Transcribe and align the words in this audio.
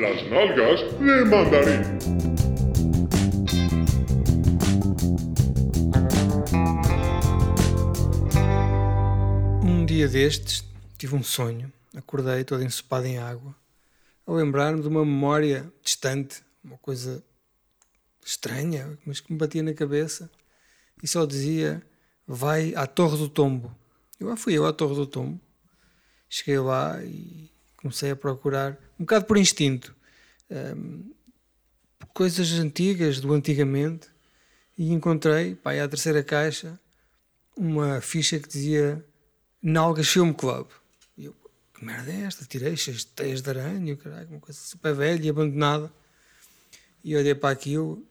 Las 0.00 0.22
nalgas 0.30 0.80
de 1.00 1.24
mandarín. 1.24 1.82
Um 9.64 9.84
dia 9.84 10.06
destes, 10.06 10.64
tive 10.96 11.16
um 11.16 11.22
sonho. 11.24 11.72
Acordei 11.96 12.44
todo 12.44 12.62
ensopado 12.62 13.06
em 13.06 13.18
água, 13.18 13.56
a 14.24 14.32
lembrar-me 14.32 14.80
de 14.80 14.86
uma 14.86 15.04
memória 15.04 15.72
distante, 15.82 16.44
uma 16.62 16.78
coisa 16.78 17.20
estranha, 18.24 18.96
mas 19.04 19.18
que 19.18 19.32
me 19.32 19.38
batia 19.38 19.64
na 19.64 19.74
cabeça 19.74 20.30
e 21.02 21.08
só 21.08 21.26
dizia: 21.26 21.82
Vai 22.24 22.72
à 22.76 22.86
Torre 22.86 23.16
do 23.16 23.28
Tombo. 23.28 23.76
Eu 24.20 24.28
lá 24.28 24.36
fui 24.36 24.54
eu 24.54 24.64
à 24.64 24.72
Torre 24.72 24.94
do 24.94 25.06
Tombo. 25.08 25.40
Cheguei 26.28 26.60
lá 26.60 27.02
e 27.02 27.50
comecei 27.78 28.10
a 28.10 28.16
procurar, 28.16 28.76
um 28.98 29.04
bocado 29.04 29.24
por 29.24 29.36
instinto, 29.36 29.94
um, 30.50 31.12
coisas 32.14 32.50
antigas, 32.52 33.20
do 33.20 33.32
antigamente, 33.32 34.08
e 34.76 34.92
encontrei, 34.92 35.54
pá, 35.54 35.72
à 35.72 35.88
terceira 35.88 36.22
caixa, 36.22 36.78
uma 37.56 38.00
ficha 38.00 38.38
que 38.38 38.48
dizia 38.48 39.04
Nalgas 39.62 40.08
Film 40.08 40.32
Club. 40.32 40.68
E 41.16 41.24
eu, 41.24 41.36
que 41.74 41.84
merda 41.84 42.12
é 42.12 42.22
esta? 42.22 42.44
Tirei 42.44 42.74
de 42.74 43.06
teias 43.06 43.42
de 43.42 43.50
aranha, 43.50 43.96
caralho, 43.96 44.28
uma 44.30 44.40
coisa 44.40 44.60
super 44.60 44.94
velha 44.94 45.24
e 45.24 45.28
abandonada. 45.28 45.92
E 47.02 47.16
olhei 47.16 47.34
para 47.34 47.50
aquilo 47.50 48.04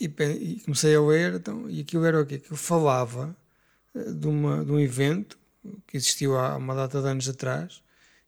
e, 0.00 0.06
e 0.06 0.60
comecei 0.60 0.94
a 0.96 1.00
ler, 1.00 1.34
então, 1.34 1.68
e 1.68 1.80
aquilo 1.80 2.04
era 2.04 2.20
o 2.20 2.26
quê? 2.26 2.36
Aquilo 2.36 2.56
falava 2.56 3.36
eh, 3.94 4.12
de, 4.12 4.26
uma, 4.26 4.64
de 4.64 4.72
um 4.72 4.80
evento 4.80 5.38
que 5.86 5.96
existiu 5.96 6.36
há 6.38 6.56
uma 6.56 6.74
data 6.74 7.02
de 7.02 7.06
anos 7.06 7.28
atrás 7.28 7.82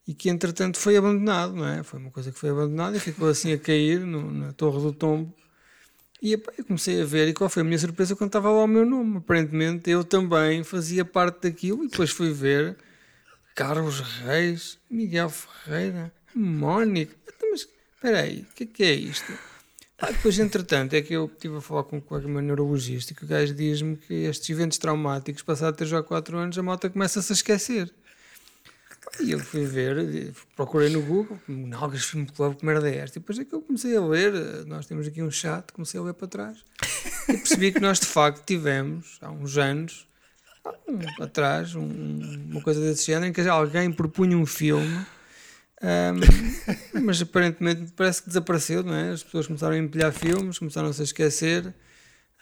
e 0.06 0.14
que 0.14 0.28
entretanto 0.28 0.78
foi 0.78 0.96
abandonado, 0.96 1.54
não 1.54 1.66
é? 1.66 1.82
Foi 1.82 2.00
uma 2.00 2.10
coisa 2.10 2.32
que 2.32 2.38
foi 2.38 2.50
abandonada 2.50 2.96
e 2.96 3.00
ficou 3.00 3.28
assim 3.28 3.52
a 3.52 3.58
cair 3.58 4.00
no, 4.00 4.30
na 4.32 4.52
Torre 4.52 4.80
do 4.80 4.92
Tombo. 4.92 5.34
E 6.20 6.32
eu 6.32 6.64
comecei 6.66 7.02
a 7.02 7.04
ver, 7.04 7.28
e 7.28 7.34
qual 7.34 7.50
foi 7.50 7.62
a 7.62 7.64
minha 7.64 7.78
surpresa 7.78 8.14
quando 8.14 8.28
estava 8.28 8.50
lá 8.50 8.62
o 8.62 8.66
meu 8.66 8.86
nome? 8.86 9.18
Aparentemente 9.18 9.90
eu 9.90 10.04
também 10.04 10.62
fazia 10.62 11.04
parte 11.04 11.42
daquilo, 11.42 11.84
e 11.84 11.88
depois 11.88 12.10
fui 12.10 12.32
ver 12.32 12.76
Carlos 13.54 14.00
Reis, 14.00 14.78
Miguel 14.88 15.30
Ferreira, 15.30 16.12
Mónica. 16.34 17.14
Então, 17.24 17.50
mas 17.50 17.66
espera 17.94 18.20
aí, 18.20 18.46
o 18.50 18.54
que 18.54 18.64
é 18.64 18.66
que 18.66 18.84
é 18.84 18.92
isto? 18.92 19.32
Ah, 19.98 20.10
depois, 20.10 20.36
entretanto, 20.38 20.94
é 20.94 21.02
que 21.02 21.14
eu 21.14 21.26
estive 21.26 21.58
a 21.58 21.60
falar 21.60 21.84
com 21.84 21.98
um 21.98 22.00
colega 22.00 22.26
meu 22.26 22.40
neurologista 22.40 23.12
e 23.12 23.16
que 23.16 23.24
o 23.24 23.28
gajo 23.28 23.54
diz-me 23.54 23.96
que 23.96 24.14
estes 24.24 24.50
eventos 24.50 24.78
traumáticos, 24.78 25.42
passados 25.42 25.76
3 25.76 25.92
ou 25.92 26.02
4 26.02 26.38
anos, 26.38 26.58
a 26.58 26.62
malta 26.62 26.90
começa-se 26.90 27.32
a 27.32 27.34
esquecer. 27.34 27.92
E 29.20 29.32
eu 29.32 29.38
fui 29.38 29.66
ver, 29.66 30.32
procurei 30.56 30.88
no 30.88 31.02
Google, 31.02 31.38
Nalgas 31.46 32.04
Film 32.04 32.24
Club, 32.24 32.56
que 32.56 32.64
merda 32.64 32.88
é 32.88 32.96
esta? 32.98 33.18
E 33.18 33.20
depois 33.20 33.38
é 33.38 33.44
que 33.44 33.54
eu 33.54 33.60
comecei 33.60 33.94
a 33.96 34.00
ler, 34.00 34.32
nós 34.66 34.86
temos 34.86 35.06
aqui 35.06 35.22
um 35.22 35.30
chat, 35.30 35.70
comecei 35.72 36.00
a 36.00 36.02
ler 36.02 36.14
para 36.14 36.26
trás 36.26 36.64
e 37.28 37.34
percebi 37.34 37.72
que 37.72 37.80
nós 37.80 38.00
de 38.00 38.06
facto 38.06 38.44
tivemos, 38.44 39.18
há 39.20 39.30
uns 39.30 39.58
anos, 39.58 40.08
um, 40.88 41.22
atrás, 41.22 41.74
um, 41.74 42.48
uma 42.50 42.62
coisa 42.62 42.80
desse 42.80 43.06
género, 43.06 43.26
em 43.26 43.32
que 43.32 43.40
alguém 43.42 43.92
propunha 43.92 44.36
um 44.36 44.46
filme, 44.46 45.06
um, 45.82 47.00
mas 47.04 47.20
aparentemente 47.20 47.92
parece 47.94 48.22
que 48.22 48.28
desapareceu, 48.28 48.82
não 48.82 48.94
é? 48.94 49.10
As 49.10 49.22
pessoas 49.22 49.46
começaram 49.46 49.74
a 49.74 49.78
empilhar 49.78 50.12
filmes, 50.12 50.58
começaram 50.58 50.90
-se 50.92 51.02
a 51.02 51.04
esquecer, 51.04 51.66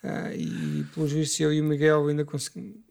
uh, 0.04 0.32
e 0.34 0.84
pelos 0.94 1.10
vistos 1.10 1.40
eu 1.40 1.52
e 1.52 1.60
o 1.60 1.64
Miguel 1.64 2.06
ainda 2.06 2.24
conseguimos 2.24 2.89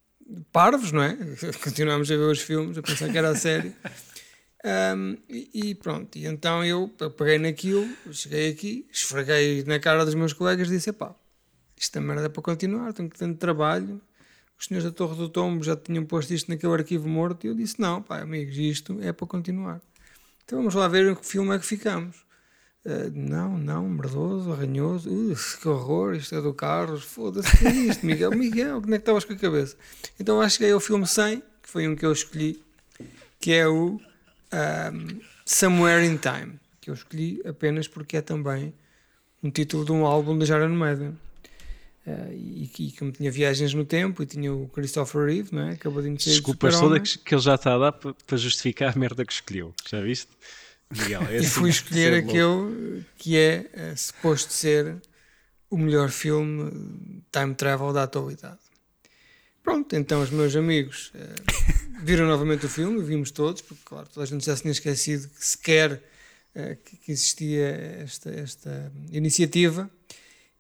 parvos, 0.52 0.92
não 0.92 1.04
é? 1.04 1.18
Continuámos 1.64 2.12
a 2.12 2.16
ver 2.16 2.24
os 2.24 2.42
filmes, 2.42 2.78
a 2.78 2.82
pensar 2.82 3.10
que 3.10 3.18
era 3.18 3.30
a 3.30 3.36
série. 3.36 3.74
Um, 4.64 5.18
e, 5.30 5.74
pronto, 5.76 6.18
e 6.18 6.26
então 6.26 6.66
eu 6.66 6.90
peguei 7.18 7.38
naquilo, 7.38 7.88
cheguei 8.12 8.52
aqui, 8.52 8.86
esfreguei 8.92 9.64
na 9.64 9.80
cara 9.80 10.04
dos 10.04 10.16
meus 10.16 10.34
colegas 10.34 10.68
e 10.68 10.72
disse: 10.72 10.92
pá, 10.92 11.16
isto 11.78 11.98
é 11.98 12.02
merda 12.02 12.30
para 12.30 12.42
continuar, 12.42 12.94
tenho 12.94 13.10
que 13.10 13.18
ter 13.18 13.34
trabalho. 13.36 14.02
Os 14.60 14.66
senhores 14.66 14.84
da 14.84 14.92
Torre 14.92 15.16
do 15.16 15.30
Tombo 15.30 15.64
já 15.64 15.78
tinham 15.78 16.04
posto 16.06 16.34
isto 16.34 16.52
naquele 16.52 16.74
arquivo 16.74 17.08
morto 17.08 17.46
e 17.46 17.48
eu 17.48 17.56
disse: 17.56 17.80
não, 17.80 18.02
pá, 18.02 18.20
amigos, 18.20 18.58
isto 18.58 19.00
é 19.02 19.14
para 19.14 19.26
continuar. 19.26 19.82
Então 20.44 20.60
vamos 20.60 20.76
lá 20.76 20.88
ver 20.88 21.10
em 21.10 21.16
que 21.16 21.26
filme 21.26 21.56
é 21.56 21.60
que 21.60 21.66
ficamos. 21.66 22.26
Uh, 22.86 23.12
não, 23.14 23.58
não, 23.58 23.90
merdoso, 23.90 24.54
arranhoso, 24.54 25.10
uh, 25.10 25.36
que 25.62 25.68
horror, 25.68 26.16
isto 26.16 26.34
é 26.34 26.42
do 26.42 26.54
Carlos, 26.54 27.04
foda-se, 27.04 27.58
que 27.58 27.68
é 27.68 27.72
isto, 27.72 28.06
Miguel? 28.06 28.32
Miguel, 28.32 28.82
como 28.82 28.96
é 28.96 28.98
que 28.98 29.02
estavas 29.02 29.26
com 29.26 29.34
a 29.34 29.36
cabeça? 29.36 29.76
Então 30.18 30.40
acho 30.40 30.58
que 30.58 30.66
é 30.66 30.74
o 30.74 30.80
filme 30.80 31.06
100, 31.06 31.44
que 31.62 31.70
foi 31.70 31.88
um 31.90 31.96
que 31.96 32.06
eu 32.06 32.14
escolhi, 32.14 32.64
que 33.38 33.52
é 33.52 33.68
o 33.68 34.00
um, 34.54 35.20
Somewhere 35.46 36.06
in 36.06 36.18
Time, 36.18 36.58
que 36.80 36.90
eu 36.90 36.94
escolhi 36.94 37.42
apenas 37.46 37.86
porque 37.86 38.16
é 38.16 38.22
também 38.22 38.74
um 39.44 39.50
título 39.50 39.84
de 39.84 39.92
um 39.92 40.06
álbum 40.06 40.38
da 40.38 40.46
Jaron 40.46 40.70
Madden. 40.70 41.18
Uh, 42.08 42.34
e, 42.34 42.70
que 42.74 42.98
como 42.98 43.12
tinha 43.12 43.30
viagens 43.30 43.74
no 43.74 43.84
tempo 43.84 44.24
e 44.24 44.26
tinha 44.26 44.54
o 44.54 44.70
Christopher 44.70 45.26
Reeve, 45.26 45.50
não 45.54 45.64
é? 45.64 45.74
Acabou 45.74 46.02
de 46.02 46.10
Desculpas 46.10 46.80
toda 46.80 47.00
que, 47.00 47.20
que 47.20 47.36
ele 47.36 47.42
já 47.42 47.56
está 47.56 47.76
a 47.76 47.78
dar 47.78 47.92
para 47.92 48.38
justificar 48.38 48.96
a 48.96 48.98
merda 48.98 49.26
que 49.26 49.34
escolheu, 49.34 49.74
já 49.88 50.02
viste? 50.02 50.30
Miguel, 50.92 51.22
é 51.22 51.38
assim, 51.38 51.46
e 51.46 51.50
fui 51.50 51.70
escolher 51.70 52.14
aquele 52.14 53.06
que 53.16 53.38
é, 53.38 53.70
é 53.74 53.96
suposto 53.96 54.52
ser 54.52 55.02
o 55.70 55.78
melhor 55.78 56.10
filme 56.10 57.24
time 57.32 57.54
travel 57.54 57.94
da 57.94 58.04
atualidade. 58.04 58.60
Pronto, 59.62 59.96
então 59.96 60.22
os 60.24 60.32
meus 60.32 60.56
amigos 60.56 61.12
eh, 61.14 61.36
viram 62.02 62.26
novamente 62.26 62.66
o 62.66 62.70
filme, 62.70 63.04
vimos 63.04 63.30
todos, 63.30 63.62
porque 63.62 63.84
claro, 63.86 64.08
toda 64.12 64.24
a 64.24 64.28
gente 64.28 64.44
já 64.44 64.56
se 64.56 64.64
tinha 64.64 64.72
esquecido 64.72 65.30
que 65.30 65.46
sequer 65.46 66.02
eh, 66.56 66.76
que 66.84 67.12
existia 67.12 67.68
esta, 68.04 68.32
esta 68.32 68.92
iniciativa. 69.12 69.90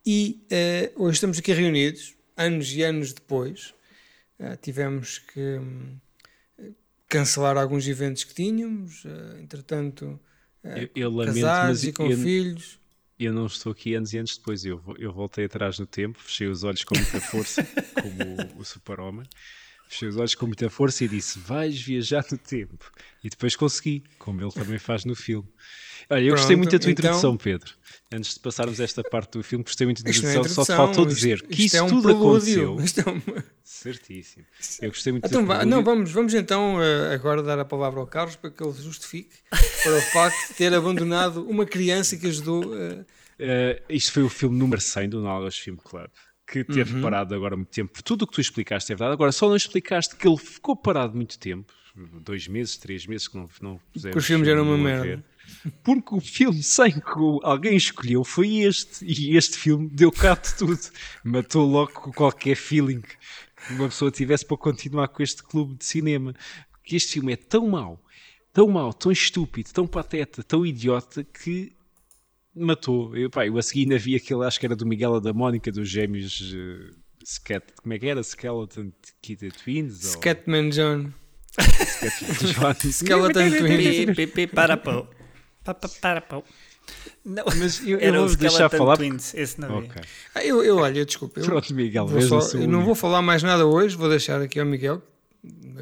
E 0.05 0.45
eh, 0.51 0.91
hoje 0.95 1.15
estamos 1.15 1.39
aqui 1.39 1.53
reunidos, 1.53 2.13
anos 2.37 2.71
e 2.71 2.83
anos 2.83 3.13
depois. 3.13 3.73
tivemos 4.61 5.19
que 5.19 5.57
hum, 5.57 5.97
cancelar 7.09 7.57
alguns 7.57 7.87
eventos 7.87 8.23
que 8.23 8.33
tínhamos, 8.33 9.03
uh, 9.03 9.37
entretanto, 9.41 10.19
uh, 10.63 10.67
eu, 10.67 10.89
eu 10.95 11.11
lamento, 11.11 11.35
casados 11.35 11.83
e 11.83 11.91
com 11.91 12.05
eu, 12.05 12.17
filhos. 12.17 12.79
Eu 13.19 13.33
não 13.33 13.47
estou 13.47 13.71
aqui 13.73 13.95
anos 13.95 14.13
e 14.13 14.17
anos 14.19 14.37
depois, 14.37 14.63
eu, 14.63 14.81
eu 14.97 15.11
voltei 15.11 15.45
atrás 15.45 15.79
no 15.79 15.87
tempo, 15.87 16.19
fechei 16.19 16.47
os 16.47 16.63
olhos 16.63 16.83
com 16.83 16.95
muita 16.95 17.19
força, 17.19 17.67
como 17.99 18.57
o, 18.57 18.61
o 18.61 18.63
super-homem, 18.63 19.27
fechei 19.89 20.07
os 20.07 20.17
olhos 20.17 20.35
com 20.35 20.45
muita 20.45 20.69
força 20.69 21.03
e 21.03 21.07
disse, 21.07 21.39
vais 21.39 21.81
viajar 21.81 22.23
no 22.31 22.37
tempo. 22.37 22.91
E 23.23 23.29
depois 23.29 23.55
consegui, 23.55 24.03
como 24.19 24.39
ele 24.39 24.51
também 24.51 24.77
faz 24.77 25.03
no 25.03 25.15
filme. 25.15 25.49
Olha, 26.09 26.21
eu 26.21 26.27
Pronto, 26.27 26.37
gostei 26.37 26.55
muito 26.55 26.71
da 26.71 26.79
tua 26.79 26.91
então, 26.91 27.05
introdução, 27.05 27.37
Pedro. 27.37 27.73
Antes 28.11 28.35
de 28.35 28.39
passarmos 28.39 28.79
esta 28.79 29.03
parte 29.03 29.37
do 29.37 29.43
filme, 29.43 29.63
gostei 29.63 29.85
muito 29.85 30.03
da 30.03 30.09
introdução. 30.09 30.29
É 30.29 30.45
introdução 30.45 30.65
só 30.65 30.73
te 30.73 30.77
faltou 30.77 31.05
dizer 31.05 31.35
isto, 31.37 31.47
que 31.47 31.65
isso 31.65 31.77
é 31.77 31.81
um 31.81 31.87
tudo 31.87 32.03
prelúdio. 32.03 32.73
aconteceu. 32.73 33.13
É. 33.35 33.43
Certíssimo. 33.63 34.45
Eu 34.81 34.89
gostei 34.89 35.11
muito 35.11 35.25
então, 35.25 35.45
da 35.45 35.65
Não, 35.65 35.83
vamos, 35.83 36.11
vamos 36.11 36.33
então 36.33 36.77
uh, 36.77 37.13
agora 37.13 37.41
dar 37.41 37.59
a 37.59 37.65
palavra 37.65 37.99
ao 37.99 38.07
Carlos 38.07 38.35
para 38.35 38.51
que 38.51 38.63
ele 38.63 38.73
justifique 38.73 39.37
para 39.49 39.97
o 39.97 40.01
facto 40.01 40.49
de 40.49 40.53
ter 40.53 40.73
abandonado 40.73 41.47
uma 41.47 41.65
criança 41.65 42.15
que 42.15 42.27
ajudou. 42.27 42.63
Uh... 42.63 43.05
Uh, 43.39 43.81
isto 43.89 44.11
foi 44.11 44.23
o 44.23 44.29
filme 44.29 44.57
número 44.57 44.81
100 44.81 45.09
do 45.09 45.21
Nalgas 45.21 45.57
Film 45.57 45.77
Club 45.77 46.09
que 46.51 46.63
teve 46.63 46.95
uhum. 46.95 47.01
parado 47.01 47.35
agora 47.35 47.55
muito 47.55 47.69
tempo. 47.69 48.03
Tudo 48.03 48.23
o 48.23 48.27
que 48.27 48.33
tu 48.33 48.41
explicaste 48.41 48.91
é 48.91 48.95
verdade. 48.95 49.13
Agora, 49.13 49.31
só 49.31 49.47
não 49.47 49.55
explicaste 49.55 50.15
que 50.15 50.27
ele 50.27 50.37
ficou 50.37 50.75
parado 50.75 51.15
muito 51.15 51.37
tempo 51.37 51.71
dois 52.21 52.47
meses, 52.47 52.77
três 52.77 53.05
meses 53.05 53.27
que 53.27 53.35
não, 53.35 53.49
não 53.61 53.79
os 54.15 54.25
filmes 54.25 54.47
eram 54.47 54.63
uma 54.63 54.77
merda. 54.77 55.23
Porque 55.83 56.13
o 56.13 56.21
filme 56.21 56.61
sem 56.61 56.91
que 56.91 57.39
alguém 57.43 57.75
escolheu 57.75 58.23
foi 58.23 58.59
este. 58.59 59.03
E 59.03 59.35
este 59.35 59.57
filme 59.57 59.89
deu 59.89 60.11
cá 60.11 60.35
de 60.35 60.55
tudo. 60.55 60.79
Matou 61.23 61.67
logo 61.67 62.13
qualquer 62.13 62.55
feeling 62.55 63.01
que 63.01 63.73
uma 63.73 63.89
pessoa 63.89 64.11
tivesse 64.11 64.45
para 64.45 64.57
continuar 64.57 65.07
com 65.07 65.23
este 65.23 65.41
clube 65.41 65.75
de 65.75 65.85
cinema. 65.85 66.35
Porque 66.71 66.95
este 66.95 67.13
filme 67.13 67.33
é 67.33 67.35
tão 67.35 67.67
mau, 67.67 67.99
tão 68.53 68.67
mau, 68.67 68.93
tão 68.93 69.11
estúpido, 69.11 69.71
tão 69.73 69.87
pateta, 69.87 70.43
tão 70.43 70.65
idiota 70.65 71.23
que 71.23 71.73
matou. 72.59 73.15
Eu, 73.15 73.29
pá, 73.29 73.45
eu 73.45 73.57
a 73.57 73.61
seguir 73.61 73.81
ainda 73.81 73.97
vi 73.97 74.15
aquele, 74.15 74.45
acho 74.45 74.59
que 74.59 74.65
era 74.65 74.75
do 74.75 74.85
Miguel 74.85 75.19
da 75.19 75.33
Mónica, 75.33 75.71
dos 75.71 75.89
gêmeos. 75.89 76.53
Uh, 76.53 76.95
Sket, 77.25 77.63
como 77.81 77.93
é 77.93 77.99
que 77.99 78.07
era? 78.07 78.23
Skeleton 78.23 78.91
Kid 79.21 79.51
Twins? 79.51 80.13
Scatman 80.13 80.69
John. 80.69 81.11
Skeleton 82.91 83.49
Twins. 83.49 84.51
Para 84.53 84.77
pau. 84.77 85.09
Para 86.01 86.21
pau. 86.21 86.43
Não, 87.23 87.43
mas 87.57 87.85
eu, 87.85 87.99
eu 87.99 88.27
vou 88.27 88.35
deixar 88.35 88.69
falar. 88.69 88.97
Twins, 88.97 89.33
esse 89.33 89.59
não 89.59 89.79
okay. 89.79 90.01
ah, 90.33 90.43
eu, 90.43 90.63
eu, 90.63 90.77
olha, 90.77 91.05
desculpa. 91.05 91.39
Eu, 91.39 91.45
Pronto, 91.45 91.73
Miguel, 91.73 92.07
só, 92.21 92.57
eu 92.57 92.67
não 92.67 92.83
vou 92.83 92.95
falar 92.95 93.21
mais 93.21 93.43
nada 93.43 93.65
hoje, 93.65 93.95
vou 93.95 94.09
deixar 94.09 94.41
aqui 94.41 94.59
ao 94.59 94.65
Miguel, 94.65 95.01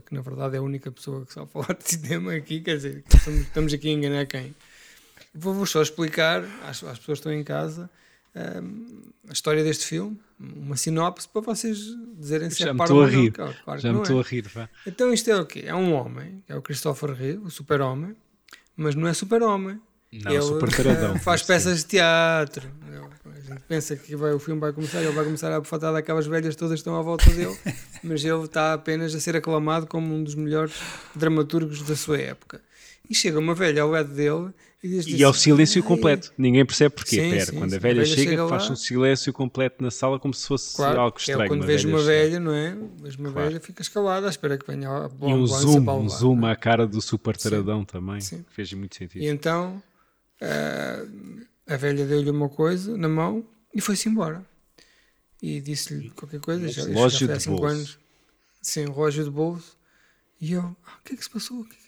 que 0.05 0.13
na 0.13 0.21
verdade 0.21 0.55
é 0.55 0.59
a 0.59 0.61
única 0.61 0.91
pessoa 0.91 1.25
que 1.25 1.33
sabe 1.33 1.49
falar 1.53 1.73
de 1.77 1.89
cinema 1.89 2.33
aqui, 2.33 2.59
quer 2.59 2.75
dizer, 2.75 3.03
estamos, 3.07 3.41
estamos 3.41 3.73
aqui 3.73 3.89
a 3.89 3.91
enganar 3.91 4.25
quem. 4.25 4.53
Vou-vos 5.39 5.69
só 5.69 5.81
explicar 5.81 6.43
às, 6.67 6.83
às, 6.83 6.97
pessoas 6.97 7.05
que 7.05 7.11
estão 7.13 7.33
em 7.33 7.43
casa 7.43 7.89
um, 8.63 9.01
a 9.29 9.33
história 9.33 9.63
deste 9.63 9.85
filme, 9.85 10.19
uma 10.39 10.77
sinopse 10.77 11.27
para 11.27 11.41
vocês 11.41 11.77
dizerem 12.17 12.49
se 12.49 12.59
Já 12.59 12.69
é 12.69 12.73
par 12.73 12.91
ou 12.91 13.07
não. 13.07 13.31
Claro, 13.31 13.55
claro 13.63 13.79
Já 13.79 13.93
me 13.93 14.01
estou 14.01 14.17
é. 14.17 14.23
a 14.23 14.27
rir. 14.27 14.47
Vá. 14.47 14.69
Então 14.85 15.11
isto 15.13 15.29
é 15.29 15.35
o 15.35 15.45
quê? 15.45 15.63
É 15.65 15.75
um 15.75 15.93
homem, 15.93 16.43
é 16.47 16.55
o 16.55 16.61
Christopher 16.61 17.11
Reeve, 17.11 17.39
o 17.39 17.49
super-homem, 17.49 18.15
mas 18.75 18.95
não 18.95 19.07
é 19.07 19.13
super-homem. 19.13 19.79
Não, 20.11 20.31
ele 20.31 20.41
Super 20.41 20.69
Taradão. 20.69 21.19
faz 21.19 21.43
peças 21.43 21.79
de 21.79 21.85
teatro. 21.85 22.71
A 23.25 23.39
gente 23.53 23.63
pensa 23.67 23.95
que 23.95 24.15
vai- 24.15 24.33
o 24.33 24.39
filme 24.39 24.59
vai 24.59 24.73
começar, 24.73 25.01
ele 25.01 25.11
vai 25.11 25.23
começar 25.23 25.53
a 25.53 25.59
bufatar 25.59 25.93
daquelas 25.93 26.27
velhas 26.27 26.55
todas 26.55 26.79
estão 26.79 26.95
à 26.97 27.01
volta 27.01 27.29
dele, 27.29 27.57
mas 28.03 28.23
ele 28.23 28.43
está 28.43 28.73
apenas 28.73 29.13
a 29.15 29.19
ser 29.19 29.35
aclamado 29.35 29.87
como 29.87 30.13
um 30.13 30.23
dos 30.23 30.35
melhores 30.35 30.73
dramaturgos 31.15 31.81
da 31.81 31.95
sua 31.95 32.17
época. 32.19 32.61
E 33.09 33.15
chega 33.15 33.39
uma 33.39 33.55
velha 33.55 33.81
ao 33.83 33.89
lado 33.89 34.13
dele 34.13 34.53
e 34.83 34.87
diz 34.89 35.07
E 35.07 35.23
é 35.23 35.27
o 35.27 35.33
silêncio 35.33 35.81
"Ai, 35.81 35.87
completo. 35.87 36.33
Ninguém 36.37 36.65
percebe 36.65 36.93
porquê. 36.95 37.15
Sim, 37.21 37.29
Pera, 37.31 37.45
sim, 37.45 37.57
quando 37.57 37.69
sim. 37.69 37.75
a 37.77 37.79
velha, 37.79 38.01
A 38.01 38.03
velha 38.03 38.15
chega, 38.15 38.31
chega 38.31 38.47
faz 38.49 38.69
um 38.69 38.75
silêncio 38.75 39.31
completo 39.33 39.81
na 39.83 39.89
sala 39.91 40.19
como 40.19 40.33
se 40.33 40.45
fosse 40.47 40.75
Claro, 40.75 40.99
algo 40.99 41.15
que 41.15 41.21
estranho. 41.21 41.43
é 41.43 41.47
quando 41.47 41.65
vês 41.65 41.85
uma 41.85 42.01
velha, 42.01 42.39
não 42.39 42.53
é? 42.53 42.77
Vês 43.01 43.15
uma 43.15 43.31
Claro. 43.31 43.47
velha, 43.49 43.59
ficas 43.61 43.87
calada 43.87 44.27
à 44.27 44.29
espera 44.29 44.57
que 44.57 44.67
venha 44.67 44.89
a 44.89 45.05
E 45.05 45.09
boa 45.09 45.33
um 45.33 45.47
zoom, 45.47 45.89
um 45.89 46.09
zoom 46.09 46.47
é? 46.47 46.51
à 46.51 46.55
cara 46.55 46.85
do 46.85 47.01
super 47.01 47.35
taradão 47.37 47.85
também. 47.85 48.19
Sim. 48.21 48.43
Fez 48.49 48.71
muito 48.73 48.95
sentido. 48.95 49.21
E 49.23 49.27
então 49.27 49.81
ah, 50.41 51.05
a 51.67 51.75
velha 51.77 52.05
deu-lhe 52.05 52.29
uma 52.29 52.49
coisa 52.49 52.97
na 52.97 53.07
mão 53.07 53.45
e 53.73 53.81
foi-se 53.81 54.09
embora. 54.09 54.45
E 55.41 55.61
disse-lhe 55.61 56.09
qualquer 56.11 56.39
coisa. 56.39 56.67
Já, 56.67 56.83
foi 56.83 56.93
de 56.93 57.31
há 57.31 57.37
bolso. 57.51 57.65
anos. 57.65 57.99
Sim, 58.61 58.87
um 58.87 58.91
relógio 58.91 59.23
de 59.23 59.29
bolso. 59.29 59.77
E 60.41 60.51
eu, 60.53 60.61
ah, 60.85 60.97
o 60.99 61.03
que 61.03 61.13
é 61.13 61.15
que 61.17 61.23
se 61.23 61.29
passou? 61.29 61.61
O 61.61 61.65
que 61.65 61.75
é 61.75 61.77
E 61.77 61.86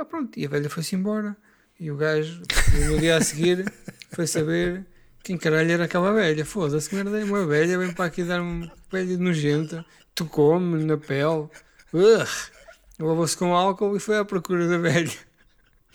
pá, 0.00 0.04
pronto. 0.04 0.38
E 0.38 0.46
a 0.46 0.48
velha 0.48 0.70
foi-se 0.70 0.96
embora. 0.96 1.36
E 1.78 1.90
o 1.90 1.96
gajo, 1.96 2.42
no 2.88 2.98
dia 2.98 3.16
a 3.16 3.20
seguir, 3.20 3.64
foi 4.12 4.26
saber 4.26 4.84
quem 5.22 5.36
caralho 5.36 5.72
era 5.72 5.84
aquela 5.84 6.12
velha. 6.12 6.44
Foda-se, 6.44 6.94
merda, 6.94 7.18
é 7.18 7.24
uma 7.24 7.46
velha, 7.46 7.78
vem 7.78 7.92
para 7.92 8.06
aqui 8.06 8.22
dar-me 8.22 8.64
uma 8.64 8.72
velha 8.90 9.16
nojenta, 9.16 9.84
tocou-me 10.14 10.84
na 10.84 10.96
pele. 10.96 11.48
Lavou-se 12.98 13.36
com 13.36 13.54
álcool 13.54 13.96
e 13.96 14.00
foi 14.00 14.18
à 14.18 14.24
procura 14.24 14.68
da 14.68 14.78
velha. 14.78 15.10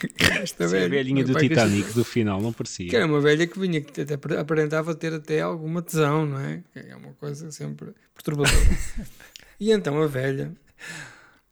Esta 0.42 0.68
Sim, 0.68 0.78
a 0.78 0.88
velhinha 0.88 1.24
do 1.24 1.36
Titanic 1.36 1.94
do 1.94 2.04
final, 2.04 2.42
não 2.42 2.52
parecia. 2.52 2.90
que 2.90 2.96
era 2.96 3.06
uma 3.06 3.22
velha 3.22 3.48
que 3.48 3.57
vinha, 3.57 3.80
que 3.80 4.02
até 4.02 4.16
aparentava 4.38 4.94
ter 4.94 5.13
até 5.13 5.42
alguma 5.42 5.81
tesão, 5.81 6.25
não 6.25 6.40
é? 6.40 6.62
Que 6.74 6.80
é 6.80 6.96
uma 6.96 7.13
coisa 7.13 7.50
sempre 7.52 7.94
perturbadora. 8.13 8.57
e 9.57 9.72
então 9.72 10.02
a 10.02 10.07
velha 10.07 10.52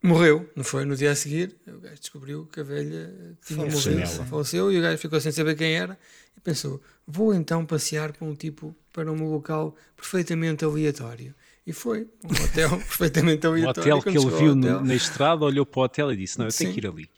morreu, 0.08 0.48
não 0.54 0.62
foi? 0.64 0.84
No 0.84 0.94
dia 0.96 1.10
a 1.12 1.14
seguir, 1.16 1.56
o 1.66 1.78
gajo 1.80 1.96
descobriu 2.00 2.46
que 2.46 2.60
a 2.60 2.62
velha 2.62 3.36
tinha 3.44 3.66
morrido, 3.66 4.06
faleceu, 4.28 4.70
e 4.72 4.78
o 4.78 4.82
gajo 4.82 4.98
ficou 4.98 5.20
sem 5.20 5.32
saber 5.32 5.56
quem 5.56 5.74
era 5.74 5.98
e 6.36 6.40
pensou: 6.40 6.80
vou 7.06 7.34
então 7.34 7.64
passear 7.66 8.12
para 8.12 8.26
um 8.26 8.34
tipo, 8.34 8.74
para 8.92 9.10
um 9.10 9.30
local 9.30 9.74
perfeitamente 9.96 10.64
aleatório. 10.64 11.34
E 11.66 11.72
foi, 11.72 12.06
um 12.22 12.28
hotel 12.44 12.70
perfeitamente 12.70 13.46
O 13.46 13.50
aleatório. 13.50 13.94
hotel 13.96 13.98
E 13.98 14.02
que 14.02 14.18
ele 14.26 14.36
viu 14.36 14.52
hotel- 14.52 14.84
na 14.84 14.94
estrada, 14.94 15.44
olhou 15.44 15.64
para 15.64 15.80
o 15.80 15.82
hotel 15.84 16.12
e 16.12 16.16
disse: 16.16 16.38
Não, 16.38 16.46
eu 16.46 16.52
tenho 16.52 16.70
Sim. 16.70 16.74
que 16.74 16.86
ir 16.86 16.86
ali. 16.86 17.10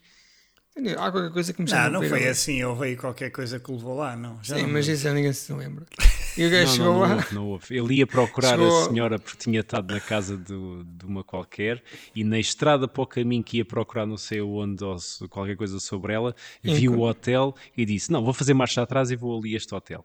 Há 0.99 1.11
qualquer 1.11 1.33
coisa 1.33 1.53
que 1.55 1.63
me 1.63 1.69
chama 1.69 1.85
Não, 1.89 2.01
não 2.03 2.09
foi 2.09 2.19
ali. 2.19 2.29
assim. 2.29 2.63
Houve 2.63 2.85
aí 2.89 2.97
qualquer 2.97 3.31
coisa 3.31 3.59
que 3.59 3.71
o 3.71 3.75
levou 3.77 3.97
lá, 3.97 4.15
não. 4.15 4.39
Já 4.43 4.57
Sim, 4.57 4.63
não 4.65 4.69
mas 4.71 4.87
isso 4.87 5.03
já 5.05 5.13
ninguém 5.15 5.33
se 5.33 5.51
lembra. 5.53 5.87
E 6.39 6.47
o 6.47 6.51
gajo 6.51 6.67
Não, 6.67 6.73
chegou 6.77 6.93
não, 6.93 7.01
não 7.01 7.01
lá. 7.09 7.15
houve, 7.17 7.35
não 7.35 7.47
houve. 7.49 7.77
Ele 7.77 7.95
ia 7.95 8.07
procurar 8.07 8.51
Chegou- 8.51 8.83
a 8.83 8.89
senhora 8.89 9.19
porque 9.19 9.39
tinha 9.39 9.61
estado 9.61 9.93
na 9.93 10.01
casa 10.01 10.37
do- 10.37 10.85
de 10.85 11.05
uma 11.07 11.25
qualquer 11.25 11.83
e 12.15 12.23
na 12.23 12.39
estrada 12.39 12.87
para 12.87 13.03
o 13.03 13.07
caminho 13.07 13.43
que 13.43 13.57
ia 13.59 13.65
procurar 13.65 14.05
não 14.05 14.17
sei 14.19 14.41
onde 14.43 14.85
ou 14.85 14.97
qualquer 15.31 15.57
coisa 15.57 15.81
sobre 15.81 16.13
ela, 16.13 16.35
viu 16.63 16.93
o 16.95 17.03
hotel 17.03 17.55
e 17.77 17.85
disse: 17.87 18.13
Não, 18.13 18.23
vou 18.23 18.35
fazer 18.35 18.53
marcha 18.55 18.83
atrás 18.83 19.11
e 19.11 19.17
vou 19.17 19.39
ali 19.39 19.55
a 19.55 19.57
este 19.57 19.75
hotel. 19.75 20.05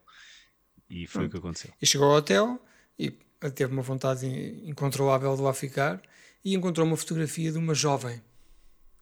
E 0.90 1.06
foi 1.08 1.26
o 1.26 1.30
que 1.30 1.38
aconteceu. 1.38 1.72
E 1.82 1.86
chegou 1.86 2.08
ao 2.10 2.18
hotel 2.18 2.60
e 2.98 3.12
teve 3.54 3.74
uma 3.74 3.82
vontade 3.82 4.26
incontrolável 4.66 5.36
de 5.36 5.42
lá 5.42 5.54
ficar 5.54 6.02
e 6.46 6.54
encontrou 6.56 6.86
uma 6.88 6.96
fotografia 6.98 7.52
de 7.52 7.58
uma 7.58 7.74
jovem 7.74 8.22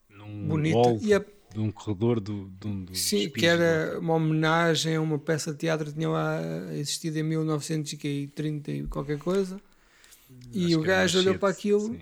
Num 0.10 0.48
bonita. 0.48 0.98
E 1.02 1.14
a- 1.14 1.24
de 1.54 1.60
um 1.60 1.72
corredor 1.72 2.20
do, 2.20 2.50
de 2.60 2.68
um 2.68 2.84
dos 2.86 3.00
sim, 3.00 3.30
que 3.30 3.46
era 3.46 3.98
uma 4.00 4.14
homenagem 4.16 4.96
a 4.96 5.02
uma 5.02 5.18
peça 5.18 5.52
de 5.52 5.58
teatro 5.60 5.88
que 5.88 5.94
tinha 5.94 6.10
lá 6.10 6.40
existido 6.74 7.18
em 7.20 7.24
1930 7.24 8.72
e 8.72 8.84
qualquer 8.88 9.18
coisa. 9.18 9.60
E 10.52 10.68
Acho 10.68 10.80
o 10.80 10.84
gajo 10.84 11.20
olhou 11.20 11.36
para 11.40 11.50
aquilo 11.50 11.80
sim. 11.88 12.00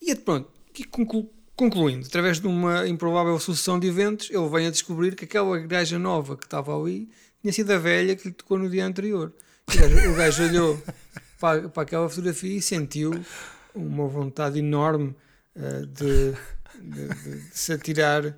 e 0.00 0.14
pronto. 0.14 0.50
E 0.78 0.84
conclu- 0.84 1.30
concluindo, 1.54 2.06
através 2.06 2.40
de 2.40 2.46
uma 2.46 2.86
improvável 2.88 3.38
sucessão 3.38 3.78
de 3.78 3.86
eventos, 3.88 4.30
ele 4.30 4.48
vem 4.48 4.66
a 4.66 4.70
descobrir 4.70 5.14
que 5.14 5.24
aquela 5.24 5.58
gaja 5.58 5.98
nova 5.98 6.36
que 6.36 6.44
estava 6.44 6.74
ali 6.78 7.08
tinha 7.42 7.52
sido 7.52 7.70
a 7.72 7.78
velha 7.78 8.16
que 8.16 8.28
lhe 8.28 8.34
tocou 8.34 8.58
no 8.58 8.70
dia 8.70 8.86
anterior. 8.86 9.32
O 9.68 9.76
gajo, 9.76 10.10
o 10.10 10.14
gajo 10.14 10.42
olhou 10.44 10.82
para, 11.38 11.68
para 11.68 11.82
aquela 11.82 12.08
fotografia 12.08 12.56
e 12.56 12.62
sentiu 12.62 13.12
uma 13.74 14.06
vontade 14.06 14.58
enorme 14.60 15.14
eh, 15.54 15.84
de, 15.86 16.34
de- 16.74 17.08
de- 17.08 17.40
de 17.48 17.58
se 17.58 17.72
atirar 17.72 18.36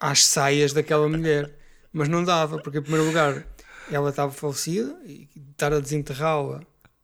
às 0.00 0.24
saias 0.24 0.72
daquela 0.72 1.08
mulher. 1.08 1.50
Mas 1.92 2.08
não 2.08 2.24
dava, 2.24 2.58
porque 2.58 2.78
em 2.78 2.82
primeiro 2.82 3.06
lugar 3.06 3.46
ela 3.90 4.10
estava 4.10 4.32
falecida 4.32 4.96
e 5.06 5.28
estar 5.52 5.72
a 5.72 5.80
desenterrá-la 5.80 6.62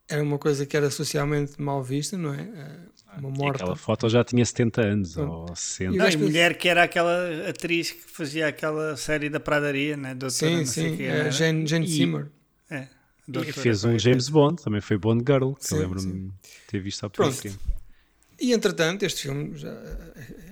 era 0.09 0.23
uma 0.23 0.39
coisa 0.39 0.67
que 0.67 0.77
era 0.77 0.91
socialmente 0.91 1.61
mal 1.63 1.83
vista, 1.83 2.17
não 2.19 2.35
é? 2.35 2.41
Eh, 2.43 2.91
Uma 3.19 3.29
E 3.31 3.39
morta. 3.39 3.63
aquela 3.63 3.77
foto 3.77 4.09
já 4.09 4.23
tinha 4.25 4.45
70 4.45 4.83
anos 4.83 5.15
Pronto. 5.15 5.33
ou 5.33 5.53
E 5.53 5.57
60. 5.57 5.91
o 5.91 5.97
Não, 5.97 6.05
gajo 6.05 6.17
e 6.17 6.19
pensa- 6.19 6.31
mulher 6.31 6.57
que 6.59 6.69
era 6.69 6.83
aquela 6.85 7.49
atriz 7.49 7.91
que 7.91 8.03
fazia 8.09 8.47
aquela 8.49 8.97
série 8.97 9.29
da 9.29 9.41
pradaria, 9.41 9.97
né? 9.97 10.15
Doutora, 10.15 10.31
Sim, 10.31 10.65
sim, 10.65 10.97
quê, 10.97 11.03
é? 11.05 11.31
Jane, 11.31 11.67
Jane 11.67 11.87
E- 11.87 11.89
Zimmer. 11.89 12.29
É, 12.71 12.87
E 13.29 13.53
fez 13.53 13.85
um 13.85 13.99
James 13.99 14.29
Bond, 14.29 14.63
também 14.63 14.81
foi 14.81 14.97
Bond 14.97 15.25
Girl, 15.27 15.53
que 15.55 15.67
Sim, 15.67 15.75
eu 15.77 15.81
lembro-me 15.83 16.13
de 16.29 16.33
ter 16.69 16.79
visto 16.81 17.05
há 17.05 17.11
pouco 17.11 17.31
Pronto. 17.33 17.43
tempo. 17.43 17.59
E 18.41 18.53
entretanto, 18.53 19.03
este 19.05 19.23
filme, 19.23 19.57
já, 19.57 19.69
eh, 19.71 20.50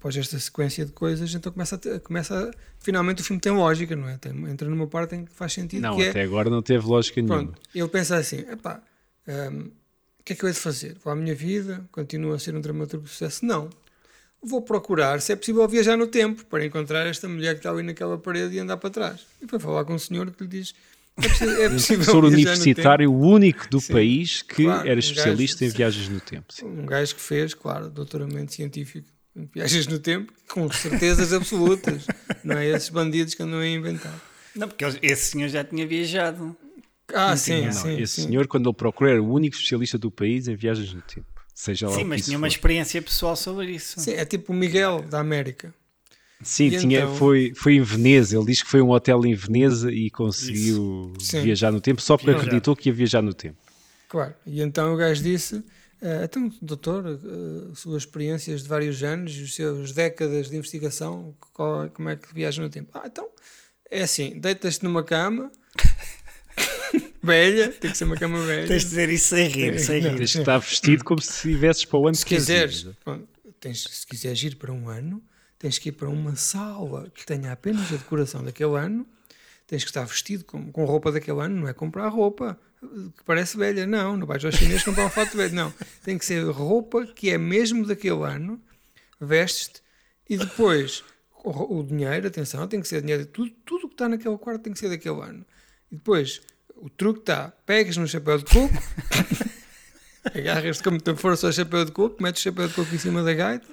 após 0.00 0.16
esta 0.16 0.38
sequência 0.38 0.84
de 0.86 0.92
coisas, 0.92 1.32
então 1.34 1.52
começa 1.52 1.74
a, 1.74 1.78
ter- 1.78 2.00
começa 2.00 2.50
finalmente 2.78 3.20
o 3.20 3.24
filme 3.24 3.38
tem 3.40 3.52
lógica, 3.52 3.94
não 3.94 4.08
é? 4.08 4.16
Tem, 4.16 4.32
entra 4.48 4.68
numa 4.68 4.86
parte 4.86 5.14
em 5.14 5.26
que 5.26 5.32
faz 5.32 5.52
sentido. 5.52 5.82
Não, 5.82 5.94
que 5.96 6.08
até 6.08 6.20
é, 6.20 6.24
agora 6.24 6.48
não 6.48 6.62
teve 6.62 6.86
lógica 6.86 7.20
nenhuma. 7.20 7.42
pronto, 7.52 7.60
ele 7.74 7.88
pensa 7.88 8.16
assim: 8.16 8.38
epá, 8.50 8.82
hum, 9.28 9.70
o 10.18 10.22
que 10.24 10.32
é 10.32 10.36
que 10.36 10.42
eu 10.42 10.48
hei 10.48 10.54
de 10.54 10.60
fazer? 10.60 10.96
Vou 11.04 11.12
à 11.12 11.16
minha 11.16 11.34
vida, 11.34 11.84
continuo 11.92 12.32
a 12.32 12.38
ser 12.38 12.54
um 12.56 12.60
dramaturgo 12.62 13.04
de 13.04 13.10
sucesso? 13.12 13.44
Não. 13.44 13.68
Vou 14.42 14.62
procurar, 14.62 15.20
se 15.20 15.32
é 15.32 15.36
possível, 15.36 15.68
viajar 15.68 15.98
no 15.98 16.06
tempo 16.06 16.46
para 16.46 16.64
encontrar 16.64 17.06
esta 17.06 17.28
mulher 17.28 17.52
que 17.52 17.58
está 17.58 17.70
ali 17.70 17.82
naquela 17.82 18.16
parede 18.16 18.56
e 18.56 18.58
andar 18.58 18.78
para 18.78 18.88
trás. 18.88 19.20
E 19.42 19.46
para 19.46 19.60
falar 19.60 19.84
com 19.84 19.92
um 19.94 19.98
senhor 19.98 20.30
que 20.30 20.44
lhe 20.44 20.48
diz: 20.48 20.74
é 21.18 21.28
possível, 21.28 21.62
é 21.62 21.68
Um 21.68 21.72
possível 21.76 22.04
professor 22.06 22.20
viajar 22.30 22.50
no 22.56 22.62
universitário, 22.62 23.12
o 23.12 23.18
único 23.20 23.68
do 23.68 23.82
país 23.82 24.40
que 24.40 24.64
Claro, 24.64 24.78
um 24.80 24.86
era 24.86 24.94
gajo- 24.94 24.98
especialista 25.10 25.64
em 25.66 25.70
sim. 25.70 25.76
viagens 25.76 26.08
no 26.08 26.20
tempo. 26.20 26.46
sim. 26.54 26.64
Um 26.64 26.86
gajo 26.86 27.14
que 27.14 27.20
fez, 27.20 27.52
claro, 27.52 27.90
doutoramento 27.90 28.54
científico 28.54 29.06
em 29.10 29.19
viagens 29.54 29.86
no 29.86 29.98
tempo, 29.98 30.32
com 30.48 30.70
certezas 30.70 31.32
absolutas. 31.32 32.06
não 32.44 32.56
é 32.58 32.66
esses 32.68 32.88
bandidos 32.88 33.34
que 33.34 33.42
andam 33.42 33.60
a 33.60 33.66
inventar. 33.68 34.18
Não, 34.54 34.68
porque 34.68 34.84
esse 35.02 35.30
senhor 35.32 35.48
já 35.48 35.62
tinha 35.64 35.86
viajado. 35.86 36.56
Ah, 37.12 37.36
sim, 37.36 37.66
Não, 37.66 37.72
sim. 37.72 38.00
esse 38.00 38.22
sim. 38.22 38.22
senhor, 38.28 38.46
quando 38.46 38.68
ele 38.68 38.76
procurou, 38.76 39.12
era 39.12 39.22
o 39.22 39.32
único 39.32 39.54
especialista 39.56 39.98
do 39.98 40.10
país 40.10 40.46
em 40.48 40.54
viagens 40.54 40.92
no 40.94 41.02
tempo. 41.02 41.26
Seja 41.54 41.88
lá 41.88 41.94
Sim, 41.96 42.04
mas 42.04 42.24
tinha 42.24 42.38
uma 42.38 42.46
for. 42.46 42.52
experiência 42.54 43.02
pessoal 43.02 43.36
sobre 43.36 43.70
isso. 43.72 44.00
Sim, 44.00 44.12
é 44.12 44.24
tipo 44.24 44.52
o 44.52 44.56
Miguel 44.56 45.02
da 45.02 45.18
América. 45.20 45.74
Sim, 46.42 46.66
E 46.68 46.78
tinha, 46.78 47.00
então- 47.00 47.16
foi, 47.16 47.52
foi 47.54 47.74
em 47.74 47.82
Veneza. 47.82 48.34
Ele 48.36 48.46
diz 48.46 48.62
que 48.62 48.68
foi 48.70 48.80
um 48.80 48.90
hotel 48.90 49.26
em 49.26 49.34
Veneza 49.34 49.92
e 49.92 50.08
conseguiu 50.10 51.12
viajar 51.42 51.70
no 51.70 51.80
tempo 51.80 52.00
só 52.00 52.16
porque 52.16 52.30
Viajar. 52.30 52.46
acreditou 52.46 52.74
que 52.74 52.88
ia 52.88 52.94
viajar 52.94 53.20
no 53.22 53.34
tempo. 53.34 53.58
Claro. 54.08 54.32
E 54.46 54.62
então 54.62 54.94
o 54.94 54.96
gajo 54.96 55.22
disse: 55.22 55.62
"Ah, 56.02 56.24
Então, 56.24 56.50
doutor, 56.62 57.04
ah, 57.06 57.74
suas 57.74 58.02
experiências 58.04 58.62
de 58.62 58.68
vários 58.68 59.02
anos, 59.02 59.36
os 59.36 59.54
seus 59.54 59.92
décadas 59.92 60.48
de 60.50 60.56
investigação, 60.56 61.34
qual 61.52 61.88
como 61.90 62.08
é 62.08 62.16
que 62.16 62.32
viaja 62.34 62.62
no 62.62 62.70
tempo? 62.70 62.90
Ah, 62.94 63.02
então, 63.06 63.28
é 63.90 64.02
assim: 64.02 64.38
deitas-te 64.38 64.84
numa 64.84 65.02
cama, 65.04 65.50
velha, 67.22 67.68
tem 67.72 67.90
que 67.90 67.96
ser 67.96 68.04
uma 68.04 68.16
cama 68.16 68.40
velha. 68.44 68.66
Tens 68.66 68.82
de 68.82 68.88
dizer 68.88 69.08
isso 69.08 69.28
sem 69.28 69.48
rir, 69.48 69.78
sem 69.78 70.00
rir. 70.00 70.16
Tens 70.16 70.30
de 70.30 70.38
estar 70.38 70.58
vestido 70.58 71.04
como 71.04 71.20
se 71.20 71.30
estivesses 71.30 71.84
para 71.84 71.98
o 71.98 72.06
ano 72.06 72.16
se 72.16 72.24
que 72.24 72.34
quiseres, 72.36 72.86
pronto, 73.04 73.28
tens, 73.60 73.84
se 73.84 74.06
quiseres 74.06 74.42
ir 74.42 74.56
para 74.56 74.72
um 74.72 74.88
ano, 74.88 75.22
tens 75.58 75.78
que 75.78 75.90
ir 75.90 75.92
para 75.92 76.08
uma 76.08 76.36
sala 76.36 77.10
que 77.14 77.24
tenha 77.26 77.52
apenas 77.52 77.92
a 77.92 77.96
decoração 77.96 78.42
daquele 78.42 78.76
ano, 78.76 79.06
tens 79.66 79.84
que 79.84 79.90
estar 79.90 80.04
vestido 80.04 80.44
com, 80.44 80.72
com 80.72 80.84
roupa 80.84 81.12
daquele 81.12 81.40
ano, 81.40 81.60
não 81.60 81.68
é 81.68 81.72
comprar 81.72 82.08
roupa 82.08 82.58
que 82.80 83.24
parece 83.24 83.56
velha, 83.56 83.86
não, 83.86 84.16
não 84.16 84.26
vais 84.26 84.44
ao 84.44 84.50
chinês 84.52 84.82
comprar 84.82 85.04
um 85.06 85.10
fato 85.10 85.36
velho, 85.36 85.54
não, 85.54 85.72
tem 86.02 86.16
que 86.16 86.24
ser 86.24 86.42
roupa 86.50 87.06
que 87.06 87.30
é 87.30 87.36
mesmo 87.38 87.86
daquele 87.86 88.22
ano, 88.24 88.60
vestes-te 89.20 89.82
e 90.28 90.36
depois 90.38 91.04
o, 91.44 91.78
o 91.78 91.82
dinheiro, 91.84 92.26
atenção, 92.26 92.66
tem 92.66 92.80
que 92.80 92.88
ser 92.88 93.00
dinheiro, 93.02 93.26
tudo, 93.26 93.50
tudo 93.66 93.88
que 93.88 93.94
está 93.94 94.08
naquele 94.08 94.36
quarto 94.38 94.62
tem 94.62 94.72
que 94.72 94.78
ser 94.78 94.88
daquele 94.88 95.20
ano. 95.20 95.44
E 95.90 95.96
depois, 95.96 96.40
o 96.76 96.88
truque 96.88 97.20
está, 97.20 97.48
pegas 97.66 97.96
no 97.96 98.06
chapéu 98.08 98.38
de 98.38 98.44
coco, 98.44 98.74
agarras-te 100.34 100.82
com 100.82 100.90
muita 100.90 101.16
força 101.16 101.46
ao 101.46 101.52
chapéu 101.52 101.84
de 101.84 101.92
coco, 101.92 102.22
metes 102.22 102.40
o 102.40 102.44
chapéu 102.44 102.68
de 102.68 102.74
coco 102.74 102.94
em 102.94 102.98
cima 102.98 103.22
da 103.22 103.32
gaita, 103.34 103.66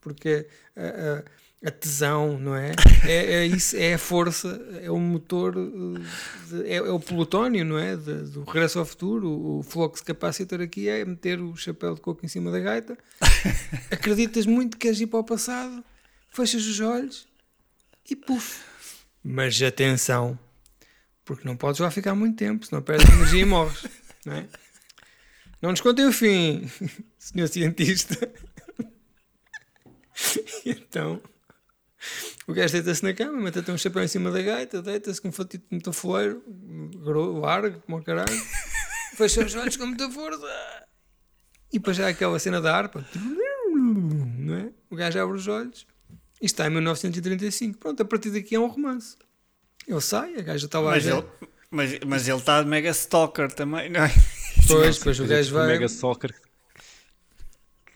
porque 0.00 0.46
a, 0.76 0.82
a- 0.82 1.24
a 1.64 1.70
tesão, 1.70 2.38
não 2.38 2.54
é? 2.54 2.72
É, 3.08 3.34
é 3.34 3.46
isso, 3.46 3.76
é 3.76 3.94
a 3.94 3.98
força, 3.98 4.48
é 4.82 4.90
o 4.90 4.98
motor, 4.98 5.54
eh, 5.56 6.00
de- 6.48 6.66
é, 6.68 6.74
é 6.76 6.80
o 6.90 6.98
plutónio, 6.98 7.64
não 7.64 7.78
é? 7.78 7.96
De- 7.96 8.22
do 8.30 8.42
regresso 8.42 8.80
ao 8.80 8.84
futuro, 8.84 9.28
o, 9.28 9.58
o 9.60 9.62
flux 9.62 10.00
capacitor 10.00 10.60
aqui 10.60 10.88
é 10.88 11.04
meter 11.04 11.40
o 11.40 11.54
chapéu 11.54 11.94
de 11.94 12.00
coco 12.00 12.24
em 12.26 12.28
cima 12.28 12.50
da 12.50 12.58
gaita, 12.58 12.98
acreditas 13.92 14.44
muito 14.44 14.76
que 14.76 14.86
queres 14.86 15.00
ir 15.00 15.06
para 15.06 15.20
o 15.20 15.24
passado, 15.24 15.84
fechas 16.30 16.66
os 16.66 16.80
olhos 16.80 17.28
e 18.10 18.16
puf, 18.16 18.58
Mas 19.22 19.62
atenção, 19.62 20.36
porque 21.24 21.46
não 21.46 21.56
podes 21.56 21.80
lá 21.80 21.90
ficar 21.92 22.16
muito 22.16 22.36
tempo, 22.36 22.66
senão 22.66 22.82
perdes 22.82 23.08
energia 23.08 23.42
e 23.42 23.44
morres. 23.44 23.86
Não, 24.24 24.32
é? 24.34 24.46
não 25.62 25.70
nos 25.70 25.80
contem 25.80 26.06
o 26.06 26.12
fim, 26.12 26.68
senhor 27.20 27.46
cientista. 27.46 28.28
então, 30.64 31.20
o 32.46 32.52
gajo 32.52 32.72
deita-se 32.72 33.02
na 33.02 33.14
cama, 33.14 33.40
mete-te 33.40 33.70
um 33.70 33.78
chapéu 33.78 34.02
em 34.02 34.08
cima 34.08 34.30
da 34.30 34.42
gaita, 34.42 34.82
deita-se 34.82 35.20
com 35.20 35.28
um 35.28 35.32
fatito 35.32 35.64
de 35.68 35.76
metafoleiro, 35.76 36.42
largo, 37.40 37.80
como 37.80 37.98
o 37.98 38.02
caralho, 38.02 38.42
fecha 39.16 39.44
os 39.44 39.54
olhos 39.54 39.76
com 39.76 39.86
muita 39.86 40.10
força. 40.10 40.46
E 41.72 41.78
depois 41.78 41.96
já 41.96 42.06
há 42.06 42.10
aquela 42.10 42.38
cena 42.38 42.60
da 42.60 42.76
harpa, 42.76 43.04
não 43.74 44.54
é? 44.54 44.70
O 44.88 44.96
gajo 44.96 45.18
abre 45.20 45.36
os 45.36 45.48
olhos 45.48 45.86
e 46.40 46.46
está 46.46 46.66
em 46.66 46.70
1935. 46.70 47.78
Pronto, 47.78 48.02
a 48.02 48.04
partir 48.04 48.30
daqui 48.30 48.54
é 48.54 48.60
um 48.60 48.66
romance. 48.66 49.16
Ele 49.86 50.00
sai, 50.00 50.36
a 50.36 50.42
gaja 50.42 50.66
está 50.66 50.78
lá. 50.80 50.92
Mas 50.92 51.06
ele, 51.06 51.24
mas, 51.70 51.98
mas 52.06 52.28
ele 52.28 52.38
está 52.38 52.62
de 52.62 52.68
mega 52.68 52.90
stalker 52.90 53.50
também, 53.52 53.90
não 53.90 54.04
é? 54.04 54.12
Depois, 54.56 54.98
depois 54.98 55.20
o 55.20 55.26
gajo 55.26 55.54
vai. 55.54 55.66
Mega 55.68 55.86
Stalker 55.86 56.34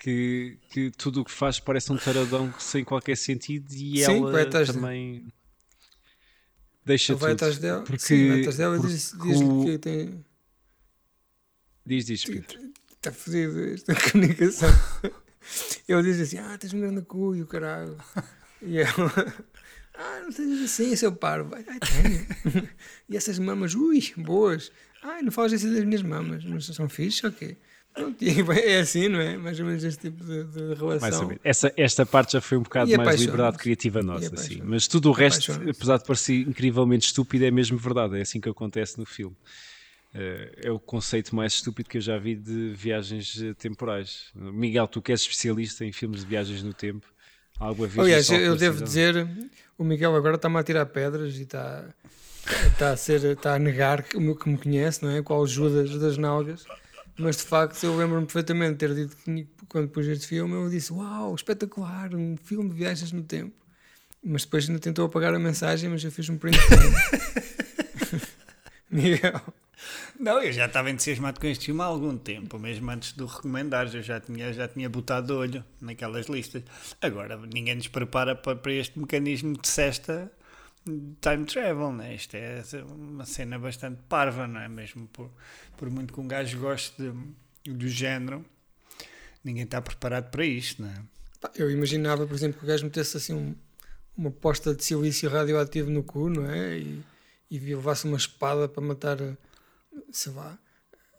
que, 0.01 0.59
que 0.71 0.91
tudo 0.91 1.21
o 1.21 1.25
que 1.25 1.31
faz 1.31 1.61
parece 1.61 1.93
um 1.93 1.97
taradão 1.97 2.53
sem 2.59 2.83
qualquer 2.83 3.17
sentido 3.17 3.71
e 3.73 3.99
Sim, 4.05 4.19
ela 4.21 4.43
atrás 4.43 4.69
de- 4.69 4.75
também 4.75 5.33
deixa 6.85 7.15
vai 7.15 7.31
tudo. 7.33 7.37
atrás 7.37 7.59
dela. 7.59 7.83
Porque, 7.85 7.99
Sim, 7.99 8.29
vai 8.29 8.39
atrás 8.41 8.57
dela 8.57 8.77
e 8.79 8.81
diz- 8.81 9.15
diz-lhe 9.23 9.45
o- 9.45 9.65
que 9.65 9.79
tem. 9.79 10.25
Diz, 11.87 12.07
diz, 12.07 12.25
Pedro. 12.25 12.59
Está 12.93 13.13
fodido 13.13 13.61
esta 13.73 13.95
comunicação. 14.11 14.69
Ele 15.89 16.03
diz 16.03 16.21
assim: 16.21 16.39
Ah, 16.39 16.57
tens 16.59 16.73
um 16.75 16.81
grande 16.81 17.03
cu 17.03 17.35
e 17.35 17.43
o 17.43 17.47
caralho. 17.47 17.97
E 18.63 18.79
ela: 18.79 19.13
Ah, 19.95 20.21
não 20.23 20.33
sejas 20.33 20.61
assim, 20.65 20.95
seu 20.97 21.13
parvo. 21.13 21.55
Ai, 21.55 21.65
tenho. 21.65 22.69
E 23.09 23.17
essas 23.17 23.39
mamas, 23.39 23.75
ui, 23.75 24.01
boas. 24.17 24.71
Ai, 25.03 25.21
não 25.23 25.33
falas 25.33 25.53
assim 25.53 25.73
das 25.75 25.85
minhas 25.85 26.03
mamas, 26.03 26.45
mas 26.45 26.67
são 26.67 26.89
fixe, 26.89 27.27
ok. 27.27 27.49
Pronto, 27.49 27.57
e 27.57 27.57
vai- 27.57 27.70
é 28.63 28.79
assim, 28.79 29.09
não 29.09 29.21
é? 29.21 29.37
Mais 29.37 29.59
ou 29.59 29.67
menos 29.67 29.83
este 29.83 30.11
tipo 30.11 30.25
de, 30.25 30.45
de 30.45 30.61
Mais 30.61 30.79
relação. 30.79 31.23
ou 31.23 31.29
menos. 31.29 31.41
Essa, 31.45 31.73
esta 31.77 32.07
parte 32.07 32.33
já 32.35 32.41
foi 32.41 32.59
um 32.59 32.63
bocado 32.63 32.97
mais 32.97 33.21
liberdade 33.21 33.59
criativa 33.59 34.03
nossa, 34.03 34.27
apaixona-se. 34.27 34.55
sim. 34.55 34.63
Mas 34.65 34.87
tudo 34.87 35.11
o 35.11 35.13
resto, 35.13 35.53
apesar 35.53 35.99
de 35.99 36.05
parecer 36.05 36.35
incrivelmente 36.41 37.07
estúpido, 37.07 37.45
é 37.45 37.51
mesmo 37.51 37.79
verdade. 37.79 38.19
É 38.19 38.23
assim 38.23 38.41
que 38.41 38.49
acontece 38.49 38.99
no 38.99 39.05
filme. 39.05 39.37
Eh, 40.13 40.63
é 40.65 40.71
o 40.71 40.79
conceito 40.79 41.35
mais 41.35 41.53
estúpido 41.55 41.89
que 41.89 41.99
eu 41.99 42.01
já 42.01 42.19
vi 42.19 42.35
de 42.35 42.73
viagens 42.75 43.41
eh, 43.41 43.55
temporais. 43.55 44.31
Miguel, 44.35 44.89
tu 44.89 45.01
que 45.01 45.13
és 45.13 45.21
especialista 45.21 45.85
em 45.85 45.93
filmes 45.93 46.21
de 46.21 46.27
viagens 46.27 46.63
no 46.63 46.75
tempo, 46.75 47.07
alguma 47.59 47.87
vez 47.87 47.99
Aliás, 47.99 48.31
eu, 48.31 48.57
devo 48.57 48.83
dizer, 48.83 49.29
o 49.79 49.85
Miguel 49.85 50.15
agora 50.17 50.35
está-me 50.35 50.59
a 50.59 50.65
tirar 50.65 50.87
pedras 50.87 51.37
e 51.37 51.43
está, 51.43 51.85
está, 52.67 52.91
a, 52.91 52.97
ser, 52.97 53.25
está 53.25 53.55
a 53.55 53.59
negar 53.59 54.03
que, 54.03 54.19
me 54.19 54.35
conhece, 54.35 55.05
não 55.05 55.11
é? 55.11 55.23
Qual 55.23 55.41
o 55.41 55.47
Judas 55.47 55.97
das 55.99 56.17
Nalgas. 56.17 56.65
Mas 57.19 57.37
de 57.37 57.43
facto, 57.43 57.83
eu 57.85 57.97
lembro-me 57.97 58.27
perfeitamente 58.27 58.73
de 58.73 58.79
ter 58.79 58.95
dito 58.95 59.17
que 59.17 59.47
quando 59.69 59.89
pus 59.89 60.07
este 60.07 60.27
filme, 60.27 60.55
eu 60.55 60.71
disse: 60.71 60.93
Uau, 60.93 61.35
espetacular, 61.35 62.15
um 62.15 62.37
filme 62.37 62.71
de 62.71 62.77
viagens 62.77 63.13
no 63.13 63.23
tempo. 63.23 63.55
Mas 64.23 64.45
depois 64.45 64.69
ainda 64.69 64.81
tentou 64.81 65.07
apagar 65.07 65.35
a 65.35 65.39
mensagem, 65.39 65.89
mas 65.89 66.05
eu 66.05 66.13
fiz 66.13 66.29
um 66.29 66.37
print. 66.37 66.59
Miguel, 68.91 69.41
Não, 70.19 70.43
eu 70.43 70.53
já 70.53 70.67
estava 70.67 70.91
entusiasmado 70.91 71.41
com 71.41 71.47
este 71.47 71.67
filme 71.67 71.81
há 71.81 71.85
algum 71.85 72.17
tempo, 72.17 72.59
mesmo 72.59 72.91
antes 72.91 73.15
de 73.15 73.23
o 73.23 73.27
recomendares, 73.27 73.95
eu 73.95 74.03
já 74.03 74.21
tinha, 74.21 74.53
já 74.53 74.69
tinha 74.69 74.89
botado 74.89 75.37
olho 75.37 75.65
naquelas 75.81 76.27
listas. 76.27 76.63
Agora, 77.01 77.39
ninguém 77.53 77.77
nos 77.77 77.89
prepara 77.89 78.35
para, 78.35 78.57
para 78.57 78.73
este 78.73 78.99
mecanismo 78.99 79.57
de 79.57 79.67
cesta 79.67 80.31
time 81.21 81.45
travel, 81.47 81.93
né? 81.93 82.15
Isto 82.15 82.37
é 82.37 82.63
uma 82.89 83.25
cena 83.25 83.59
bastante 83.59 84.01
parva, 84.09 84.47
não 84.47 84.61
é? 84.61 84.69
Mesmo 84.69 85.07
por, 85.09 85.31
por 85.77 85.91
muito 85.91 86.13
que 86.13 86.21
um 86.21 86.27
gajo 86.29 86.59
goste 86.59 86.95
de- 87.03 87.73
do 87.73 87.89
género, 87.89 88.45
ninguém 89.45 89.65
está 89.65 89.81
preparado 89.81 90.31
para 90.31 90.45
isto, 90.45 90.83
não 90.83 90.89
é? 90.89 91.03
Eu 91.55 91.71
imaginava, 91.71 92.27
por 92.27 92.35
exemplo, 92.35 92.59
que 92.59 92.65
o 92.65 92.69
gajo 92.69 92.85
metesse 92.85 93.17
assim 93.17 93.35
um- 93.35 93.55
uma 94.17 94.31
posta 94.31 94.75
de 94.75 94.85
silício 94.85 95.29
radioativo 95.31 95.91
no 95.91 96.03
cu, 96.03 96.29
não 96.29 96.51
é? 96.51 96.79
E, 96.79 97.03
e 97.51 97.59
levasse 97.59 98.05
uma 98.07 98.17
espada 98.17 98.69
para 98.69 98.83
matar, 98.83 99.19
sei 100.13 100.33
lá, 100.33 100.59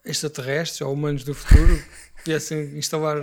extraterrestres 0.06 0.82
ou 0.82 0.94
humanos 0.94 1.24
do 1.24 1.34
futuro 1.34 1.84
viessem 2.26 2.78
instalar 2.78 3.18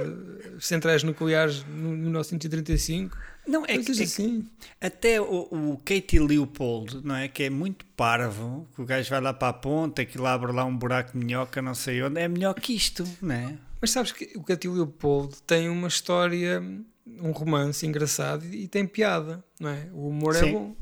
centrais 0.61 1.03
nucleares 1.03 1.65
no 1.65 1.91
1935. 1.91 3.17
Não, 3.49 3.65
é 3.65 3.79
que, 3.79 3.91
é 3.91 3.95
que 3.95 4.03
assim. 4.03 4.47
Até 4.79 5.19
o, 5.21 5.49
o 5.51 5.81
Katie 5.83 6.19
Leopold, 6.19 7.01
não 7.03 7.17
é? 7.17 7.29
Que 7.29 7.45
é 7.45 7.51
muito 7.51 7.87
parvo, 7.97 8.69
que 8.75 8.83
o 8.83 8.85
gajo 8.85 9.09
vai 9.09 9.21
lá 9.21 9.33
para 9.33 9.49
a 9.49 9.53
ponta, 9.55 10.05
que 10.05 10.19
lá 10.19 10.35
abre 10.35 10.53
lá 10.53 10.65
um 10.67 10.77
buraco 10.77 11.19
de 11.19 11.25
minhoca, 11.25 11.63
não 11.63 11.75
sei 11.75 12.03
onde, 12.03 12.21
é 12.21 12.29
melhor 12.29 12.55
que 12.55 12.75
isto, 12.75 13.09
não 13.23 13.35
é? 13.35 13.57
Mas 13.81 13.91
sabes 13.91 14.13
que 14.13 14.33
o 14.37 14.43
Cathy 14.43 14.69
Leopold 14.69 15.37
tem 15.47 15.69
uma 15.69 15.89
história, 15.89 16.63
um 17.07 17.31
romance 17.31 17.87
engraçado 17.87 18.45
e 18.45 18.69
tem 18.69 18.87
piada, 18.87 19.43
não 19.59 19.71
é? 19.71 19.89
O 19.93 20.09
humor 20.09 20.37
é 20.37 20.41
Sim. 20.41 20.53
bom. 20.53 20.77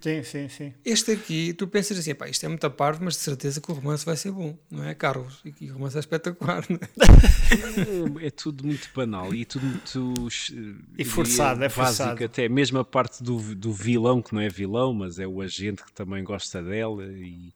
Sim, 0.00 0.22
sim, 0.22 0.48
sim. 0.48 0.74
Este 0.84 1.12
aqui, 1.12 1.52
tu 1.52 1.68
pensas 1.68 1.98
assim, 1.98 2.14
pá, 2.14 2.28
isto 2.28 2.44
é 2.44 2.48
muito 2.48 2.70
parvo, 2.70 3.04
mas 3.04 3.14
de 3.14 3.20
certeza 3.20 3.60
que 3.60 3.70
o 3.70 3.74
romance 3.74 4.04
vai 4.04 4.16
ser 4.16 4.32
bom, 4.32 4.58
não 4.70 4.82
é, 4.84 4.94
Carlos? 4.94 5.40
E 5.44 5.52
que 5.52 5.70
o 5.70 5.74
romance 5.74 5.96
é 5.96 6.00
espetacular, 6.00 6.64
não 6.70 6.76
é? 6.76 8.22
É, 8.22 8.26
é 8.26 8.30
tudo 8.30 8.64
muito 8.66 8.88
banal 8.94 9.34
e 9.34 9.44
tudo 9.44 9.66
muito 9.66 10.28
eh, 10.52 10.74
E 10.98 11.04
forçado, 11.04 11.62
é 11.62 11.68
básico 11.68 11.84
forçado. 11.84 12.24
até 12.24 12.48
mesmo 12.48 12.78
a 12.78 12.84
parte 12.84 13.22
do, 13.22 13.54
do 13.54 13.72
vilão 13.72 14.22
que 14.22 14.34
não 14.34 14.40
é 14.40 14.48
vilão 14.48 14.92
mas 14.94 15.18
é 15.18 15.26
o 15.26 15.40
agente 15.40 15.84
que 15.84 15.92
também 15.92 16.22
gosta 16.24 16.62
dela 16.62 17.04
e, 17.04 17.52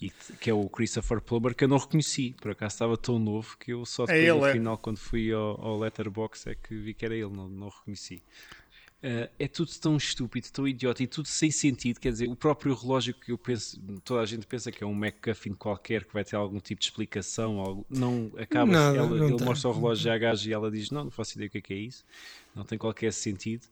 e 0.00 0.10
que 0.40 0.50
é 0.50 0.54
o 0.54 0.68
Christopher 0.68 1.20
Plummer 1.20 1.54
que 1.54 1.64
eu 1.64 1.68
não 1.68 1.78
reconheci 1.78 2.34
por 2.40 2.50
acaso 2.50 2.74
estava 2.74 2.96
tão 2.96 3.18
novo 3.18 3.56
que 3.58 3.72
eu 3.72 3.84
só 3.86 4.04
depois 4.04 4.22
ele, 4.22 4.32
no 4.38 4.46
é. 4.46 4.52
final 4.52 4.78
quando 4.78 4.98
fui 4.98 5.32
ao, 5.32 5.60
ao 5.60 5.78
Letterboxd 5.78 6.50
é 6.50 6.54
que 6.54 6.74
vi 6.74 6.92
que 6.94 7.04
era 7.04 7.14
ele 7.14 7.30
não, 7.30 7.48
não 7.48 7.68
reconheci 7.68 8.22
Uh, 9.02 9.28
é 9.38 9.46
tudo 9.46 9.70
tão 9.78 9.96
estúpido, 9.96 10.48
tão 10.50 10.66
idiota 10.66 11.02
e 11.02 11.06
tudo 11.06 11.28
sem 11.28 11.50
sentido. 11.50 12.00
Quer 12.00 12.12
dizer, 12.12 12.28
o 12.28 12.34
próprio 12.34 12.74
relógio 12.74 13.12
que 13.14 13.30
eu 13.30 13.36
penso, 13.36 13.78
toda 14.02 14.22
a 14.22 14.26
gente 14.26 14.46
pensa 14.46 14.72
que 14.72 14.82
é 14.82 14.86
um 14.86 14.94
MacGuffin 14.94 15.52
qualquer 15.52 16.04
que 16.04 16.14
vai 16.14 16.24
ter 16.24 16.34
algum 16.34 16.58
tipo 16.58 16.80
de 16.80 16.86
explicação. 16.86 17.60
Algo, 17.60 17.86
não 17.90 18.32
acaba 18.38 18.72
Nada, 18.72 18.96
ela, 18.96 19.08
não 19.08 19.28
ele 19.28 19.36
tem. 19.36 19.46
mostra 19.46 19.68
o 19.68 19.72
relógio 19.72 20.10
à 20.10 20.16
gaja 20.16 20.48
e 20.48 20.52
ela 20.52 20.70
diz: 20.70 20.90
Não, 20.90 21.04
não 21.04 21.10
faço 21.10 21.34
ideia 21.34 21.48
o 21.48 21.50
que 21.50 21.58
é 21.58 21.60
que 21.60 21.74
é 21.74 21.76
isso, 21.76 22.04
não 22.54 22.64
tem 22.64 22.78
qualquer 22.78 23.12
sentido. 23.12 23.66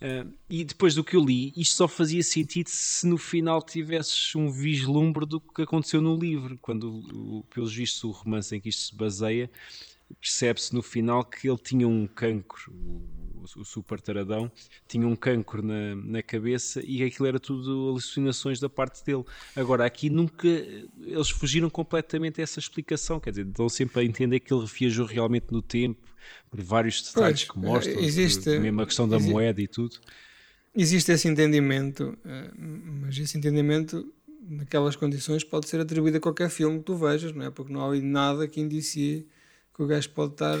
Uh, 0.00 0.32
e 0.48 0.64
depois 0.64 0.94
do 0.94 1.04
que 1.04 1.16
eu 1.16 1.24
li, 1.24 1.52
isto 1.56 1.76
só 1.76 1.86
fazia 1.86 2.22
sentido 2.22 2.68
se 2.68 3.06
no 3.06 3.18
final 3.18 3.62
tivesses 3.62 4.34
um 4.34 4.50
vislumbre 4.50 5.26
do 5.26 5.40
que 5.40 5.62
aconteceu 5.62 6.00
no 6.00 6.16
livro, 6.16 6.58
quando, 6.60 7.44
pelos 7.54 7.74
vistos, 7.74 8.02
o 8.02 8.10
romance 8.10 8.54
em 8.54 8.60
que 8.60 8.68
isto 8.68 8.82
se 8.82 8.94
baseia, 8.94 9.48
percebe-se 10.20 10.74
no 10.74 10.82
final 10.82 11.24
que 11.24 11.48
ele 11.48 11.58
tinha 11.58 11.86
um 11.86 12.06
cancro, 12.06 12.72
o, 13.56 13.64
super 13.64 14.00
taradão, 14.00 14.50
tinha 14.88 15.06
um 15.06 15.16
cancro 15.16 15.62
na, 15.62 15.94
na 15.96 16.22
cabeça 16.22 16.82
e 16.84 17.02
aquilo 17.02 17.26
era 17.26 17.40
tudo 17.40 17.88
alucinações 17.90 18.60
da 18.60 18.68
parte 18.68 19.04
dele. 19.04 19.24
Agora, 19.56 19.84
aqui 19.84 20.08
nunca, 20.10 20.46
eles 20.46 21.30
fugiram 21.30 21.68
completamente 21.70 22.40
a 22.40 22.44
essa 22.44 22.58
explicação, 22.58 23.18
quer 23.20 23.30
dizer, 23.30 23.44
dão 23.44 23.68
sempre 23.68 24.00
a 24.00 24.04
entender 24.04 24.40
que 24.40 24.52
ele 24.52 24.66
viajou 24.66 25.06
realmente 25.06 25.46
no 25.50 25.60
tempo, 25.62 26.00
por 26.50 26.60
vários 26.60 27.02
detalhes 27.02 27.44
Pois, 27.44 27.50
que 27.50 27.58
mostram, 27.58 28.02
existe- 28.02 28.58
mesmo 28.58 28.80
a 28.80 28.86
questão 28.86 29.08
da 29.08 29.16
exi- 29.16 29.30
moeda 29.30 29.60
e 29.60 29.66
tudo. 29.66 29.98
Existe 30.74 31.12
esse 31.12 31.28
entendimento, 31.28 32.16
eh, 32.24 32.50
mas 32.56 33.18
esse 33.18 33.36
entendimento, 33.36 34.10
naquelas 34.48 34.96
condições, 34.96 35.44
pode 35.44 35.68
ser 35.68 35.80
atribuído 35.80 36.16
a 36.16 36.20
qualquer 36.20 36.48
filme 36.48 36.78
que 36.78 36.84
tu 36.84 36.96
vejas, 36.96 37.32
não 37.32 37.44
é? 37.44 37.50
Porque 37.50 37.70
não 37.72 37.82
há 37.82 37.88
ali 37.88 38.00
nada 38.00 38.48
que 38.48 38.58
indicie 38.60 39.26
que 39.74 39.82
o 39.82 39.86
gajo 39.86 40.08
pode 40.10 40.32
estar, 40.32 40.56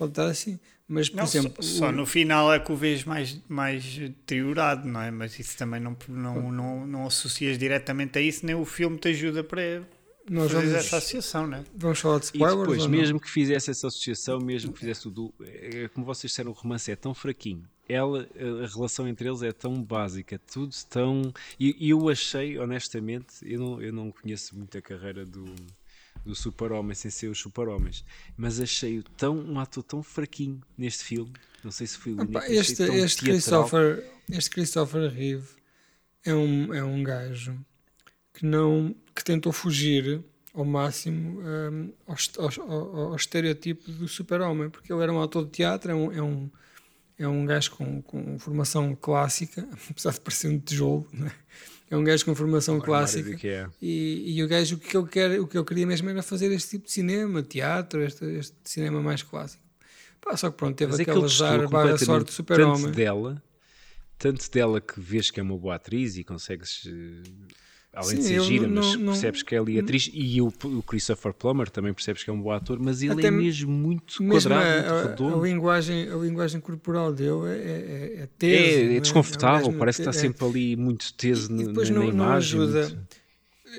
pode 0.00 0.12
estar 0.12 0.26
assim. 0.26 0.58
Mas, 0.88 1.08
por 1.08 1.18
Não, 1.18 1.24
exemplo, 1.24 1.62
só, 1.62 1.78
só 1.78 1.88
o- 1.88 1.92
no 1.92 2.04
final 2.06 2.52
é 2.52 2.58
que 2.58 2.72
o 2.72 2.76
vês 2.76 3.04
mais, 3.04 3.38
mais 3.48 3.84
deteriorado, 3.84 4.88
não 4.88 5.00
é? 5.00 5.10
Mas 5.10 5.38
isso 5.38 5.56
também 5.56 5.78
não, 5.80 5.96
não, 6.08 6.50
não, 6.50 6.86
não 6.86 7.06
associas 7.06 7.56
diretamente 7.58 8.18
a 8.18 8.22
isso, 8.22 8.44
nem 8.44 8.54
o 8.56 8.64
filme 8.64 8.98
te 8.98 9.08
ajuda 9.08 9.44
para 9.44 9.82
nós 10.28 10.50
fazer 10.50 10.66
vamos, 10.66 10.86
essa 10.86 10.96
associação, 10.96 11.46
não 11.46 11.58
é? 11.58 11.64
vamos 11.76 11.98
falar 12.00 12.18
de 12.18 12.26
E 12.26 12.28
spoilers 12.28 12.58
depois, 12.60 12.82
ou 12.82 12.88
não? 12.88 12.98
mesmo 12.98 13.20
que 13.20 13.30
fizesse 13.30 13.70
essa 13.70 13.86
associação, 13.86 14.40
mesmo 14.40 14.72
que 14.72 14.80
fizesse 14.80 15.02
tudo, 15.02 15.32
é, 15.42 15.88
como 15.94 16.04
vocês 16.06 16.30
disseram, 16.30 16.50
o 16.50 16.54
romance 16.54 16.90
é 16.90 16.96
tão 16.96 17.14
fraquinho. 17.14 17.62
Ela, 17.88 18.28
a 18.64 18.66
relação 18.66 19.06
entre 19.08 19.28
eles 19.28 19.42
é 19.42 19.52
tão 19.52 19.82
básica, 19.82 20.40
tudo 20.52 20.72
tão. 20.88 21.32
E 21.58 21.76
e 21.78 21.90
eu 21.90 22.08
achei, 22.08 22.56
honestamente, 22.58 23.34
eu 23.42 23.58
não, 23.58 23.82
eu 23.82 23.92
não 23.92 24.10
conheço 24.12 24.56
muito 24.56 24.78
a 24.78 24.82
carreira 24.82 25.24
do, 25.26 25.44
do 26.24 26.34
Super-Homem 26.34 26.94
sem 26.94 27.10
ser 27.10 27.28
os 27.28 27.38
Super-Homens, 27.38 28.04
mas 28.36 28.60
achei-o 28.60 29.02
tão, 29.02 29.36
um 29.36 29.58
ator 29.58 29.82
tão 29.82 30.02
fraquinho 30.02 30.60
neste 30.76 31.04
filme. 31.04 31.32
Não 31.64 31.70
sei 31.70 31.86
se 31.86 31.98
foi 31.98 32.12
o 32.12 32.20
único. 32.20 32.38
Achei 32.38 32.56
este, 32.58 32.82
este. 32.82 33.22
Christopher, 33.24 34.10
este 34.30 34.50
Christopher 34.50 35.10
Reeve 35.12 35.48
é 36.24 36.34
um, 36.34 36.74
é 36.74 36.84
um 36.84 37.02
gajo 37.02 37.58
que, 38.34 38.44
não, 38.46 38.94
que 39.14 39.24
tentou 39.24 39.52
fugir 39.52 40.22
ao 40.52 40.64
máximo 40.64 41.40
hum, 41.40 41.92
ao, 42.06 42.16
ao, 42.38 42.70
ao- 42.72 42.96
ao 43.10 43.16
estereotipo 43.16 43.90
do 43.92 44.08
super-homem, 44.08 44.68
porque 44.70 44.92
ele 44.92 45.02
era 45.02 45.12
um 45.12 45.22
ator 45.22 45.44
de 45.44 45.50
teatro, 45.52 45.90
é 45.90 45.94
um, 45.94 46.12
é 46.12 46.22
um, 46.22 46.50
é 47.18 47.28
um 47.28 47.44
gajo 47.46 47.70
com, 47.72 48.02
com 48.02 48.38
formação 48.38 48.94
clássica, 48.96 49.68
apesar 49.90 50.12
de 50.12 50.20
parecer 50.20 50.48
um 50.48 50.58
tijolo, 50.58 51.06
não 51.12 51.30
é? 51.90 51.96
Um 51.96 52.04
gajo 52.04 52.24
com 52.24 52.34
formação 52.34 52.80
clássica. 52.80 53.46
é. 53.46 53.68
E, 53.82 54.36
e 54.36 54.44
o 54.44 54.48
gajo 54.48 54.76
o 54.76 54.78
que 54.78 54.96
ele 54.96 55.08
quer, 55.08 55.40
o 55.40 55.46
que 55.46 55.58
ele 55.58 55.64
queria 55.64 55.86
mesmo 55.86 56.08
era 56.08 56.22
fazer 56.22 56.52
este 56.52 56.70
tipo 56.70 56.86
de 56.86 56.92
cinema, 56.92 57.42
teatro, 57.42 58.02
este, 58.02 58.24
este 58.24 58.54
cinema 58.64 59.02
mais 59.02 59.22
clássico. 59.22 59.62
Pá, 60.20 60.36
só 60.36 60.50
que 60.50 60.56
pronto, 60.56 60.76
teve 60.76 60.92
Mas 60.92 61.00
é 61.00 61.04
destruiu 61.04 61.24
azar 61.24 61.68
barra 61.68 61.98
sorte 61.98 62.26
tanto 62.26 62.32
super-homem. 62.32 62.92
dela, 62.92 63.42
tanto 64.18 64.50
dela 64.50 64.80
que 64.80 65.00
vês 65.00 65.30
que 65.30 65.40
é 65.40 65.42
uma 65.42 65.56
boa 65.56 65.74
atriz 65.76 66.16
e 66.16 66.22
consegues, 66.22 66.86
além 67.92 68.16
de 68.16 68.22
Sim, 68.22 68.28
ser 68.28 68.34
eu 68.36 68.44
gira, 68.44 68.68
não- 68.68 68.82
mas 68.82 68.96
não- 68.96 69.12
percebes 69.12 69.42
que 69.42 69.54
é 69.54 69.58
ali 69.58 69.78
atriz, 69.78 70.10
e 70.12 70.40
o, 70.40 70.46
o 70.64 70.82
Christopher 70.82 71.32
Plummer 71.34 71.68
também 71.68 71.92
percebes 71.92 72.22
que 72.22 72.30
é 72.30 72.32
um 72.32 72.40
bom 72.40 72.52
ator, 72.52 72.78
mas 72.80 73.02
ele 73.02 73.12
Até 73.12 73.26
é 73.26 73.30
me- 73.30 73.44
mesmo 73.44 73.70
muito 73.72 74.22
Mesmo 74.22 74.48
quadrado, 74.50 74.68
a, 74.68 74.74
muito 74.74 74.88
a- 74.92 75.00
a 75.00 75.08
redondo. 75.10 75.44
linguagem, 75.44 76.08
a 76.08 76.16
linguagem 76.16 76.60
corporal 76.60 77.12
dele 77.12 77.46
é, 77.46 77.52
é, 77.52 78.16
é, 78.20 78.22
é 78.22 78.28
tesa, 78.38 78.80
É, 78.80 78.92
é 78.92 78.96
É 78.96 79.00
desconfortável, 79.00 79.66
gajo 79.66 79.78
parece 79.78 80.02
que 80.02 80.08
está 80.08 80.18
é. 80.18 80.22
sempre 80.22 80.44
ali 80.46 80.76
muito 80.76 81.12
teso 81.14 81.52
na, 81.52 81.64
depois 81.64 81.90
na 81.90 81.96
não, 81.98 82.06
não 82.06 82.12
imagem. 82.12 82.60
ajuda. 82.60 82.82
muito- 82.88 83.20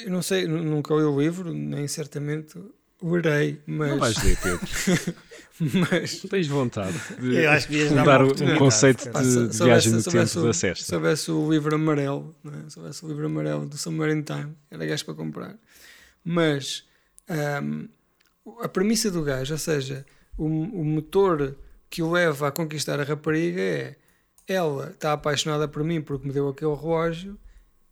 Eu 0.05 0.11
não 0.11 0.21
sei, 0.21 0.47
nu- 0.47 0.63
nunca 0.63 0.93
li 0.95 1.03
o 1.03 1.19
livro, 1.19 1.53
nem 1.53 1.85
certamente 1.87 2.57
o 3.01 3.17
irei, 3.17 3.59
mas. 3.65 3.89
Não 3.89 3.99
vais 3.99 4.23
ler, 4.23 4.37
Pedro. 4.37 4.59
mas 5.89 6.23
Não 6.23 6.29
tens 6.29 6.47
vontade 6.47 6.97
de 7.19 7.35
Eu 7.35 7.51
acho 7.51 7.67
que 7.67 7.73
devias 7.73 7.91
dar 7.93 8.21
uma 8.21 8.29
fundar 8.33 8.49
o- 8.49 8.53
um 8.55 8.57
conceito 8.57 9.09
de 9.11 9.25
se- 9.25 9.53
se 9.53 9.63
viagem 9.63 9.91
no 9.91 10.01
se 10.01 10.09
tempo 10.09 10.39
o- 10.39 10.43
da 10.47 10.53
Se 10.53 10.59
cesta. 10.59 10.95
houvesse 10.95 11.31
o 11.31 11.51
livro 11.51 11.75
amarelo, 11.75 12.35
não 12.43 12.53
é? 12.53 12.69
se 12.69 12.79
houvesse 12.79 13.05
o 13.05 13.07
livro 13.07 13.25
amarelo 13.27 13.65
do 13.67 13.77
Submarine 13.77 14.23
Time, 14.23 14.55
era 14.71 14.85
gajo 14.85 15.05
para 15.05 15.13
comprar. 15.13 15.55
Mas 16.23 16.83
ahm, 17.29 17.85
a 18.61 18.67
premissa 18.67 19.11
do 19.11 19.23
gajo, 19.23 19.53
ou 19.53 19.57
seja, 19.59 20.05
o, 20.37 20.45
o 20.45 20.83
motor 20.85 21.55
que 21.89 22.01
o 22.01 22.11
leva 22.11 22.47
a 22.47 22.51
conquistar 22.51 22.99
a 22.99 23.03
rapariga 23.03 23.61
é 23.61 23.95
ela 24.47 24.89
está 24.91 25.13
apaixonada 25.13 25.67
por 25.67 25.83
mim 25.83 26.01
porque 26.01 26.25
me 26.27 26.33
deu 26.33 26.49
aquele 26.49 26.73
relógio, 26.75 27.37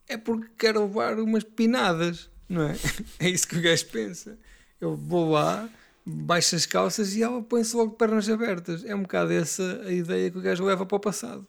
é 0.08 0.18
porque 0.18 0.48
quer 0.58 0.75
levar 0.75 1.20
umas 1.20 1.44
pinadas, 1.44 2.30
não 2.50 2.63
é? 2.63 2.75
É 3.20 3.30
isso 3.30 3.48
que 3.48 3.58
o 3.58 3.62
gajo 3.62 3.86
pensa. 3.88 4.38
Eu 4.81 4.95
vou 4.95 5.31
lá, 5.31 5.67
baixo 6.05 6.55
as 6.55 6.65
calças 6.65 7.15
e 7.15 7.21
ela 7.24 7.41
põe-se 7.41 7.75
logo 7.75 7.91
de 7.91 7.98
pernas 7.98 8.29
abertas. 8.29 8.83
É 8.86 8.95
um 8.95 9.01
bocado 9.01 9.31
essa 9.33 9.81
a 9.86 9.91
ideia 9.91 10.31
que 10.31 10.38
o 10.38 10.41
gajo 10.41 10.63
leva 10.65 10.86
para 10.86 10.95
o 10.95 11.00
passado. 11.00 11.45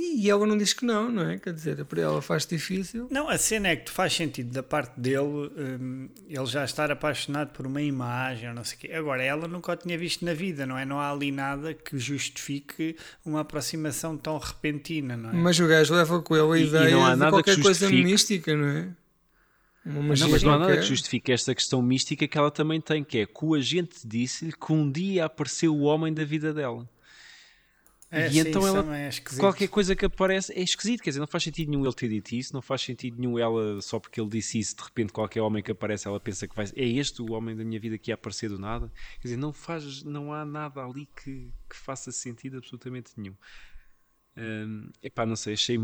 E 0.00 0.30
ela 0.30 0.46
não 0.46 0.56
diz 0.56 0.72
que 0.72 0.84
não, 0.84 1.10
não 1.10 1.28
é? 1.28 1.38
Quer 1.38 1.52
dizer, 1.52 1.84
para 1.84 2.00
ela 2.00 2.22
faz 2.22 2.46
difícil. 2.46 3.08
Não, 3.10 3.28
a 3.28 3.36
cena 3.36 3.66
é 3.68 3.74
que 3.76 3.86
tu 3.86 3.92
faz 3.92 4.12
sentido 4.14 4.52
da 4.52 4.62
parte 4.62 4.98
dele 5.00 5.22
hum, 5.26 6.08
ele 6.28 6.46
já 6.46 6.64
estar 6.64 6.88
apaixonado 6.92 7.48
por 7.50 7.66
uma 7.66 7.82
imagem 7.82 8.48
ou 8.48 8.54
não 8.54 8.62
sei 8.62 8.76
o 8.76 8.80
quê. 8.80 8.92
Agora, 8.92 9.24
ela 9.24 9.48
nunca 9.48 9.72
o 9.72 9.76
tinha 9.76 9.98
visto 9.98 10.24
na 10.24 10.34
vida, 10.34 10.64
não 10.64 10.78
é? 10.78 10.84
Não 10.84 11.00
há 11.00 11.10
ali 11.10 11.32
nada 11.32 11.74
que 11.74 11.98
justifique 11.98 12.94
uma 13.24 13.40
aproximação 13.40 14.16
tão 14.16 14.38
repentina, 14.38 15.16
não 15.16 15.30
é? 15.30 15.32
Mas 15.32 15.58
o 15.58 15.66
gajo 15.66 15.92
leva 15.92 16.22
com 16.22 16.36
ele 16.36 16.52
a 16.52 16.58
E- 16.58 16.62
e 16.64 16.68
ideia 16.68 16.90
não 16.94 17.04
há 17.04 17.14
de 17.16 17.30
qualquer 17.30 17.56
que 17.56 17.62
coisa 17.62 17.90
mística, 17.90 18.56
não 18.56 18.66
é? 18.68 18.88
Uma 19.84 20.02
magia 20.02 20.26
Não, 20.26 20.32
mas 20.32 20.42
não 20.42 20.52
há 20.52 20.58
nada 20.58 20.76
que 20.76 20.82
justifique 20.82 21.32
esta 21.32 21.54
questão 21.54 21.80
mística 21.80 22.26
que 22.28 22.36
ela 22.36 22.50
também 22.50 22.80
tem, 22.80 23.02
que 23.02 23.18
é 23.18 23.26
que 23.26 23.44
o 23.44 23.54
agente 23.54 24.06
disse-lhe 24.06 24.52
que 24.52 24.72
um 24.72 24.90
dia 24.90 25.24
apareceu 25.24 25.74
o 25.74 25.82
homem 25.82 26.12
da 26.12 26.24
vida 26.24 26.52
dela. 26.52 26.88
É, 28.10 28.26
e 28.26 28.32
sim, 28.32 28.40
então 28.40 28.62
isso 28.62 28.76
ela- 28.76 28.98
é 28.98 29.08
esquisito. 29.08 29.40
Qualquer 29.40 29.68
coisa 29.68 29.94
que 29.94 30.04
aparece 30.06 30.52
é 30.54 30.62
esquisito, 30.62 31.02
quer 31.02 31.10
dizer, 31.10 31.20
não 31.20 31.26
faz 31.26 31.44
sentido 31.44 31.70
nenhum 31.70 31.84
ele 31.84 31.92
ter 31.92 32.08
dito 32.08 32.32
isso, 32.32 32.54
não 32.54 32.62
faz 32.62 32.80
sentido 32.80 33.18
nenhum 33.18 33.38
ela, 33.38 33.82
só 33.82 34.00
porque 34.00 34.18
ele 34.18 34.30
disse 34.30 34.58
isso, 34.58 34.74
de 34.76 34.82
repente 34.82 35.12
qualquer 35.12 35.42
homem 35.42 35.62
que 35.62 35.70
aparece, 35.70 36.08
ela 36.08 36.18
pensa 36.18 36.48
que 36.48 36.56
vai 36.56 36.64
é 36.74 36.86
este 36.86 37.20
o 37.20 37.32
homem 37.32 37.54
da 37.54 37.62
minha 37.64 37.78
vida 37.78 37.98
que 37.98 38.10
ia 38.10 38.14
aparecer 38.14 38.48
do 38.48 38.58
nada. 38.58 38.90
Quer 39.20 39.28
dizer, 39.28 39.36
não 39.36 39.52
faz, 39.52 40.02
não 40.04 40.32
há 40.32 40.42
nada 40.44 40.82
ali 40.82 41.06
que, 41.22 41.50
que 41.68 41.76
faça 41.76 42.10
sentido 42.10 42.56
absolutamente 42.56 43.10
nenhum. 43.18 43.34
Hum, 44.38 44.90
epá, 45.02 45.26
não 45.26 45.36
sei, 45.36 45.52
achei 45.52 45.76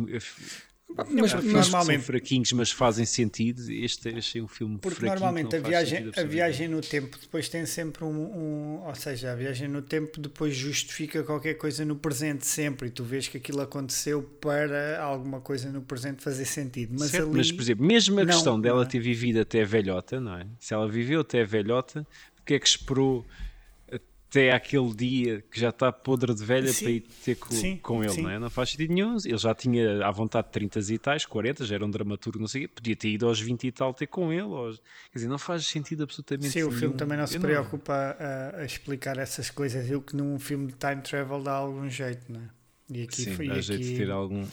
Mas, 0.96 1.08
mas, 1.34 1.44
normalmente- 1.44 1.98
são 1.98 2.06
fraquinhos, 2.06 2.52
mas 2.52 2.70
fazem 2.70 3.04
sentido. 3.04 3.68
Este 3.72 4.10
achei 4.10 4.40
um 4.40 4.46
filme 4.46 4.78
Porque 4.78 5.04
normalmente 5.04 5.56
a 5.56 5.60
viagem, 5.60 6.10
a 6.16 6.22
viagem 6.22 6.68
no 6.68 6.80
tempo 6.80 7.18
depois 7.20 7.48
tem 7.48 7.66
sempre 7.66 8.04
um, 8.04 8.08
um- 8.10 8.80
Ou 8.86 8.94
seja, 8.94 9.32
a 9.32 9.34
viagem 9.34 9.66
no 9.66 9.82
tempo 9.82 10.20
depois 10.20 10.54
justifica 10.54 11.24
qualquer 11.24 11.54
coisa 11.54 11.84
no 11.84 11.96
presente 11.96 12.46
sempre. 12.46 12.88
E 12.88 12.90
tu 12.92 13.02
vês 13.02 13.26
que 13.26 13.38
aquilo 13.38 13.60
aconteceu 13.60 14.22
para 14.40 15.00
alguma 15.02 15.40
coisa 15.40 15.68
no 15.72 15.82
presente 15.82 16.22
fazer 16.22 16.44
sentido. 16.44 16.94
Mas 16.96 17.10
Certo, 17.10 17.26
ali. 17.28 17.38
mas, 17.38 17.50
por 17.50 17.62
exemplo, 17.62 17.84
mesmo 17.84 18.20
a 18.20 18.24
não, 18.24 18.32
questão 18.32 18.60
dela 18.60 18.76
não 18.76 18.82
é? 18.84 18.86
ter 18.88 19.00
vivido 19.00 19.40
até 19.40 19.64
velhota, 19.64 20.20
não 20.20 20.36
é? 20.38 20.46
Se 20.60 20.74
ela 20.74 20.88
viveu 20.88 21.22
até 21.22 21.42
velhota, 21.44 22.06
porque 22.36 22.54
é 22.54 22.58
que 22.60 22.68
esperou 22.68 23.26
até 24.34 24.50
aquele 24.52 24.92
dia 24.94 25.44
que 25.48 25.60
já 25.60 25.68
está 25.68 25.92
podre 25.92 26.34
de 26.34 26.44
velha 26.44 26.66
Sim. 26.72 26.82
para 26.84 26.92
ir 26.92 27.00
ter 27.24 27.34
co- 27.36 27.54
Sim, 27.54 27.76
com, 27.76 28.02
ele, 28.02 28.12
sim. 28.12 28.22
não 28.22 28.30
é? 28.30 28.38
Não 28.38 28.50
faz 28.50 28.70
sentido 28.70 28.92
nenhum. 28.92 29.16
Ele 29.24 29.38
já 29.38 29.54
tinha 29.54 30.04
à 30.04 30.10
vontade 30.10 30.48
30 30.50 30.80
e 30.92 30.98
tais, 30.98 31.24
40, 31.24 31.64
já 31.64 31.76
era 31.76 31.84
um 31.86 31.90
dramaturgo, 31.90 32.40
não 32.40 32.48
sei 32.48 32.64
o 32.64 32.68
quê, 32.68 32.74
podia 32.74 32.96
ter 32.96 33.08
ido 33.10 33.26
aos 33.28 33.40
20 33.40 33.64
e 33.68 33.72
tal 33.72 33.94
ter 33.94 34.08
com 34.08 34.32
ele. 34.32 34.40
aos- 34.42 34.78
Quer 35.12 35.18
dizer, 35.18 35.28
não 35.28 35.38
faz 35.38 35.64
sentido 35.66 36.02
absolutamente 36.02 36.50
Sim, 36.50 36.62
o 36.64 36.66
nenhum. 36.68 36.78
filme 36.80 36.96
também 36.96 37.16
não 37.16 37.26
se 37.28 37.36
Eu 37.36 37.40
preocupa 37.40 37.94
a, 37.94 38.60
a 38.60 38.64
explicar 38.64 39.16
essas 39.18 39.50
coisas. 39.50 39.88
Eu 39.88 40.02
que 40.02 40.16
num 40.16 40.36
filme 40.38 40.66
de 40.66 40.74
time 40.74 41.00
travel 41.00 41.40
dá 41.42 41.52
algum 41.52 41.88
jeito, 41.88 42.24
não 42.32 42.40
é? 42.40 42.44
E 42.90 43.02
aqui 43.04 43.22
Sim, 43.22 43.34
foi 43.36 43.46
dá 43.46 43.52
aqui... 43.54 43.62
jeito 43.62 43.82
de 43.84 43.96
ter 43.96 44.10
algum. 44.10 44.44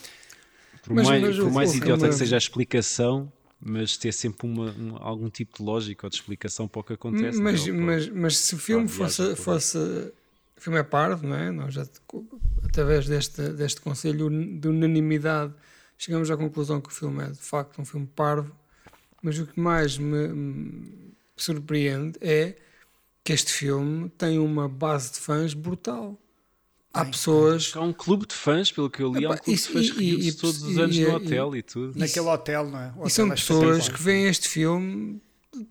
Por 0.84 0.94
Mas- 0.94 1.08
mais, 1.08 1.22
mas 1.22 1.36
por 1.36 1.46
o- 1.48 1.50
mais 1.52 1.72
o 1.72 1.76
idiota 1.76 2.08
que 2.08 2.14
seja 2.14 2.36
a 2.36 2.38
explicação, 2.38 3.32
mas 3.64 3.96
ter 3.96 4.12
sempre 4.12 4.46
uma, 4.46 4.70
um- 4.72 4.96
algum 4.96 5.30
tipo 5.30 5.58
de 5.58 5.62
lógica 5.64 6.06
ou 6.06 6.10
de 6.10 6.16
explicação 6.16 6.66
para 6.68 6.80
o 6.80 6.84
que 6.84 6.92
acontece. 6.94 7.40
mas, 7.40 7.66
não 7.66 7.72
é? 7.74 7.76
Para- 7.76 7.86
mas, 7.86 8.08
mas 8.08 8.38
se 8.38 8.54
o 8.54 8.58
filme 8.58 8.88
fosse, 8.88 9.36
fosse. 9.36 9.78
O 9.78 10.60
filme 10.60 10.78
é 10.78 10.82
pardo, 10.82 11.26
não 11.26 11.36
é? 11.36 11.50
Nós 11.50 11.74
já, 11.74 11.84
através 12.64 13.06
deste, 13.08 13.48
deste 13.50 13.80
conselho 13.80 14.28
de 14.30 14.68
unanimidade, 14.68 15.52
chegamos 15.98 16.30
à 16.30 16.36
conclusão 16.36 16.80
que 16.80 16.88
o 16.88 16.92
filme 16.92 17.24
é 17.24 17.30
de 17.30 17.38
facto 17.38 17.80
um 17.80 17.84
filme 17.84 18.06
parvo. 18.06 18.54
Mas 19.22 19.38
o 19.38 19.46
que 19.46 19.58
mais 19.60 19.98
me, 19.98 20.28
me 20.28 21.14
surpreende 21.36 22.18
é 22.20 22.56
que 23.24 23.32
este 23.32 23.52
filme 23.52 24.08
tem 24.10 24.38
uma 24.38 24.68
base 24.68 25.12
de 25.12 25.20
fãs 25.20 25.54
brutal. 25.54 26.18
Há 26.92 27.04
pessoas. 27.06 27.72
Há 27.74 27.80
um 27.80 27.92
clube 27.92 28.26
de 28.26 28.34
fãs, 28.34 28.70
pelo 28.70 28.90
que 28.90 29.02
eu 29.02 29.12
li, 29.12 29.24
há 29.24 29.30
um 29.30 29.36
clube 29.36 29.52
isso- 29.52 29.68
de 29.68 29.72
fãs 29.74 29.86
e- 29.86 29.92
que 29.92 30.02
e- 30.04 30.28
e- 30.28 30.32
todos 30.32 30.62
os 30.62 30.78
anos 30.78 30.96
e- 30.96 31.04
no 31.04 31.14
hotel 31.14 31.56
e 31.56 31.62
tudo. 31.62 31.98
Naquele 31.98 32.26
hotel, 32.26 32.68
não 32.68 32.78
é? 32.80 32.92
O 32.96 33.06
E 33.06 33.10
são 33.10 33.26
é 33.26 33.34
pessoas 33.34 33.88
que 33.88 34.02
veem 34.02 34.26
este 34.26 34.48
filme 34.48 35.20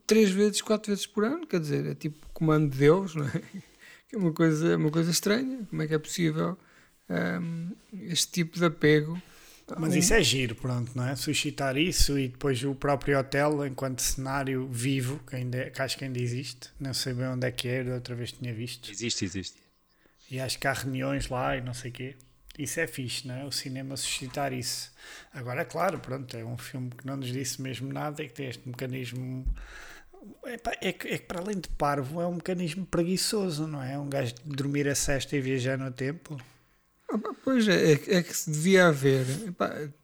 três 0.07 0.29
vezes, 0.31 0.61
quatro 0.61 0.91
vezes 0.91 1.05
por 1.05 1.23
ano, 1.23 1.45
quer 1.45 1.59
dizer, 1.59 1.85
é 1.85 1.93
tipo 1.95 2.17
comando 2.33 2.71
de 2.71 2.77
Deus, 2.77 3.13
não 3.15 3.25
é? 3.27 3.31
Que 4.09 4.15
é 4.15 4.19
uma 4.19 4.33
coisa, 4.33 4.75
uma 4.75 4.91
coisa 4.91 5.09
estranha. 5.09 5.65
Como 5.69 5.81
é 5.81 5.87
que 5.87 5.93
é 5.93 5.97
possível 5.99 6.57
hum, 7.09 7.71
este 8.09 8.29
tipo 8.31 8.57
de 8.59 8.65
apego? 8.65 9.21
Mas 9.79 9.93
Um- 9.93 9.97
isso 9.99 10.13
é 10.13 10.21
giro, 10.21 10.53
pronto, 10.53 10.91
não 10.95 11.07
é? 11.07 11.15
Suscitar 11.15 11.77
isso 11.77 12.19
e 12.19 12.27
depois 12.27 12.61
o 12.65 12.75
próprio 12.75 13.17
hotel 13.17 13.65
enquanto 13.65 14.01
cenário 14.01 14.67
vivo, 14.69 15.21
que, 15.25 15.37
ainda, 15.37 15.69
que 15.69 15.81
acho 15.81 15.97
que 15.97 16.03
ainda 16.03 16.19
existe. 16.19 16.69
Não 16.77 16.93
sei 16.93 17.13
bem 17.13 17.27
onde 17.27 17.47
é 17.47 17.51
que 17.51 17.69
é, 17.69 17.83
da 17.85 17.93
outra 17.95 18.13
vez 18.13 18.33
tinha 18.33 18.53
visto. 18.53 18.91
Existe, 18.91 19.23
existe. 19.23 19.55
E 20.31 20.39
acho 20.39 20.57
que 20.57 20.65
há 20.65 20.71
reuniões 20.71 21.27
lá 21.27 21.57
e 21.57 21.61
não 21.61 21.73
sei 21.73 21.91
o 21.91 21.93
quê. 21.93 22.15
Isso 22.57 22.79
é 22.79 22.87
fixe, 22.87 23.27
não 23.27 23.35
é? 23.35 23.43
O 23.45 23.51
cinema 23.51 23.97
suscitar 23.97 24.53
isso. 24.53 24.91
Agora, 25.33 25.65
claro, 25.65 25.99
pronto, 25.99 26.35
é 26.35 26.43
um 26.43 26.57
filme 26.57 26.89
que 26.89 27.05
não 27.05 27.17
nos 27.17 27.31
disse 27.31 27.61
mesmo 27.61 27.91
nada 27.91 28.23
e 28.23 28.27
que 28.27 28.33
tem 28.33 28.47
este 28.47 28.67
mecanismo. 28.67 29.45
Epá, 30.45 30.71
É 30.81 30.93
que, 30.93 31.07
é 31.07 31.17
que 31.17 31.25
para 31.25 31.39
além 31.41 31.59
de 31.59 31.67
parvo, 31.69 32.21
é 32.21 32.27
um 32.27 32.35
mecanismo 32.35 32.85
preguiçoso, 32.85 33.67
não 33.67 33.83
é? 33.83 33.97
Um 33.97 34.09
gajo 34.09 34.33
de 34.35 34.55
dormir 34.55 34.87
a 34.87 34.95
cesta 34.95 35.35
e 35.35 35.41
viajar 35.41 35.77
no 35.77 35.91
tempo. 35.91 36.39
Ah, 37.11 37.17
Pois 37.43 37.67
é, 37.67 37.93
é, 37.93 38.17
é 38.17 38.23
que 38.23 38.35
se 38.35 38.49
devia 38.51 38.87
haver. 38.87 39.25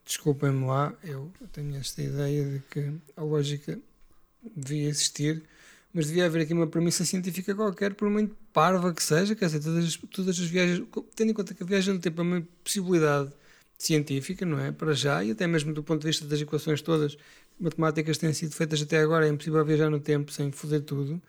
Desculpem-me 0.06 0.66
lá, 0.66 0.94
eu 1.04 1.32
tenho 1.54 1.76
esta 1.78 2.02
ideia 2.02 2.44
de 2.46 2.60
que 2.70 2.94
a 3.16 3.22
lógica 3.22 3.80
devia 4.56 4.90
existir, 4.90 5.44
mas 5.98 6.06
devia 6.06 6.28
haver 6.28 6.44
aqui 6.44 6.54
uma 6.54 6.68
premissa 6.68 7.04
científica 7.04 7.56
qualquer, 7.56 7.96
por 7.96 8.08
muito 8.08 8.36
parva 8.54 8.94
que 8.94 9.02
seja, 9.02 9.34
quer 9.34 9.48
dizer, 9.48 9.62
todas 9.62 9.84
as, 9.84 9.96
todas 9.96 10.40
as 10.40 10.46
viagens, 10.46 10.88
tendo 11.16 11.32
em 11.32 11.34
conta 11.34 11.56
que 11.56 11.64
a 11.64 11.66
viagem 11.66 11.96
no 11.96 12.00
tempo 12.00 12.22
é 12.22 12.24
uma 12.24 12.48
possibilidade 12.64 13.32
científica, 13.80 14.46
não 14.46 14.60
é? 14.60 14.72
Para 14.72 14.94
já, 14.94 15.24
e 15.24 15.32
até 15.32 15.48
mesmo 15.48 15.74
do 15.74 15.82
ponto 15.82 16.02
de 16.02 16.06
vista 16.06 16.24
das 16.24 16.40
equações 16.40 16.84
todas 16.84 17.18
matemáticas 17.60 18.20
têm 18.20 18.32
sido 18.32 18.54
feitas 18.54 18.80
até 18.80 19.00
agora, 19.00 19.26
é 19.26 19.30
impossível 19.30 19.66
viajar 19.66 19.90
no 19.90 20.00
tempo 20.00 20.32
sem 20.32 20.52
foder 20.52 20.82
tudo. 20.82 21.20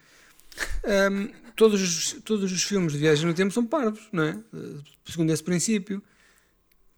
Ahm, 0.85 1.31
todos, 1.57 1.81
os, 1.81 2.13
todos 2.23 2.53
os 2.53 2.63
filmes 2.63 2.93
de 2.93 2.99
viagem 2.99 3.25
no 3.25 3.33
tempo 3.33 3.51
são 3.51 3.65
parvos, 3.65 4.07
não 4.13 4.25
é? 4.25 4.39
Eh, 4.55 4.81
Segundo 5.07 5.33
esse 5.33 5.43
princípio. 5.43 6.03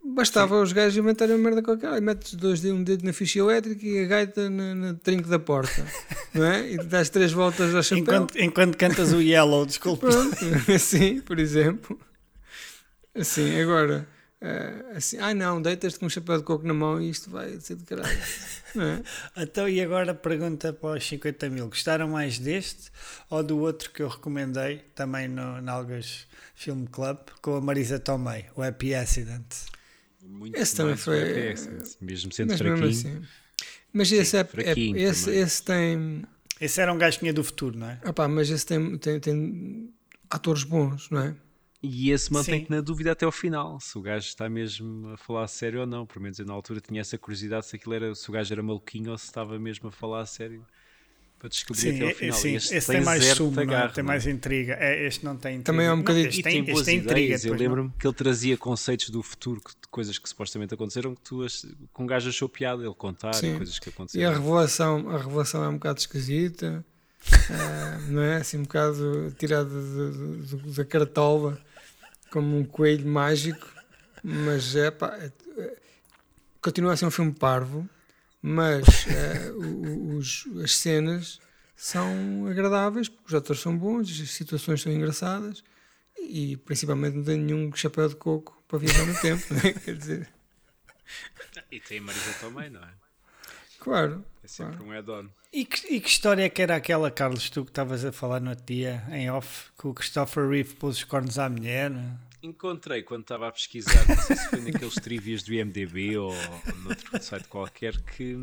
Bastava 0.03 0.61
os 0.61 0.73
gajos 0.73 0.97
inventarem 0.97 1.37
uma 1.37 1.45
merda 1.45 1.63
qualquer. 1.63 1.93
Aí 1.93 2.01
metes 2.01 2.35
dois, 2.35 2.65
um 2.65 2.83
dedo 2.83 3.05
na 3.05 3.13
ficha 3.13 3.39
elétrica 3.39 3.85
e 3.87 4.03
a 4.03 4.07
gaita 4.07 4.49
na, 4.49 4.75
na 4.75 4.95
trinco 4.95 5.29
da 5.29 5.39
porta, 5.39 5.85
não 6.35 6.45
é? 6.45 6.73
E 6.73 6.77
dás 6.79 7.11
três 7.11 7.33
voltas 7.33 7.75
ao 7.75 7.83
chapéu. 7.83 8.03
Enquanto, 8.03 8.39
enquanto 8.39 8.77
cantas 8.77 9.13
o 9.13 9.21
Yellow, 9.21 9.67
desculpa. 9.67 10.09
Assim, 10.75 11.21
por 11.21 11.39
exemplo. 11.39 12.01
Assim, 13.15 13.61
agora, 13.61 14.09
eh, 14.41 14.93
assim, 14.95 15.19
ai 15.19 15.35
não, 15.35 15.61
deitas-te 15.61 15.99
com 15.99 16.07
um 16.07 16.09
chapéu 16.09 16.39
de 16.39 16.45
coco 16.45 16.67
na 16.67 16.73
mão 16.73 17.01
e 17.01 17.11
isto 17.11 17.29
vai 17.29 17.61
ser 17.61 17.77
de 17.77 17.85
caralho. 17.85 18.09
É? 18.09 19.03
Então, 19.43 19.69
e 19.69 19.81
agora 19.81 20.15
pergunta 20.15 20.73
para 20.73 20.97
os 20.97 21.07
50 21.07 21.51
mil: 21.51 21.69
gostaram 21.69 22.09
mais 22.09 22.39
deste 22.39 22.91
ou 23.29 23.43
do 23.43 23.59
outro 23.59 23.91
que 23.91 24.03
eu 24.03 24.09
recomendei 24.09 24.79
também 24.95 25.29
no 25.29 25.61
Nalgas 25.61 26.27
Film 26.55 26.85
Club 26.87 27.19
com 27.43 27.57
a 27.57 27.61
Marisa 27.61 27.99
Tomei, 27.99 28.47
o 28.57 28.63
Happy 28.63 28.95
Accident? 28.95 29.45
Muito 30.23 30.57
Esse 30.57 30.77
também 30.77 30.97
foi- 30.97 31.55
mesmo 32.01 32.33
sendo 32.33 32.51
Mas 32.51 32.61
mesmo 32.61 32.77
fraquinho. 32.77 32.89
assim. 33.19 33.23
Mas 33.93 34.13
esse, 34.13 34.37
é, 34.37 34.41
é- 34.41 34.79
esse, 35.01 35.31
esse 35.31 35.63
tem. 35.63 36.25
Esse 36.61 36.81
era 36.81 36.93
um 36.93 36.99
gajo 36.99 37.17
que 37.19 37.23
vinha 37.25 37.33
do 37.33 37.43
futuro, 37.43 37.77
não 37.79 37.89
é? 37.89 38.01
Opá, 38.07 38.29
mas 38.29 38.51
esse 38.51 38.65
tem, 38.67 38.99
tem, 38.99 39.19
tem 39.19 39.93
atores 40.29 40.63
bons, 40.63 41.09
não 41.11 41.21
é? 41.21 41.35
E 41.83 42.11
esse 42.11 42.31
mantém-te 42.31 42.69
Sim. 42.69 42.75
na 42.75 42.81
dúvida 42.83 43.11
até 43.13 43.25
ao 43.25 43.33
final, 43.33 43.81
se 43.81 43.97
o 43.97 44.03
gajo 44.03 44.27
está 44.29 44.49
mesmo 44.51 45.09
a 45.09 45.17
falar 45.17 45.45
a 45.45 45.49
sério 45.49 45.81
ou 45.81 45.87
não. 45.87 46.07
Pelo 46.07 46.23
menos 46.23 46.39
eu 46.39 46.45
na 46.45 46.53
altura 46.53 46.79
tinha 46.81 47.01
essa 47.01 47.17
curiosidade 47.17 47.65
se 47.67 47.77
aquilo 47.77 47.95
era, 47.95 48.15
se 48.15 48.29
o 48.29 48.33
gajo 48.33 48.53
era 48.53 48.63
maluquinho 48.63 49.11
ou 49.11 49.17
se 49.19 49.25
estava 49.25 49.59
mesmo 49.59 49.89
a 49.89 49.93
falar 49.93 50.21
a 50.21 50.27
sério 50.27 50.65
para 51.41 51.49
descobrir 51.49 51.81
Sim, 51.81 51.97
até 51.97 52.05
ao 52.05 52.11
é- 52.11 52.15
final. 52.15 52.39
sim, 52.39 52.55
Este 52.55 52.75
esse 52.77 52.87
tem 52.93 53.01
mais 53.01 53.23
de 53.25 53.41
não 53.43 53.59
é? 53.59 53.63
agarro, 53.63 53.93
tem 53.95 54.05
não 54.05 54.11
é? 54.11 54.13
mais 54.13 54.27
intriga. 54.27 54.75
É, 54.79 55.07
este 55.07 55.25
não 55.25 55.37
tem 55.39 55.53
intriga. 55.57 55.65
Também 55.73 55.87
é 55.87 55.91
um 55.93 55.97
Não, 55.97 56.03
bocadinho- 56.03 56.29
este 56.29 56.41
E 56.41 56.43
tem, 56.43 56.65
tem 56.65 56.75
este 56.75 56.85
tem 56.85 56.99
intriga. 56.99 57.37
Eu 57.43 57.51
não. 57.53 57.59
lembro-me 57.59 57.93
que 57.99 58.07
ele 58.07 58.15
trazia 58.15 58.57
conceitos 58.59 59.09
do 59.11 59.23
futuro, 59.23 59.61
que- 59.61 59.71
de 59.71 59.89
coisas 59.91 60.19
que 60.19 60.29
supostamente 60.29 60.75
aconteceram, 60.75 61.15
que 61.15 61.23
tu 61.23 61.45
que 61.47 62.03
um 62.03 62.07
gajo 62.07 62.29
achou 62.29 62.49
piada 62.49 62.85
ele 62.85 62.95
contar, 62.95 63.33
Sim. 63.35 63.55
e 63.55 63.57
coisas 63.57 63.79
que 63.79 63.89
E 63.89 63.91
a 63.91 63.93
aconteceram. 63.95 64.33
revelação, 64.35 65.09
a 65.11 65.17
revelação 65.19 65.65
é 65.65 65.69
um 65.69 65.75
bocado 65.75 65.99
esquisita, 65.99 66.85
ah, 67.51 67.99
não 68.09 68.23
é? 68.23 68.37
Assim, 68.37 68.59
um 68.59 68.63
bocado 68.63 69.35
tirada 69.39 69.71
da 70.77 70.85
cartola, 70.85 71.59
como 72.31 72.59
um 72.59 72.65
coelho 72.65 73.09
mágico, 73.09 73.67
mas 74.23 74.77
é 74.77 74.91
pá, 74.91 75.17
é- 75.19 75.33
é- 75.59 75.77
continua 76.61 76.93
a 76.93 76.97
ser 76.99 77.07
um 77.07 77.11
filme 77.11 77.33
parvo, 77.33 77.89
mas 78.43 78.85
o- 79.57 80.17
os- 80.17 80.47
as 80.63 80.77
cenas 80.77 81.41
são 81.77 82.47
agradáveis, 82.47 83.09
porque 83.09 83.29
os 83.29 83.35
atores 83.35 83.63
são 83.63 83.77
bons, 83.77 84.09
as 84.21 84.31
situações 84.31 84.83
são 84.83 84.93
engraçadas 84.93 85.63
e 86.19 86.57
principalmente 86.59 87.17
não 87.17 87.25
tem 87.25 87.39
nenhum 87.39 87.73
chapéu 87.75 88.09
de 88.09 88.17
coco 88.17 88.63
para 88.69 88.79
viajar 88.79 89.07
no 89.07 89.19
tempo, 89.21 89.45
não 89.55 89.61
é? 89.61 89.73
Quer 89.73 89.97
dizer, 89.97 90.29
E 91.71 91.81
tem 91.81 91.99
a 91.99 92.03
Marisa 92.03 92.33
também, 92.41 92.71
não 92.71 92.83
é? 92.83 92.91
claro. 93.79 94.25
É 94.43 94.49
sempre 94.49 94.77
claro. 94.77 94.91
um 94.91 94.93
add-on. 94.99 95.29
E 95.53 95.65
que, 95.65 95.95
e 95.95 96.01
que 96.01 96.09
história 96.09 96.45
é 96.45 96.49
que 96.49 96.63
era 96.63 96.77
aquela, 96.77 97.11
Carlos, 97.11 97.51
tu 97.51 97.65
que 97.65 97.71
estavas 97.73 98.05
a 98.05 98.13
falar 98.13 98.41
no 98.41 98.51
outro 98.51 98.65
dia, 98.67 99.03
em 99.11 99.29
off, 99.31 99.71
que 99.79 99.87
o 99.89 99.95
Christopher 99.95 100.49
Reeve 100.49 100.75
pôs 100.75 100.97
os 100.99 101.05
cornos 101.05 101.39
à 101.39 101.49
mulher? 101.49 101.91
Encontrei 102.43 103.03
quando 103.03 103.23
estava 103.23 103.49
a 103.49 103.53
pesquisar, 103.53 104.09
não 104.09 104.17
sei 104.17 104.37
se 104.37 104.49
foi 104.49 104.61
naqueles 104.61 104.95
trivias 104.95 105.43
do 105.43 105.53
IMDB 105.53 106.17
ou 106.17 106.33
noutro 106.83 107.23
site 107.23 107.49
qualquer, 107.49 108.01
que, 108.01 108.35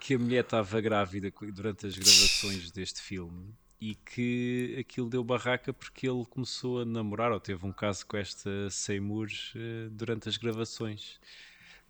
que 0.00 0.14
a 0.14 0.18
mulher 0.18 0.44
estava 0.44 0.80
grávida 0.80 1.32
durante 1.52 1.86
as 1.86 1.96
gravações 1.96 2.70
deste 2.70 3.02
filme 3.02 3.52
e 3.80 3.94
que 3.94 4.76
aquilo 4.78 5.08
deu 5.08 5.22
barraca 5.24 5.72
porque 5.72 6.08
ele 6.08 6.24
começou 6.26 6.80
a 6.80 6.84
namorar 6.84 7.32
ou 7.32 7.40
teve 7.40 7.64
um 7.66 7.72
caso 7.72 8.06
com 8.06 8.16
esta 8.16 8.70
Seymour 8.70 9.28
eh, 9.54 9.88
durante 9.90 10.28
as 10.28 10.36
gravações. 10.36 11.18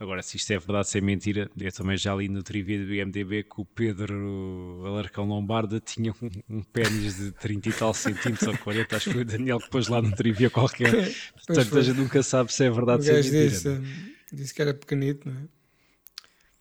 Agora, 0.00 0.22
se 0.22 0.36
isto 0.36 0.52
é 0.52 0.58
verdade, 0.58 0.88
se 0.88 0.98
é 0.98 1.00
mentira, 1.00 1.50
eu 1.58 1.72
também 1.72 1.96
já 1.96 2.14
li 2.14 2.28
no 2.28 2.40
trivia 2.40 2.78
do 2.78 2.94
IMDB 2.94 3.42
que 3.42 3.60
o 3.60 3.64
Pedro 3.64 4.84
Alarcão 4.86 5.24
Lombarda 5.24 5.80
tinha 5.80 6.12
um, 6.22 6.58
um 6.58 6.62
pênis 6.62 7.16
de 7.16 7.32
30 7.32 7.68
e 7.68 7.72
tal 7.72 7.92
centímetros 7.92 8.46
ou 8.46 8.56
40, 8.58 8.96
acho 8.96 9.06
que 9.06 9.12
foi 9.12 9.22
o 9.22 9.24
Daniel 9.24 9.58
que 9.58 9.68
pôs 9.68 9.88
lá 9.88 10.00
no 10.00 10.14
trivia 10.14 10.48
qualquer. 10.50 10.92
Portanto, 11.34 11.68
foi. 11.68 11.80
a 11.80 11.82
gente 11.82 11.96
nunca 11.96 12.22
sabe 12.22 12.52
se 12.52 12.64
é 12.64 12.70
verdade 12.70 12.98
ou 12.98 13.02
se 13.02 13.10
é 13.10 13.14
mentira. 13.16 13.48
disse, 13.48 13.68
né? 13.68 13.84
disse 14.32 14.54
que 14.54 14.62
era 14.62 14.72
pequenito, 14.72 15.28
não 15.28 15.36
é? 15.36 15.44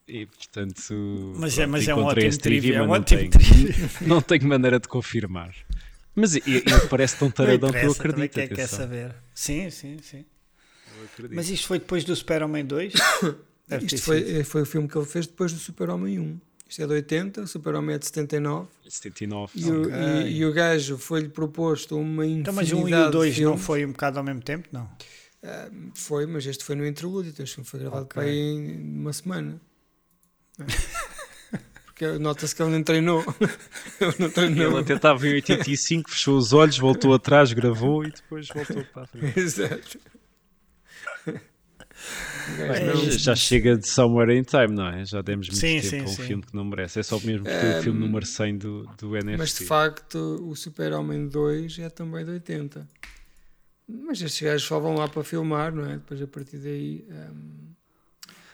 E, 0.07 0.25
portanto, 0.25 1.33
Mas 1.35 1.53
é- 1.53 1.55
pronto, 1.57 1.71
mas 1.71 1.87
é 1.87 1.95
um 1.95 2.03
ótimo 2.05 2.37
trivia, 2.37 2.77
é 2.77 2.81
um 2.81 2.85
não 2.87 2.93
ótimo 2.93 3.19
tenho, 3.19 3.31
trivia. 3.31 3.89
não 4.07 4.21
tenho 4.21 4.47
maneira 4.47 4.79
de 4.79 4.87
confirmar. 4.87 5.53
Mas 6.15 6.35
ele 6.35 6.63
parece 6.89 7.17
tão 7.17 7.29
taradão 7.29 7.69
que 7.71 7.85
eu 7.85 7.91
acredito. 7.91 8.33
quem 8.33 8.43
é 8.45 8.47
que 8.47 8.55
quer 8.55 8.67
saber. 8.67 9.13
Sim, 9.35 9.69
sim, 9.69 9.97
sim. 10.01 10.25
Mas 11.31 11.49
isto 11.49 11.67
foi 11.67 11.79
depois 11.79 12.03
do 12.03 12.15
Super-Homem 12.15 12.65
2? 12.65 12.93
Deve 13.67 13.85
ter 13.85 13.95
Isto 13.95 14.05
foi, 14.05 14.43
foi 14.43 14.61
o 14.61 14.65
filme 14.65 14.87
que 14.87 14.97
ele 14.97 15.05
fez 15.05 15.27
depois 15.27 15.51
do 15.51 15.59
Super-Homem 15.59 16.19
1. 16.19 16.39
Isto 16.69 16.81
é 16.83 16.87
de 16.87 16.93
80, 16.93 17.41
o 17.41 17.47
Super-Homem 17.47 17.95
é 17.95 17.97
de 17.99 18.05
79. 18.05 18.67
79. 18.87 19.51
E, 19.55 19.65
o, 19.71 19.81
Ok. 19.83 19.93
e, 19.93 20.37
e 20.37 20.45
o 20.45 20.53
gajo 20.53 20.97
foi-lhe 20.97 21.29
proposto 21.29 21.97
uma 21.97 22.25
Então, 22.25 22.53
infinidade 22.53 22.55
mas 22.55 22.71
o 22.71 22.77
1 22.77 22.89
e 22.89 22.93
o 22.93 23.05
de 23.05 23.11
2 23.11 23.39
não 23.39 23.57
foi 23.57 23.85
um 23.85 23.91
bocado 23.91 24.17
ao 24.19 24.23
mesmo 24.23 24.41
tempo? 24.41 24.67
Não. 24.71 24.89
Ah, 25.43 25.69
foi, 25.93 26.25
mas 26.25 26.45
este 26.45 26.63
foi 26.63 26.75
no 26.75 26.85
interlúdio. 26.85 27.29
Então 27.29 27.43
este 27.43 27.55
filme 27.55 27.69
foi 27.69 27.79
gravado 27.79 28.03
Ok. 28.03 28.13
para 28.13 28.23
aí 28.23 28.37
em 28.37 28.99
uma 28.99 29.13
semana. 29.13 29.61
É. 30.59 30.63
Porque 31.85 32.05
nota-se 32.19 32.53
que 32.55 32.61
ele 32.61 32.71
não 32.71 32.83
treinou. 32.83 33.21
ele 33.99 34.13
não 34.19 34.29
treinou. 34.29 34.71
Ele 34.71 34.79
até 34.81 34.93
estava 34.95 35.27
em 35.27 35.33
85, 35.33 36.09
fechou 36.11 36.37
os 36.37 36.53
olhos, 36.53 36.77
voltou 36.77 37.13
atrás, 37.13 37.51
gravou 37.53 38.03
e 38.05 38.11
depois 38.11 38.47
voltou 38.49 38.83
para 38.93 39.03
a 39.03 39.07
frente. 39.07 39.33
Exato. 39.39 39.99
É 42.59 43.17
Já- 43.17 43.35
chega 43.35 43.77
de 43.77 43.87
Somewhere 43.87 44.35
in 44.37 44.43
Time, 44.43 44.69
não 44.69 44.87
é? 44.87 45.05
Já 45.05 45.21
demos 45.21 45.49
muito 45.49 45.59
Sim, 45.59 45.81
tempo 45.81 45.89
sim, 45.89 45.99
a 46.01 46.03
um 46.03 46.15
sim. 46.15 46.23
filme 46.23 46.43
que 46.43 46.55
não 46.55 46.63
merece. 46.65 46.99
É 46.99 47.03
só 47.03 47.19
mesmo 47.19 47.45
porque 47.45 47.65
é 47.65 47.69
o 47.69 47.73
filme 47.83 47.99
número 47.99 48.25
100 48.25 48.57
do, 48.57 48.83
do 48.97 49.15
NFT. 49.15 49.37
Mas 49.37 49.53
de 49.55 49.65
facto, 49.65 50.17
o 50.47 50.55
Super-Homem 50.55 51.27
2 51.27 51.79
é 51.79 51.89
também 51.89 52.23
de 52.25 52.31
80. 52.31 52.87
Mas 53.87 54.21
estes 54.21 54.41
gajos 54.41 54.67
só 54.67 54.79
vão 54.79 54.95
lá 54.95 55.07
para 55.07 55.23
filmar, 55.23 55.73
não 55.73 55.85
é? 55.85 55.93
Depois 55.95 56.21
a 56.21 56.27
partir 56.27 56.57
daí. 56.57 57.05
hum, 57.09 57.73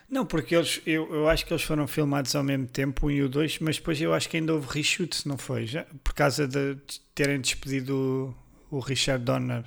Não, 0.10 0.26
porque 0.26 0.56
eles, 0.56 0.82
eu, 0.86 1.12
eu 1.14 1.28
acho 1.30 1.46
que 1.46 1.54
eles 1.54 1.64
foram 1.64 1.88
filmados 1.88 2.36
ao 2.36 2.44
mesmo 2.44 2.68
tempo, 2.68 3.08
1 3.08 3.12
e 3.12 3.24
o 3.24 3.30
2, 3.30 3.60
mas 3.60 3.78
depois 3.78 4.00
eu 4.00 4.14
acho 4.14 4.30
que 4.30 4.38
ainda 4.38 4.54
houve 4.54 4.68
reshoots, 4.70 5.26
não 5.26 5.38
foi? 5.38 5.66
Já, 5.66 5.86
por 6.04 6.14
causa 6.14 6.48
de 6.48 6.78
terem 7.16 7.40
despedido 7.42 8.36
o, 8.72 8.78
o 8.78 8.80
Richard 8.80 9.24
Donner. 9.24 9.66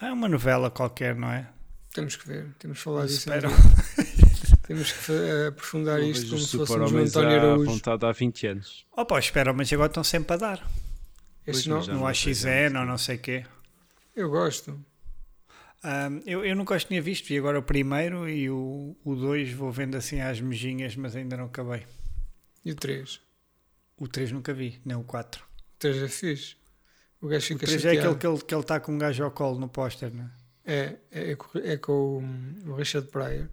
É 0.00 0.10
uma 0.12 0.28
novela 0.28 0.70
qualquer, 0.70 1.14
não 1.14 1.30
é? 1.30 1.48
Temos 1.92 2.16
que 2.16 2.26
ver, 2.28 2.46
temos 2.58 2.78
que 2.78 2.84
falar 2.84 3.06
disso. 3.06 3.18
Espero. 3.30 3.48
um. 3.50 3.52
Temos 4.66 4.92
que 4.92 5.12
eh, 5.12 5.48
aprofundar 5.48 6.00
isto 6.00 6.28
como 6.30 6.38
se 6.38 6.56
fôssemos 6.56 6.60
no 6.60 6.66
super-homens 6.88 7.16
António 7.16 7.36
Araújo. 7.40 7.70
vontade 7.72 8.06
há 8.06 8.12
20 8.12 8.46
anos. 8.46 8.86
Opa, 8.96 9.18
espera, 9.18 9.52
mas 9.52 9.72
agora 9.72 9.88
estão 9.90 10.04
sempre 10.04 10.34
a 10.34 10.36
dar. 10.36 10.70
Pois, 11.44 11.66
não, 11.66 11.80
No 11.80 11.94
não 11.94 12.06
AXN 12.06 12.66
ou 12.68 12.70
não 12.72 12.86
não 12.86 12.96
sei 12.98 13.16
o 13.16 13.18
quê. 13.18 13.44
eu 14.14 14.30
gosto. 14.30 14.82
Ahm, 15.82 16.20
eu, 16.24 16.44
eu 16.44 16.54
nunca 16.54 16.76
os 16.76 16.84
tinha 16.84 17.02
visto, 17.02 17.26
vi 17.26 17.36
agora 17.36 17.58
o 17.58 17.62
primeiro 17.62 18.28
e 18.28 18.48
o 18.48 18.96
2 19.04 19.52
vou 19.52 19.72
vendo 19.72 19.96
assim 19.96 20.20
às 20.20 20.40
mejinhas, 20.40 20.94
mas 20.94 21.16
ainda 21.16 21.36
não 21.36 21.46
acabei. 21.46 21.84
E 22.64 22.70
o 22.70 22.76
3? 22.76 23.20
O 23.98 24.06
3 24.06 24.30
nunca 24.30 24.54
vi, 24.54 24.80
nem 24.84 24.96
o 24.96 25.02
4. 25.02 25.42
O 25.42 25.78
3 25.80 26.02
é 26.04 26.08
fixe. 26.08 26.56
O 27.20 27.26
gajo 27.26 27.44
O 27.44 27.48
fica 27.48 27.66
3 27.66 27.84
é 27.84 27.88
aquele 27.88 27.96
chateado. 28.02 28.18
que 28.18 28.26
ele 28.28 28.38
que 28.38 28.54
ele 28.54 28.60
está 28.62 28.78
com 28.78 28.92
um 28.92 28.98
gajo 28.98 29.24
ao 29.24 29.32
colo 29.32 29.58
no 29.58 29.68
póster, 29.68 30.14
não 30.14 30.24
é? 30.24 30.30
É, 30.64 30.96
é, 31.10 31.34
com- 31.34 31.58
é 31.58 31.76
com 31.76 31.92
o, 32.66 32.70
o 32.70 32.74
Richard 32.76 33.08
Pryor. 33.08 33.48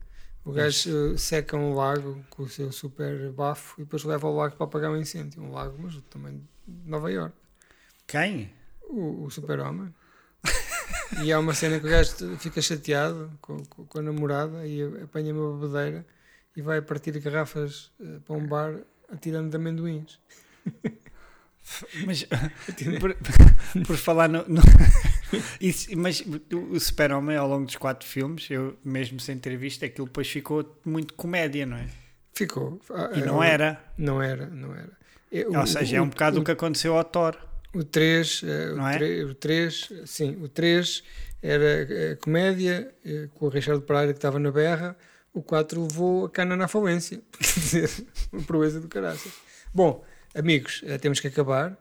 O 0.45 0.51
gajo 0.51 1.13
eh, 1.13 1.17
seca 1.17 1.57
um 1.57 1.73
lago 1.73 2.23
com 2.29 2.43
o 2.43 2.49
seu 2.49 2.71
super 2.71 3.31
bafo 3.31 3.79
e 3.81 3.83
depois 3.83 4.03
leva 4.03 4.27
o 4.27 4.35
lago 4.35 4.55
para 4.55 4.65
apagar 4.65 4.91
um 4.91 4.97
incêndio. 4.97 5.41
Um 5.43 5.51
lago, 5.51 5.75
mas 5.79 5.95
também 6.09 6.41
de 6.67 6.89
Nova 6.89 7.11
York. 7.11 7.35
Quem? 8.07 8.51
O, 8.83 9.25
o 9.25 9.29
super-homem. 9.29 9.93
e 11.23 11.31
há 11.31 11.39
uma 11.39 11.53
cena 11.53 11.79
que 11.79 11.85
o 11.85 11.89
gajo 11.89 12.37
fica 12.37 12.61
chateado 12.61 13.31
com, 13.41 13.57
com, 13.65 13.85
com 13.85 13.99
a 13.99 14.01
namorada 14.01 14.65
e 14.65 14.81
apanha 15.03 15.33
uma 15.33 15.57
bebedeira 15.59 16.05
e 16.55 16.61
vai 16.61 16.81
partir 16.81 17.19
garrafas 17.19 17.91
eh, 17.99 18.19
para 18.25 18.35
um 18.35 18.47
bar 18.47 18.75
atirando 19.11 19.49
de 19.49 19.55
amendoins. 19.57 20.19
Mas 22.05 22.23
por, 22.99 23.15
por 23.85 23.97
falar 23.97 24.29
no. 24.29 24.43
no- 24.47 24.61
Isso, 25.59 25.89
mas 25.97 26.21
o, 26.21 26.57
o 26.75 26.79
Super-Homem 26.79 27.37
ao 27.37 27.47
longo 27.47 27.65
dos 27.65 27.75
quatro 27.75 28.07
filmes, 28.07 28.49
eu 28.49 28.77
mesmo 28.83 29.19
sem 29.19 29.37
ter 29.37 29.55
visto, 29.57 29.85
aquilo 29.85 30.07
depois 30.07 30.27
ficou 30.27 30.79
muito 30.85 31.13
comédia, 31.13 31.65
não 31.65 31.77
é? 31.77 31.87
Ficou. 32.33 32.79
Ah, 32.89 33.11
E 33.15 33.21
não 33.21 33.43
era. 33.43 33.81
Não 33.97 34.21
era, 34.21 34.47
não 34.47 34.73
era. 34.73 34.91
É, 35.31 35.45
Ou 35.47 35.67
seja, 35.67 35.97
é 35.97 36.01
um 36.01 36.09
bocado 36.09 36.39
o 36.39 36.43
que 36.43 36.51
aconteceu 36.51 36.97
ao 36.97 37.03
Thor. 37.03 37.37
O 37.73 37.83
3, 37.83 38.41
eh, 38.43 38.73
o, 38.73 38.87
é? 38.87 38.97
3 38.97 39.29
o 39.29 39.35
3, 39.35 39.93
sim, 40.05 40.37
o 40.41 40.47
3 40.47 41.03
era 41.41 41.63
eh, 41.63 42.17
comédia 42.19 42.91
eh, 43.05 43.27
com 43.35 43.45
o 43.45 43.49
Richard 43.49 43.83
Pryor 43.85 44.07
que 44.07 44.13
estava 44.13 44.39
na 44.39 44.51
berra. 44.51 44.97
O 45.31 45.43
4 45.43 45.79
levou 45.83 46.25
a 46.25 46.29
cana 46.29 46.55
na 46.55 46.67
falência. 46.67 47.21
Quer 47.37 47.59
dizer, 47.59 47.89
uma 48.33 48.41
proeza 48.41 48.79
do 48.79 48.87
caraças. 48.87 49.31
Bom, 49.71 50.03
amigos, 50.33 50.83
temos 50.99 51.19
que 51.19 51.27
acabar. 51.27 51.77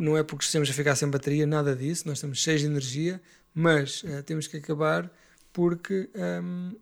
Não 0.00 0.16
é 0.16 0.22
porque 0.22 0.44
estamos 0.44 0.70
a 0.70 0.72
ficar 0.72 0.96
sem 0.96 1.08
bateria, 1.10 1.46
nada 1.46 1.76
disso. 1.76 2.06
Nós 2.08 2.18
estamos 2.18 2.38
cheios 2.38 2.60
de 2.62 2.66
energia, 2.66 3.20
mas 3.54 4.02
eh, 4.06 4.22
temos 4.22 4.46
que 4.46 4.56
acabar 4.56 5.10
porque 5.52 6.08
hum, 6.42 6.74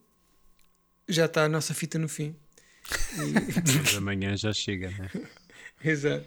já 1.09 1.24
está 1.26 1.44
a 1.44 1.48
nossa 1.48 1.74
fita 1.74 1.98
no 1.98 2.09
fim. 2.09 2.35
E- 3.18 3.96
amanhã 3.98 4.37
já 4.37 4.52
chega, 4.52 4.90
né? 4.90 5.11
Exato. 5.85 6.26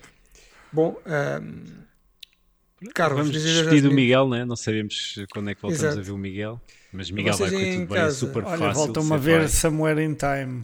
Bom, 0.71 0.99
hum, 1.41 1.63
Carlos, 2.93 3.27
Vamos 3.27 3.41
despedir 3.43 3.83
do? 3.83 3.91
Miguel, 3.91 4.27
né? 4.27 4.43
Não 4.43 4.55
sabemos 4.55 5.15
quando 5.31 5.49
é 5.49 5.55
que 5.55 5.61
voltamos 5.61 5.83
Exato. 5.83 5.99
a 5.99 6.03
ver 6.03 6.11
o 6.11 6.17
Miguel. 6.17 6.61
Mas 6.91 7.09
Miguel 7.09 7.37
vai 7.37 7.51
correr 7.51 7.67
em 7.73 7.79
tudo 7.81 7.87
bem, 7.89 7.97
é 7.97 8.01
casa, 8.01 8.15
super 8.17 8.43
Olha, 8.43 8.57
fácil. 8.57 8.73
voltam-me 8.85 9.13
a 9.13 9.17
ver. 9.17 9.49
Somewhere 9.49 10.03
in 10.03 10.15
Time. 10.15 10.63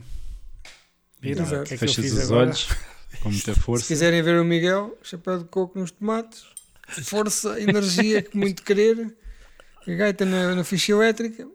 Viram? 1.21 1.43
Exato. 1.45 1.61
O 1.61 1.65
que 1.65 1.73
é 1.73 1.77
que 1.77 1.83
eu 1.85 1.87
Fechas 1.87 2.03
fiz 2.05 2.13
os 2.13 2.19
agora? 2.31 2.47
olhos 2.47 2.67
com 3.21 3.29
muita 3.29 3.53
Se 3.53 3.59
força. 3.59 3.87
quiserem 3.87 4.21
ver 4.21 4.39
o 4.39 4.45
Miguel, 4.45 4.97
chapéu 5.01 5.39
de 5.39 5.45
coco 5.45 5.79
nos 5.79 5.91
tomates, 5.91 6.45
força, 7.03 7.59
energia, 7.61 8.21
que 8.21 8.37
muito 8.37 8.63
querer, 8.63 9.15
gaita 9.87 10.25
na, 10.25 10.55
na 10.55 10.63
ficha 10.63 10.91
elétrica, 10.91 11.47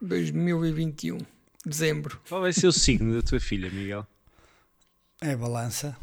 2021. 0.00 1.18
Dezembro. 1.64 2.18
Qual 2.28 2.40
vai 2.40 2.52
ser 2.52 2.66
o 2.66 2.72
signo 2.72 3.14
da 3.14 3.22
tua 3.22 3.38
filha, 3.38 3.70
Miguel? 3.70 4.06
É 5.20 5.36
balança. 5.36 5.96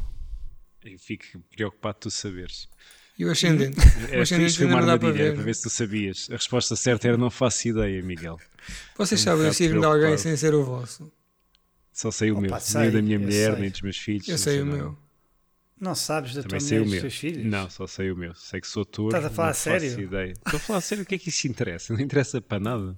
Eu 0.84 0.98
fico 0.98 1.24
preocupado 1.50 1.96
de 1.96 2.00
tu 2.02 2.10
saberes. 2.10 2.68
E 3.18 3.24
o 3.24 3.30
ascendente? 3.32 3.80
É, 4.12 4.18
o 4.18 4.22
ascendente 4.22 4.56
foi 4.56 4.66
uma 4.66 4.78
ainda 4.78 4.92
não 4.92 4.94
dá 4.94 4.98
para 4.98 5.10
ver. 5.12 5.34
para 5.34 5.42
ver 5.42 5.54
se 5.56 5.62
tu 5.62 5.70
sabias. 5.70 6.28
A 6.30 6.34
resposta 6.34 6.76
certa 6.76 7.08
era 7.08 7.16
não 7.16 7.30
faço 7.30 7.66
ideia, 7.66 8.00
Miguel. 8.00 8.38
Vocês 8.96 9.20
um 9.20 9.24
sabem 9.24 9.48
o 9.48 9.52
signo 9.52 9.80
de 9.80 9.86
alguém 9.86 10.16
sem 10.16 10.36
ser 10.36 10.54
o 10.54 10.64
vosso? 10.64 11.10
Só 11.98 12.12
sei 12.12 12.30
o 12.30 12.34
Opa, 12.34 12.42
meu. 12.42 12.60
sei, 12.60 12.80
nem 12.82 12.90
da 12.92 13.02
minha 13.02 13.16
eu 13.16 13.20
mulher, 13.20 13.50
sei. 13.54 13.60
nem 13.60 13.70
dos 13.72 13.80
meus 13.82 13.96
filhos. 13.98 14.28
Eu 14.28 14.38
sei 14.38 14.60
o 14.62 14.66
meu. 14.66 14.96
Não 15.80 15.96
sabes 15.96 16.32
da 16.32 16.42
Também 16.44 16.60
tua 16.60 16.68
sei 16.68 16.78
mulher 16.78 16.80
o 16.80 16.82
e 16.82 16.84
dos 16.84 16.92
meu. 16.92 17.00
teus 17.00 17.14
filhos? 17.14 17.44
Não, 17.44 17.68
só 17.70 17.86
sei 17.88 18.12
o 18.12 18.16
meu. 18.16 18.34
Sei 18.36 18.60
que 18.60 18.68
sou 18.68 18.84
touro. 18.84 19.08
Estás 19.16 19.24
a 19.24 19.34
falar 19.34 19.46
não 19.48 19.50
a 19.50 19.54
sério? 19.54 20.00
Ideia. 20.00 20.32
Estou 20.32 20.56
a 20.56 20.60
falar 20.60 20.78
a 20.78 20.80
sério. 20.80 21.02
O 21.02 21.06
que 21.08 21.16
é 21.16 21.18
que 21.18 21.28
isso 21.28 21.48
interessa? 21.48 21.92
Não 21.92 22.00
interessa 22.00 22.40
para 22.40 22.60
nada. 22.60 22.96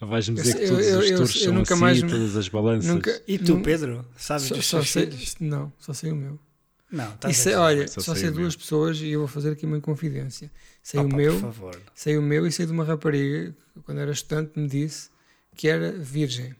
Vais-me 0.00 0.38
Eu 0.38 0.42
dizer 0.42 0.54
que 0.54 0.66
sei- 0.66 0.68
todos 0.68 0.86
eu- 0.86 0.98
os 0.98 1.10
eu- 1.10 1.16
touros 1.18 1.36
eu 1.36 1.42
são 1.42 1.52
nunca 1.54 1.74
assim, 1.74 1.80
mais 1.82 2.02
me- 2.02 2.08
todas 2.10 2.36
as 2.36 2.48
balanças. 2.48 2.86
Nunca, 2.94 3.22
E 3.28 3.38
tu, 3.38 3.60
Pedro? 3.60 4.06
Sabes 4.16 4.46
Só, 4.46 4.54
dos 4.54 4.66
só 4.66 4.78
teus 4.78 4.90
sei, 4.90 5.10
filhos? 5.10 5.34
não, 5.40 5.72
só 5.78 5.92
sei 5.92 6.10
o 6.12 6.16
meu. 6.16 6.38
Não, 6.90 7.12
estás 7.14 7.36
E 7.36 7.40
a 7.40 7.42
sei, 7.42 7.52
dizer. 7.52 7.56
olha, 7.62 7.88
só 7.88 8.00
só, 8.00 8.12
sei 8.14 8.20
sei 8.22 8.30
o 8.30 8.32
meu. 8.32 8.40
duas 8.42 8.56
pessoas 8.56 8.98
e 8.98 9.08
eu 9.10 9.18
vou 9.20 9.28
fazer 9.28 9.50
aqui 9.52 9.66
uma 9.66 9.80
confidência. 9.80 10.50
Sei 10.82 11.00
Opa, 11.00 11.06
o 11.06 11.10
por 11.10 11.16
meu, 11.18 11.40
favor. 11.40 11.82
sei 11.94 12.16
o 12.16 12.22
meu 12.22 12.46
e 12.46 12.52
sei 12.52 12.64
de 12.64 12.72
uma 12.72 12.84
rapariga 12.84 13.54
que 13.74 13.80
quando 13.80 13.98
era 13.98 14.10
estudante 14.10 14.58
me 14.58 14.68
disse 14.68 15.10
que 15.54 15.68
era 15.68 15.92
virgem. 15.92 16.54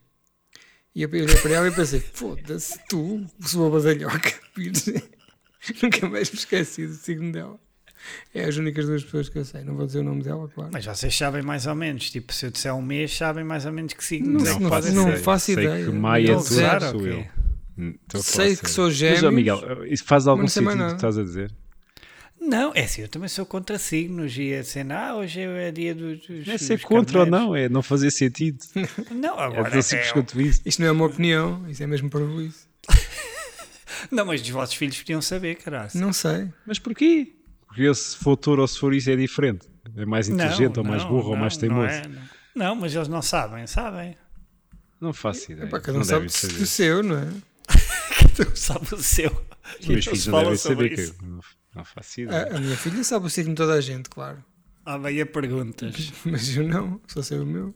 E 0.97 1.03
eu 1.03 1.11
olhei 1.11 1.27
para 1.43 1.51
ela 1.53 1.69
e 1.69 1.71
pensei, 1.73 2.01
foda-se, 2.01 2.79
tu, 2.89 3.23
sua 3.43 3.69
badalhoca. 3.69 4.33
Nunca 5.83 6.09
mais 6.09 6.31
me 6.31 6.39
esqueci 6.39 6.87
do 6.87 6.95
signo 6.95 7.31
dela. 7.33 7.61
É 8.35 8.45
as 8.45 8.57
únicas 8.57 8.87
duas 8.87 9.05
pessoas 9.05 9.29
que 9.29 9.39
eu 9.39 9.45
sei. 9.45 9.63
Não 9.63 9.75
vou 9.77 9.85
dizer 9.87 9.99
o 9.99 10.03
nome 10.05 10.23
dela, 10.23 10.49
claro. 10.55 10.71
Mas 10.73 10.87
vocês 10.87 11.15
sabem 11.15 11.43
mais 11.43 11.67
ou 11.67 11.75
menos. 11.75 12.09
Tipo, 12.09 12.33
se 12.33 12.47
eu 12.47 12.51
disser 12.51 12.75
um 12.75 12.81
mês, 12.81 13.15
sabem 13.15 13.45
mais 13.45 13.67
ou 13.67 13.73
menos 13.73 13.93
que 13.93 14.03
signo 14.03 14.39
Não 14.39 14.41
é 14.41 14.45
sei, 14.53 14.59
não 14.59 14.71
faço- 14.71 14.93
não 14.95 15.17
faço 15.19 15.45
sei 15.47 15.55
ideia. 15.55 15.85
que 15.85 15.91
Maia 15.93 16.31
é 16.31 16.35
gozar, 16.35 16.81
sou 16.81 17.01
ou 17.01 17.07
eu. 17.07 17.27
Hum, 17.79 17.95
Sei 18.15 18.57
que 18.57 18.57
sério. 18.57 18.69
sou 18.71 18.85
Mas, 18.87 18.95
ó, 18.95 18.97
gêmeos. 18.97 19.35
Miguel, 19.35 19.85
isso 19.87 20.05
faz 20.05 20.27
algum 20.27 20.43
não 20.43 20.49
sei 20.49 20.63
sentido 20.65 20.83
o 20.83 20.87
que 20.89 20.95
estás 20.95 21.19
a 21.19 21.23
dizer? 21.23 21.53
Não, 22.41 22.73
é 22.75 22.83
assim, 22.85 23.03
eu 23.03 23.09
também 23.09 23.29
sou 23.29 23.45
contra 23.47 23.79
signos 23.79 24.37
e 24.37 24.55
a 24.55 24.63
cena, 24.63 25.09
ah, 25.09 25.17
hoje 25.17 25.41
é 25.41 25.71
dia 25.73 25.95
dos. 25.95 26.21
dos 26.27 26.47
Não 26.47 26.55
é 26.55 26.59
ser 26.59 26.77
dos 26.77 26.85
contra 26.85 27.21
ou 27.21 27.27
não, 27.27 27.57
é 27.57 27.69
não 27.69 27.83
fazer 27.83 28.11
sentido. 28.11 28.59
Não, 29.11 29.39
É 29.41 29.45
agora. 29.45 29.79
é- 29.79 30.13
quanto 30.13 30.41
isso. 30.41 30.61
Isto 30.65 30.81
não 30.83 30.89
é 30.89 30.93
uma 30.93 31.07
opinião, 31.07 31.65
isso 31.69 31.83
é 31.83 31.87
mesmo 31.87 32.09
para 32.11 32.21
isso. 32.43 32.69
Não, 34.11 34.27
mas 34.27 34.41
os 34.43 34.49
vossos 34.51 34.75
filhos 34.75 34.99
podiam 34.99 35.21
saber, 35.23 35.57
caralho. 35.57 35.91
Não 35.95 36.13
sei. 36.13 36.49
Mas 36.67 36.79
porquê? 36.79 37.33
Porque 37.67 37.93
se 37.95 38.17
for 38.17 38.37
touro 38.37 38.63
ou 38.63 38.69
se 38.69 38.79
for 38.79 38.95
isso 38.95 39.11
é 39.11 39.17
diferente. 39.17 39.67
É 39.97 40.05
mais 40.05 40.29
inteligente 40.29 40.79
ou 40.79 40.85
mais 40.85 41.03
burro 41.05 41.31
ou 41.31 41.37
mais 41.37 41.57
teimoso. 41.57 41.89
Não, 41.89 41.95
é, 41.95 42.09
não. 42.09 42.23
Não, 42.55 42.77
mas 42.77 42.95
eles 42.95 43.09
não 43.09 43.23
sabem, 43.23 43.67
sabem. 43.67 44.15
Não 45.01 45.13
faço 45.13 45.53
ideia. 45.53 45.67
Epá, 45.67 45.81
cada 45.81 45.93
não 45.95 46.01
um 46.03 46.05
sabe 46.05 46.27
do 46.27 46.67
seu, 46.67 47.03
não 47.03 47.19
é? 47.19 47.29
Tu 48.37 48.57
sabe 48.57 48.95
o 48.95 48.99
seu. 49.03 49.31
Os 49.81 49.87
meus 49.89 50.07
E 50.07 50.07
filhos 50.07 50.07
eles 50.07 50.27
não 50.27 50.39
devem 50.41 50.57
saber 50.57 50.89
que 50.95 51.01
isso. 51.01 51.15
eu 51.23 51.41
não, 51.77 51.85
faço 51.85 52.21
ideia. 52.23 52.49
A, 52.53 52.57
a 52.57 52.61
minha 52.61 52.77
filha 52.77 53.05
sabe 53.05 53.27
o 53.27 53.31
signo 53.31 53.53
de 53.53 53.57
toda 53.57 53.75
a 53.75 53.81
gente, 53.81 54.09
claro. 54.11 54.43
Ah, 54.85 54.99
bem, 54.99 55.21
a 55.21 55.27
perguntas. 55.27 56.13
Mas 56.25 56.57
eu 56.57 56.67
não, 56.67 57.01
só 57.07 57.23
sei 57.23 57.39
o 57.39 57.47
meu. 57.47 57.75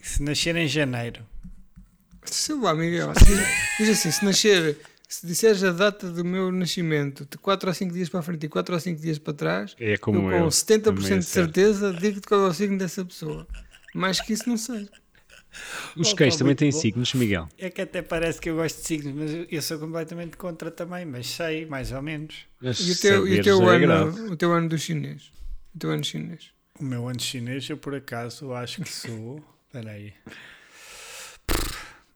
Se 0.00 0.22
nascer 0.22 0.54
em 0.56 0.66
janeiro, 0.68 1.24
Sei 2.24 2.54
lá, 2.54 2.72
Miguel. 2.74 3.12
Diz, 3.26 3.38
diz 3.78 3.88
assim: 3.90 4.10
se 4.12 4.24
nascer, 4.24 4.78
se 5.08 5.26
disseres 5.26 5.62
a 5.64 5.72
data 5.72 6.08
do 6.10 6.24
meu 6.24 6.52
nascimento 6.52 7.26
de 7.28 7.36
4 7.36 7.68
ou 7.68 7.74
5 7.74 7.92
dias 7.92 8.08
para 8.08 8.20
a 8.20 8.22
frente 8.22 8.46
e 8.46 8.48
4 8.48 8.74
ou 8.74 8.80
5 8.80 9.00
dias 9.00 9.18
para 9.18 9.34
trás, 9.34 9.74
É 9.78 9.96
como 9.96 10.30
eu 10.30 10.38
eu. 10.38 10.44
com 10.44 10.48
70% 10.48 10.82
também 10.84 11.12
é 11.14 11.18
de 11.18 11.24
certeza 11.24 11.92
digo-te 11.92 12.26
qual 12.26 12.42
é 12.46 12.48
o 12.48 12.54
signo 12.54 12.78
dessa 12.78 13.04
pessoa. 13.04 13.46
Mais 13.94 14.20
que 14.20 14.32
isso, 14.32 14.48
não 14.48 14.56
sei. 14.56 14.88
Os 15.96 16.12
cães 16.14 16.36
também 16.36 16.54
têm 16.54 16.70
bom. 16.70 16.78
signos, 16.78 17.12
Miguel. 17.14 17.48
é 17.58 17.68
que 17.70 17.82
até 17.82 18.00
parece 18.02 18.40
que 18.40 18.48
eu 18.50 18.56
gosto 18.56 18.80
de 18.80 18.86
signos, 18.86 19.14
mas 19.14 19.46
eu- 19.50 19.62
sou 19.62 19.78
completamente 19.78 20.36
contra 20.36 20.70
também, 20.70 21.04
mas 21.04 21.26
sei, 21.26 21.66
mais 21.66 21.92
ou 21.92 22.00
menos. 22.02 22.46
Mas 22.60 22.80
E 22.80 22.92
o 22.92 22.98
teu, 23.00 23.28
e 23.28 23.40
o 23.40 23.42
teu 23.44 23.70
é 23.70 23.78
grave. 23.78 24.18
ano, 24.20 24.32
o 24.32 24.36
teu 24.36 24.52
ano 24.52 24.68
do 24.68 24.78
chinês? 24.78 25.30
O 25.74 25.78
teu 25.78 25.90
ano 25.90 26.02
chinês? 26.04 26.50
O 26.80 26.84
meu 26.84 27.06
ano 27.08 27.20
chinês, 27.20 27.68
eu 27.68 27.76
por 27.76 27.94
acaso 27.94 28.52
acho 28.54 28.82
que 28.82 28.88
sou. 28.90 29.44
Espera 29.68 29.90
aí. 29.92 30.12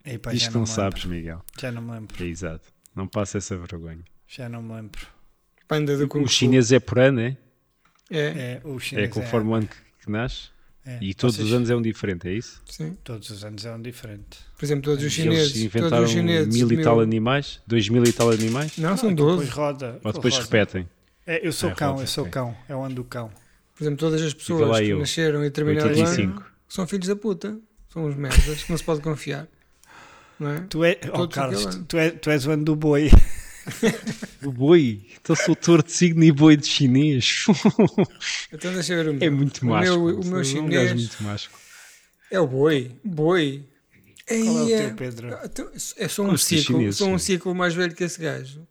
Epá, 0.05 0.31
Diz 0.31 0.43
já 0.43 0.49
que 0.49 0.55
não 0.55 0.61
não 0.61 0.67
sabes. 0.67 1.05
Miguel. 1.05 1.43
Já 1.61 1.73
não 1.73 1.83
me 1.83 1.93
lembro. 1.93 2.23
É 2.23 2.27
exato. 2.27 2.67
Não 2.95 3.07
passa 3.07 3.39
essa 3.39 3.57
vergonha. 3.57 4.05
Já 4.27 4.49
não 4.49 4.63
me 4.63 4.75
lembro. 4.75 5.07
Panda 5.69 5.97
do 5.97 6.07
Kung 6.09 6.23
O 6.23 6.29
chinês 6.29 6.71
é 6.73 6.79
por 6.79 6.99
ano, 6.99 7.21
é? 7.21 7.37
É, 8.11 8.21
É, 8.21 8.61
o 8.65 8.79
chinês 8.79 9.09
É 9.09 9.13
conforme 9.13 9.51
o 9.51 9.55
ano 9.55 9.67
que, 9.67 9.77
que 10.05 10.11
nasce. 10.11 10.51
É. 10.87 10.99
E 11.01 11.13
todos 11.15 11.37
Vocês- 11.37 11.49
os 11.49 11.55
anos 11.55 11.69
é 11.71 11.77
um 11.77 11.83
diferente, 11.83 12.29
é 12.29 12.33
isso? 12.33 12.63
sim. 12.69 12.97
Todos 13.05 13.29
os 13.31 13.45
anos 13.45 13.65
é 13.67 13.73
um 13.75 13.83
diferente. 13.83 14.39
Por 14.57 14.65
exemplo, 14.65 14.85
todos 14.85 14.99
os 15.05 15.05
Eles 15.05 15.15
chineses. 15.15 15.53
Todos 15.53 15.65
inventaram 15.65 16.05
os 16.05 16.11
chineses. 16.11 16.55
mil 16.55 16.73
e 16.73 16.83
tal 16.83 16.95
mil- 16.97 17.03
animais? 17.05 17.61
Dois 17.67 17.89
mil 17.89 18.05
e 18.05 18.13
tal 18.13 18.31
animais? 18.31 18.79
Não, 18.79 18.97
são 18.97 19.11
Ah, 19.11 19.15
12. 19.15 19.45
Depois 19.47 19.51
roda. 19.57 20.01
Ou 20.05 20.13
depois 20.13 20.35
roda. 20.35 20.45
repetem? 20.45 20.89
É, 21.27 21.47
eu 21.47 21.53
sou 21.53 21.71
É, 21.71 21.75
cão, 21.75 21.91
roda, 21.93 22.03
eu 22.03 22.07
sou 22.07 22.23
ok. 22.25 22.33
cão. 22.33 22.57
É 22.69 22.75
o 22.77 22.83
ano 22.83 22.95
do 22.95 23.05
cão. 23.05 23.31
Por 23.75 23.83
exemplo, 23.85 23.99
todas 23.99 24.23
as 24.23 24.33
pessoas 24.33 24.79
que 24.79 24.87
eu, 24.87 24.99
nasceram 25.01 25.41
em 25.41 25.45
determinado 25.45 25.89
85. 25.89 26.33
ano 26.41 26.45
são 26.69 26.87
filhos 26.87 27.09
da 27.09 27.17
puta. 27.17 27.59
São 27.93 28.07
uns 28.07 28.15
merdas 28.17 28.63
que 28.63 28.71
não 28.71 28.79
se 28.79 28.85
pode 28.85 29.01
confiar. 29.01 29.47
Não 30.39 30.51
é? 30.51 30.61
Tu, 30.69 30.85
é, 30.85 30.99
oh, 31.15 31.27
Carlos, 31.29 31.81
tu 31.89 31.97
é, 31.97 32.11
tu 32.11 32.31
és 32.31 32.47
o 32.47 32.51
ano 32.53 32.65
do 32.65 32.77
boi. 32.77 33.11
O 34.43 34.53
boi. 34.53 35.07
Então 35.21 35.35
sou 35.37 35.57
touro 35.57 35.83
de 35.83 35.93
signo 35.93 36.23
e 36.25 36.31
boi 36.33 36.57
de 36.57 36.67
chinês. 36.67 37.45
Então 38.53 38.73
deixa 38.73 38.93
eu 38.95 39.05
ver 39.05 39.11
o 39.11 39.15
meu. 39.15 39.27
é 39.27 39.31
muito 39.31 39.63
o 39.63 39.67
macho. 39.67 39.93
Meu, 39.93 40.21
o 40.21 40.25
meu 40.25 40.45
chinês 40.45 40.93
muito 40.93 41.23
macho. 41.23 41.51
é 42.31 42.39
o 42.41 42.47
boi. 42.47 42.93
Boi. 43.05 43.65
Qual 44.29 44.39
é 44.39 44.63
o 44.63 44.67
teu, 44.67 44.95
Pedro? 44.97 45.39
Então, 45.45 45.71
É 45.97 46.09
só 46.09 46.23
um 46.23 46.37
ciclo. 46.37 46.79
chineses, 46.79 46.97
Sou 46.99 47.09
um 47.11 47.19
ciclo 47.19 47.55
mais 47.55 47.75
velho 47.75 47.95
que 47.95 48.05
esse 48.05 48.21
gajo. 48.21 48.67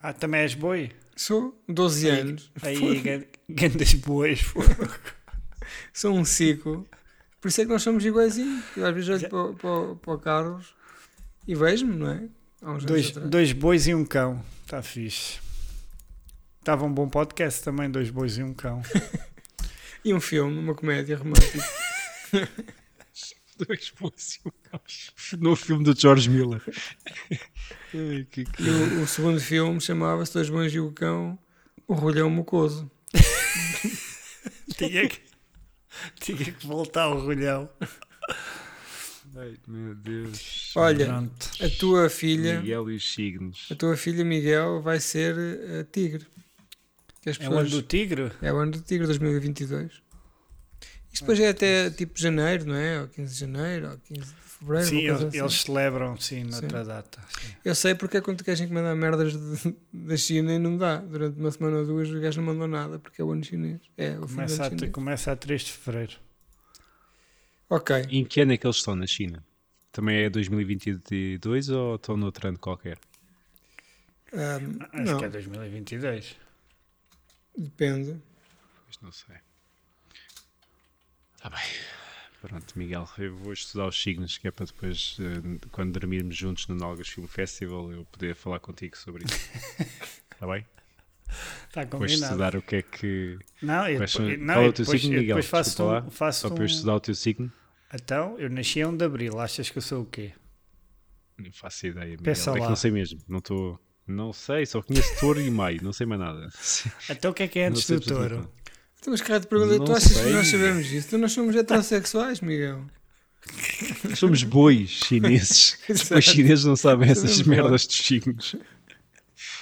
Ah, 0.00 0.12
também 0.12 0.40
és 0.42 0.54
boi? 0.54 0.90
Sou 1.16 1.60
12 1.68 2.08
anos. 2.08 2.50
Aí, 2.62 3.26
grandes 3.48 3.94
bois. 3.94 4.40
Sou 5.92 6.12
um 6.16 6.24
ciclo. 6.24 6.86
Por 7.40 7.48
isso 7.48 7.60
é 7.60 7.64
que 7.64 7.70
nós 7.70 7.82
somos 7.82 8.04
iguaizinhos. 8.04 8.64
Eu 8.76 8.86
às 8.86 8.94
vezes 8.94 9.10
olho 9.10 9.28
para, 9.28 9.52
para, 9.54 9.94
para 9.96 10.14
o 10.14 10.18
Carlos 10.18 10.74
e 11.46 11.54
vejo-me, 11.54 11.94
não 11.96 12.10
é? 12.10 12.22
Dois, 12.60 13.08
atrás. 13.10 13.30
dois 13.30 13.52
bois 13.52 13.86
e 13.86 13.94
um 13.94 14.04
cão. 14.04 14.44
Está 14.64 14.82
fixe. 14.82 15.38
Estava 16.60 16.84
um 16.84 16.92
bom 16.92 17.08
podcast 17.08 17.62
também, 17.62 17.90
dois 17.90 18.10
bois 18.10 18.36
e 18.38 18.42
um 18.42 18.52
cão. 18.54 18.82
E 20.04 20.14
um 20.14 20.20
filme, 20.20 20.56
uma 20.56 20.76
comédia 20.76 21.16
romântica. 21.18 21.58
Dois 23.58 23.92
bois 24.00 24.36
e 24.44 24.48
um 24.48 24.52
cão. 24.70 24.80
No 25.40 25.56
filme 25.56 25.82
do 25.84 25.92
George 26.00 26.30
Miller. 26.30 26.62
Ai, 27.92 28.24
que- 28.30 28.44
que- 28.44 28.62
E 28.62 28.70
o, 28.70 29.02
o 29.02 29.06
segundo 29.08 29.40
filme 29.40 29.80
chamava-se 29.80 30.32
Dois 30.32 30.48
Bons 30.48 30.72
e 30.72 30.78
o 30.78 30.92
Cão, 30.92 31.36
O 31.88 31.94
Rolhão 31.94 32.30
Mocoso. 32.30 32.88
tinha, 34.76 35.08
que, 35.08 35.20
tinha 36.20 36.52
que 36.52 36.64
voltar 36.66 37.02
ao 37.02 37.18
rolhão. 37.20 37.68
Ai, 39.40 39.54
meu 39.68 39.94
Deus. 39.94 40.72
Olha, 40.76 41.06
Pronto. 41.06 41.50
a 41.62 41.68
tua 41.78 42.08
filha, 42.10 42.60
Miguel 42.60 42.90
e 42.90 42.96
os 42.96 43.12
signos. 43.14 43.68
a 43.70 43.74
tua 43.74 43.96
filha 43.96 44.24
Miguel 44.24 44.82
vai 44.82 44.98
ser 44.98 45.36
eh, 45.38 45.84
tigre. 45.92 46.26
Que 47.22 47.30
as 47.30 47.38
É 47.40 47.44
o 47.48 47.52
ano 47.52 47.62
pessoas- 47.64 47.70
do 47.70 47.82
tigre? 47.82 48.32
é 48.42 48.52
o 48.52 48.56
ano 48.56 48.72
do 48.72 48.80
tigre 48.80 49.06
2022. 49.06 49.92
Isto 51.12 51.22
depois 51.22 51.40
é 51.40 51.48
até 51.48 51.90
tipo 51.90 52.18
janeiro, 52.18 52.66
não 52.66 52.74
é? 52.74 53.00
Ou 53.00 53.08
15 53.08 53.32
de 53.34 53.40
janeiro, 53.40 53.90
ou 53.90 53.98
15 53.98 54.20
de 54.20 54.34
fevereiro. 54.58 54.88
Sim, 54.88 54.98
eles, 54.98 55.22
assim. 55.22 55.38
eles 55.38 55.52
celebram, 55.62 56.16
sim, 56.20 56.44
Sim. 56.44 56.50
noutra 56.50 56.84
data. 56.84 57.20
sim. 57.28 57.48
Eu 57.64 57.74
sei 57.74 57.94
porque 57.94 58.16
é 58.18 58.20
quando 58.20 58.42
queres 58.44 58.60
encomendar 58.60 58.94
merdas 58.96 59.32
de- 59.32 59.74
da 59.92 60.16
China 60.16 60.52
e 60.52 60.58
não 60.58 60.76
dá. 60.76 60.96
Durante 60.98 61.38
uma 61.38 61.50
semana 61.50 61.78
ou 61.78 61.86
duas 61.86 62.10
o 62.10 62.20
gajo 62.20 62.40
não 62.40 62.52
mandou 62.52 62.68
nada 62.68 62.98
porque 62.98 63.22
é 63.22 63.24
o 63.24 63.30
ano 63.32 63.42
chinês. 63.44 63.80
É 63.96 64.10
o 64.10 64.14
fim 64.14 64.18
do 64.20 64.26
Começa, 64.34 64.66
a, 64.66 64.68
chinês. 64.70 64.92
começa 64.92 65.32
a 65.32 65.36
3 65.36 65.62
de 65.62 65.72
fevereiro. 65.72 66.12
Ok. 67.70 67.90
Em 68.10 68.24
que 68.24 68.40
ano 68.40 68.52
é 68.52 68.56
que 68.58 68.66
eles 68.66 68.76
estão 68.76 68.94
na 68.96 69.06
China? 69.06 69.44
Também 69.92 70.18
é 70.24 70.30
2022 70.30 71.68
ou 71.70 71.96
estão 71.96 72.16
noutro 72.16 72.48
ano 72.48 72.58
qualquer? 72.58 72.98
Ahm, 74.32 74.78
Acho 74.92 75.02
não, 75.04 75.18
que 75.18 75.24
é 75.24 75.28
2022. 75.28 76.36
depende. 77.56 78.20
Pois 78.84 79.00
não 79.02 79.12
sei. 79.12 79.36
Está 81.36 81.50
bem. 81.50 81.60
Pronto, 82.40 82.78
Miguel, 82.78 83.08
eu 83.18 83.36
vou 83.36 83.52
estudar 83.52 83.86
os 83.88 84.00
signos, 84.00 84.38
que 84.38 84.46
é 84.46 84.50
para 84.52 84.66
depois, 84.66 85.16
eh, 85.20 85.66
quando 85.72 85.92
dormirmos 85.98 86.36
juntos 86.36 86.68
no 86.68 86.74
Nalgas 86.76 87.08
Film 87.08 87.26
Festival, 87.26 87.90
eu 87.92 88.04
poder 88.06 88.34
falar 88.36 88.60
contigo 88.60 88.96
sobre 88.96 89.24
isso. 89.24 89.50
Está 90.32 90.46
bem? 90.46 90.64
Está 91.68 91.84
Depois 91.84 92.10
combinado. 92.12 92.32
estudar 92.32 92.56
o 92.56 92.62
que 92.62 92.76
é 92.76 92.82
que. 92.82 93.38
Não, 93.62 93.86
eu 93.88 93.98
Quais 93.98 94.12
depois, 94.12 94.38
não, 94.40 94.54
Qual 94.54 94.64
é 94.64 94.68
o 94.68 94.72
teu 94.72 94.84
depois, 94.84 95.00
signo, 95.02 95.16
Miguel? 95.18 95.36
depois 95.36 95.46
faço 95.46 95.84
lá, 95.84 96.02
um, 96.02 96.10
faço 96.10 96.40
Só 96.40 96.48
para 96.48 96.58
eu 96.58 96.62
um- 96.62 96.66
estudar 96.66 96.94
o 96.94 97.00
teu 97.00 97.14
signo? 97.14 97.52
Então, 97.94 98.38
eu 98.38 98.50
nasci 98.50 98.82
a 98.82 98.88
1 98.88 98.96
de 98.96 99.04
Abril. 99.04 99.38
Achas 99.40 99.70
que 99.70 99.78
eu 99.78 99.82
sou 99.82 100.02
o 100.02 100.06
quê? 100.06 100.32
Não 101.38 101.52
faço 101.52 101.86
ideia, 101.86 102.10
Miguel. 102.10 102.24
Peça 102.24 102.50
é 102.50 102.54
que 102.54 102.60
lá. 102.60 102.68
não 102.68 102.76
sei 102.76 102.90
mesmo. 102.90 103.20
Não 103.28 103.38
estou. 103.38 103.78
Não 104.06 104.32
sei, 104.32 104.64
só 104.66 104.80
conheço 104.82 105.20
touro 105.20 105.40
e 105.40 105.50
maio, 105.50 105.80
não 105.82 105.92
sei 105.92 106.06
mais 106.06 106.20
nada. 106.20 106.48
Então, 107.10 107.30
o 107.30 107.34
que 107.34 107.42
é 107.42 107.48
que 107.48 107.58
é 107.58 107.66
antes 107.68 107.86
do 107.88 108.00
touro? 108.00 108.50
Então, 108.98 109.12
mas 109.12 109.20
cara, 109.20 109.38
te 109.40 109.46
pergunta, 109.46 109.76
Não 109.78 109.84
tu 109.84 109.92
achas 109.92 110.08
que 110.08 110.18
sei. 110.18 110.32
nós 110.32 110.48
sabemos 110.48 110.86
isso? 110.90 111.06
Então 111.08 111.18
nós 111.20 111.32
somos 111.32 111.54
heterossexuais, 111.54 112.40
Miguel. 112.40 112.84
Somos 114.16 114.42
bois 114.42 114.88
chineses. 114.90 115.78
Os 115.88 116.24
chineses 116.24 116.64
não 116.64 116.74
sabem 116.76 117.08
essas 117.10 117.40
merdas 117.42 117.86
dos 117.86 117.96
signos. 117.96 118.56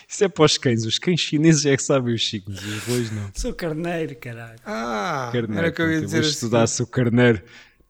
Isso 0.08 0.24
é 0.24 0.28
para 0.28 0.44
os 0.44 0.56
cães. 0.56 0.84
Os 0.84 0.98
cães 0.98 1.20
chineses 1.20 1.66
é 1.66 1.76
que 1.76 1.82
sabem 1.82 2.14
os 2.14 2.28
signos. 2.28 2.62
Os 2.64 2.84
bois 2.84 3.10
não. 3.10 3.30
Sou 3.34 3.52
carneiro, 3.52 4.14
caralho. 4.16 4.58
Ah, 4.64 5.30
Carneiro. 5.32 5.58
era 5.58 5.68
o 5.68 5.72
que 5.72 5.82
eu 5.82 5.92
ia 5.92 6.00
dizer. 6.00 6.18
vou 6.20 6.26
a 6.26 6.30
estudar 6.30 6.66
se 6.68 6.82
o 6.82 6.86
carneiro, 6.86 7.42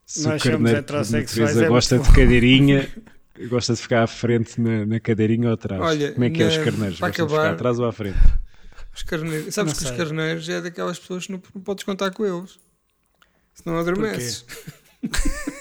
se 0.05 0.27
Nós 0.27 0.41
o 0.41 0.49
carneiro 0.49 0.79
heterossexuais, 0.79 1.37
natureza 1.49 1.65
é 1.65 1.67
gosta 1.69 1.99
de 1.99 2.07
cadeirinha, 2.11 2.89
gosta 3.49 3.73
de 3.75 3.81
ficar 3.81 4.03
à 4.03 4.07
frente 4.07 4.59
na, 4.59 4.85
na 4.85 4.99
cadeirinha 4.99 5.47
ou 5.49 5.53
atrás. 5.53 5.79
Olha, 5.81 6.11
Como 6.13 6.23
é 6.25 6.29
que 6.31 6.41
é 6.41 6.47
os 6.47 6.57
na- 6.57 6.63
carneiros? 6.63 6.99
para 6.99 7.07
Gostam 7.09 7.25
de 7.27 7.31
ficar 7.31 7.41
acabar- 7.43 7.53
atrás 7.55 7.79
ou 7.79 7.85
à 7.85 7.91
frente? 7.91 8.17
Os 8.95 9.03
carneiros. 9.03 9.53
Sabes 9.53 9.73
Não 9.73 9.77
que 9.79 9.83
os 9.83 9.89
sei. 9.89 9.97
carneiros 9.97 10.49
é 10.49 10.61
daquelas 10.61 10.97
pessoas 10.97 11.25
que 11.27 11.31
não, 11.31 11.41
não 11.53 11.61
podes 11.61 11.83
contar 11.83 12.09
com 12.11 12.25
eles. 12.25 12.57
Senão 13.53 13.77
adormeces. 13.77 14.43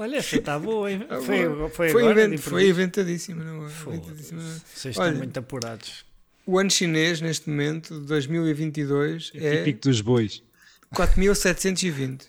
Olha, 0.00 0.16
essa 0.16 0.36
está 0.36 0.58
boa, 0.58 0.90
hein? 0.90 1.06
Ah, 1.10 1.20
Foi, 1.20 1.46
boa. 1.48 1.68
foi, 1.70 1.90
Foi, 1.90 2.02
agora, 2.02 2.24
invent- 2.24 2.40
foi 2.40 2.68
inventadíssima, 2.68 3.44
não 3.44 3.66
é? 3.66 3.70
Inventadíssima, 3.70 4.42
não? 4.42 4.60
Vocês 4.74 4.96
Olha. 4.96 5.06
estão 5.08 5.18
muito 5.18 5.38
apurados. 5.38 6.04
O 6.46 6.58
ano 6.58 6.70
chinês, 6.70 7.20
neste 7.20 7.48
momento, 7.50 8.00
de 8.00 8.06
2022, 8.06 9.30
É 9.34 9.44
é 9.46 9.64
típico 9.64 9.88
dos 9.88 10.00
bois. 10.00 10.42
4720. 10.94 12.28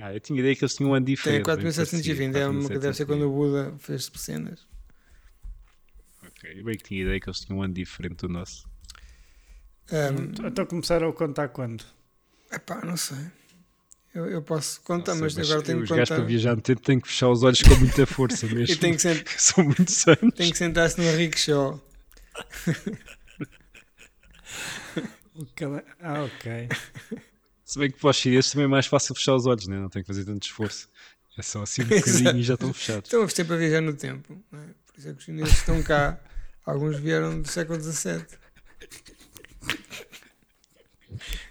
Ah, 0.00 0.14
eu 0.14 0.20
tinha 0.20 0.38
ideia 0.38 0.56
que 0.56 0.64
eles 0.64 0.74
tinham 0.74 0.90
um 0.90 0.94
ano 0.94 1.04
Tem 1.04 1.14
diferente. 1.14 1.44
4720. 1.44 2.36
É 2.36 2.46
uma 2.48 2.68
que 2.68 2.78
deve 2.78 2.94
ser 2.96 3.04
quando 3.04 3.28
o 3.28 3.32
Buda 3.32 3.74
fez 3.78 4.10
cenas. 4.14 4.66
Ok, 6.26 6.58
eu 6.60 6.64
bem 6.64 6.76
que 6.76 6.84
tinha 6.84 7.02
ideia 7.02 7.20
que 7.20 7.28
eles 7.28 7.40
tinham 7.40 7.58
um 7.58 7.62
ano 7.62 7.74
diferente 7.74 8.16
do 8.16 8.28
nosso. 8.28 8.66
Um, 9.90 10.46
Então 10.46 10.64
começaram 10.64 11.08
a 11.08 11.12
contar 11.12 11.48
quando? 11.48 11.84
epá, 12.50 12.82
não 12.84 12.96
sei. 12.96 13.18
Eu, 14.14 14.26
eu 14.28 14.42
posso 14.42 14.80
contar, 14.82 15.14
Não 15.14 15.28
sei, 15.30 15.38
mas, 15.40 15.50
agora 15.50 15.64
tenho 15.66 15.78
os 15.82 15.88
que 15.88 15.94
gajos 15.94 16.08
contar. 16.10 16.20
para 16.20 16.28
viajar 16.28 16.54
no 16.56 16.60
tempo 16.62 16.82
têm 16.82 17.00
que 17.00 17.08
fechar 17.08 17.28
os 17.30 17.42
olhos 17.42 17.62
com 17.62 17.74
muita 17.76 18.06
força 18.06 18.46
mesmo. 18.54 18.74
E 18.74 18.76
tem 18.76 18.92
que, 18.94 19.00
sent- 19.00 19.26
São 19.38 19.64
muitos 19.64 20.06
anos. 20.06 20.34
tem 20.36 20.50
que 20.50 20.58
sentar-se 20.58 21.00
no 21.00 21.10
rickshaw. 21.16 21.80
Ah, 26.00 26.24
ok. 26.24 26.68
Se 27.64 27.78
bem 27.78 27.90
que 27.90 27.98
para 27.98 28.10
os 28.10 28.16
chineses 28.16 28.50
também 28.52 28.66
é 28.66 28.68
mais 28.68 28.86
fácil 28.86 29.14
fechar 29.14 29.34
os 29.34 29.46
olhos, 29.46 29.66
né? 29.66 29.78
não 29.78 29.88
tem 29.88 30.02
que 30.02 30.06
fazer 30.06 30.24
tanto 30.24 30.42
esforço. 30.44 30.88
É 31.38 31.42
só 31.42 31.62
assim 31.62 31.82
um 31.82 31.86
bocadinho 31.86 32.36
e 32.36 32.42
já 32.42 32.54
estão 32.54 32.72
fechados. 32.72 33.04
Estão 33.10 33.26
sempre 33.28 33.54
a 33.54 33.56
viajar 33.56 33.80
no 33.80 33.94
tempo. 33.94 34.38
Não 34.52 34.60
é? 34.60 34.66
Por 34.66 34.98
isso 34.98 35.08
é 35.08 35.12
que 35.12 35.18
os 35.18 35.24
chineses 35.24 35.54
estão 35.54 35.82
cá. 35.82 36.20
Alguns 36.66 36.98
vieram 36.98 37.40
do 37.40 37.48
século 37.48 37.80
XVII. 37.80 38.24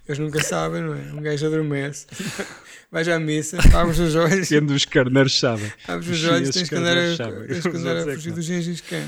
Eles 0.08 0.20
nunca 0.20 0.44
sabem, 0.44 0.82
não 0.82 0.94
é? 0.94 1.14
Um 1.14 1.22
gajo 1.22 1.46
adormece. 1.48 2.08
Vais 2.92 3.08
à 3.08 3.20
missa, 3.20 3.58
abres 3.74 4.00
os 4.00 4.16
olhos, 4.16 4.48
Sendo 4.48 4.74
os 4.74 4.84
carneiros 4.86 5.38
sabem. 5.38 5.72
abres 5.88 6.10
os 6.10 6.22
os 6.24 6.30
olhos, 6.30 6.50
tens 6.50 6.68
que 6.70 6.76
andar 6.76 6.98
a, 6.98 7.48
tens 7.48 7.62
que 7.62 7.70
andar 7.78 7.96
a 7.96 8.00
é 8.00 8.16
fugir 8.16 8.34
do 8.34 8.42
Gengis 8.42 8.82
Khan. 8.82 9.08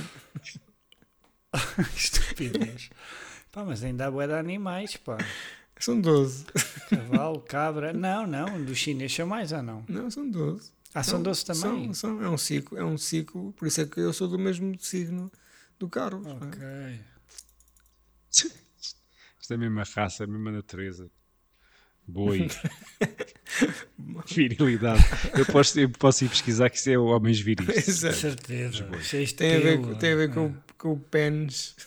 Estupidez. 1.96 2.90
Pá, 3.52 3.64
mas 3.64 3.84
ainda 3.84 4.08
há 4.08 4.12
bué 4.12 4.26
de 4.28 4.34
animais, 4.34 4.98
pá. 4.98 5.18
São 5.80 6.00
12. 6.00 6.46
Cavalo, 6.90 7.40
cabra. 7.48 7.92
Não, 7.92 8.26
não. 8.26 8.64
Dos 8.64 8.78
chineses 8.78 9.16
são 9.16 9.28
mais 9.28 9.52
ou 9.52 9.62
não? 9.62 9.84
Não, 9.90 10.10
são 10.10 10.30
12. 10.30 10.72
Ah, 10.94 11.04
são 11.04 11.20
Não, 11.20 11.24
doce 11.24 11.46
também? 11.46 11.94
São, 11.94 12.18
são, 12.18 12.24
é 12.24 12.30
um 12.30 12.38
ciclo, 12.38 12.78
é 12.78 12.86
um 12.86 12.98
ciclo, 12.98 13.52
por 13.54 13.68
isso 13.68 13.82
é 13.82 13.86
que 13.86 14.00
eu 14.00 14.14
sou 14.14 14.28
do 14.28 14.38
mesmo 14.38 14.78
signo 14.80 15.32
do 15.80 15.90
Carlos. 15.90 16.26
é? 16.26 16.32
Ok. 16.32 17.00
Isto 19.44 19.52
é 19.52 19.56
a 19.58 19.60
mesma 19.60 19.84
raça, 19.84 20.24
a 20.24 20.28
mesma 20.28 20.54
natureza. 20.54 21.12
Boi. 22.08 22.48
Virilidade. 24.34 25.04
Eu 25.38 25.46
posso, 25.46 25.78
eu 25.78 25.90
posso 25.90 26.24
ir 26.24 26.30
pesquisar 26.30 26.70
que 26.70 26.78
isso 26.78 26.90
é 26.90 26.98
o 26.98 27.04
homens 27.08 27.42
viris. 27.42 27.66
Com 27.66 27.72
Exato. 27.74 28.16
certeza. 28.16 28.84
De 28.86 29.34
Tem 29.34 29.56
a 29.58 29.60
ver, 29.60 29.82
com- 29.82 29.96
tem 29.96 30.14
a 30.14 30.16
ver 30.16 30.34
com, 30.34 30.46
o- 30.48 30.58
com 30.78 30.94
o 30.94 30.98
pênis. 31.00 31.76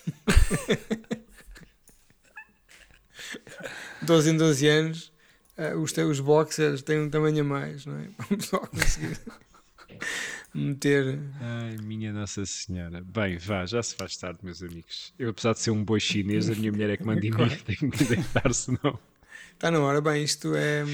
12 4.03 4.31
em 4.31 4.37
12 4.37 4.67
anos, 4.69 5.13
eh, 5.57 5.75
os, 5.75 5.93
os 5.97 6.21
boxers 6.21 6.83
têm 6.83 7.01
um 7.01 7.09
tamanho 7.11 7.41
a 7.41 7.45
mais, 7.45 7.87
não 7.87 7.99
é? 7.99 8.09
Para 8.17 8.35
o 8.35 8.37
pessoal 8.37 8.67
conseguir 8.67 9.19
meter. 10.57 11.19
Ai, 11.41 11.77
minha 11.83 12.13
Nossa 12.13 12.45
Senhora. 12.47 13.03
Bem, 13.03 13.39
vá, 13.39 13.65
já 13.67 13.83
se 13.83 13.95
faz 13.95 14.17
tarde, 14.17 14.39
meus 14.43 14.63
amigos. 14.63 15.13
Eu, 15.19 15.31
apesar 15.31 15.53
de 15.53 15.61
ser 15.61 15.71
um 15.71 15.85
boi 15.85 16.01
chinês, 16.01 16.49
a 16.51 16.55
minha 16.55 16.73
mulher 16.73 16.91
é 16.91 16.97
que 16.97 17.05
manda 17.05 17.21
em 17.27 17.31
mim. 17.31 17.49
Tenho 17.65 17.91
que 17.93 18.03
me 18.03 18.09
deitar, 18.09 18.53
senão. 18.55 18.99
Está 19.55 19.71
na 19.71 19.81
hora, 19.81 20.01
bem, 20.01 20.23
isto 20.25 20.55
é. 20.55 20.85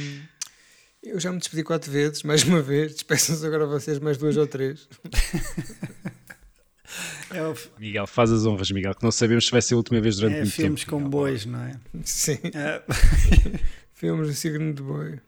Eu 1.03 1.19
já 1.19 1.33
me 1.33 1.39
despedi 1.39 1.65
quatro 1.65 1.91
vezes, 1.91 2.23
mais 2.23 2.45
uma 2.45 2.63
vez. 2.63 2.93
Despeçam-se 2.93 3.45
agora 3.47 3.67
vocês 3.67 3.99
mais 3.99 4.17
duas 4.19 4.37
ou 4.37 4.47
três. 4.47 4.89
É, 7.31 7.43
o- 7.47 7.57
Miguel, 7.79 8.07
faz 8.07 8.31
as 8.31 8.45
honras, 8.45 8.71
Miguel, 8.71 8.95
que 8.95 9.03
não 9.03 9.11
sabemos 9.11 9.47
se 9.47 9.51
vai 9.51 9.63
ser 9.63 9.73
a 9.73 9.77
última 9.79 9.99
vez 10.01 10.17
durante 10.17 10.35
é 10.37 10.41
muito 10.41 10.53
filmes 10.53 10.81
tempo. 10.83 10.91
com 10.91 10.97
Miguel. 10.99 11.11
bois, 11.11 11.47
não 11.47 11.61
é? 11.63 11.81
Sim, 12.05 12.39
Ah, 12.55 12.83
filmes 13.95 14.29
do 14.29 14.35
signo 14.35 14.75
de 14.75 14.83
boi. 14.83 15.19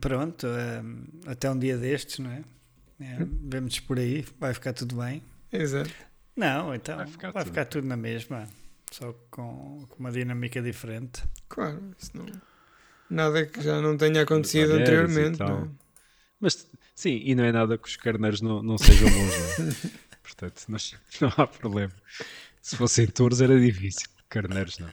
Pronto, 0.00 0.46
ahm, 0.46 1.04
até 1.26 1.50
um 1.50 1.58
dia 1.58 1.76
destes, 1.78 2.18
não 2.18 2.30
é? 2.30 2.42
é 3.00 3.26
Vemos 3.42 3.80
por 3.80 3.98
aí, 3.98 4.24
vai 4.38 4.54
ficar 4.54 4.72
tudo 4.72 4.96
bem. 4.96 5.22
Exato. 5.52 5.94
Não, 6.36 6.74
então 6.74 6.96
Vai 6.96 7.06
vai 7.32 7.44
ficar 7.44 7.44
ficar, 7.44 7.64
tudo. 7.66 7.66
tudo 7.66 7.86
na 7.86 7.96
mesma, 7.96 8.48
só 8.90 9.12
com, 9.30 9.86
com 9.88 9.96
uma 9.98 10.10
dinâmica 10.12 10.60
diferente. 10.62 11.22
Claro, 11.48 11.94
isso 11.98 12.10
não. 12.16 12.26
Nada 13.10 13.46
que 13.46 13.60
já 13.62 13.80
não 13.80 13.96
tenha 13.96 14.22
acontecido 14.22 14.72
anteriormente. 14.74 15.42
é? 15.42 15.68
Mas 16.40 16.68
sim, 16.94 17.20
e 17.24 17.34
não 17.34 17.44
é 17.44 17.52
nada 17.52 17.78
que 17.78 17.88
os 17.88 17.96
carneiros 17.96 18.40
não, 18.40 18.62
não 18.62 18.78
sejam 18.78 19.10
bons, 19.10 19.38
não 19.38 19.46
é? 19.48 19.56
Portanto, 20.22 20.64
não, 20.68 20.78
não 21.20 21.32
há 21.36 21.46
problema. 21.46 21.92
Se 22.62 22.76
fossem 22.76 23.06
touros 23.06 23.40
era 23.40 23.58
difícil, 23.60 24.08
carneiros 24.28 24.78
não. 24.78 24.92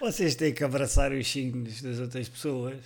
Vocês 0.00 0.34
têm 0.34 0.52
que 0.52 0.64
abraçar 0.64 1.12
os 1.12 1.26
signos 1.30 1.80
das 1.82 1.98
outras 2.00 2.28
pessoas. 2.28 2.78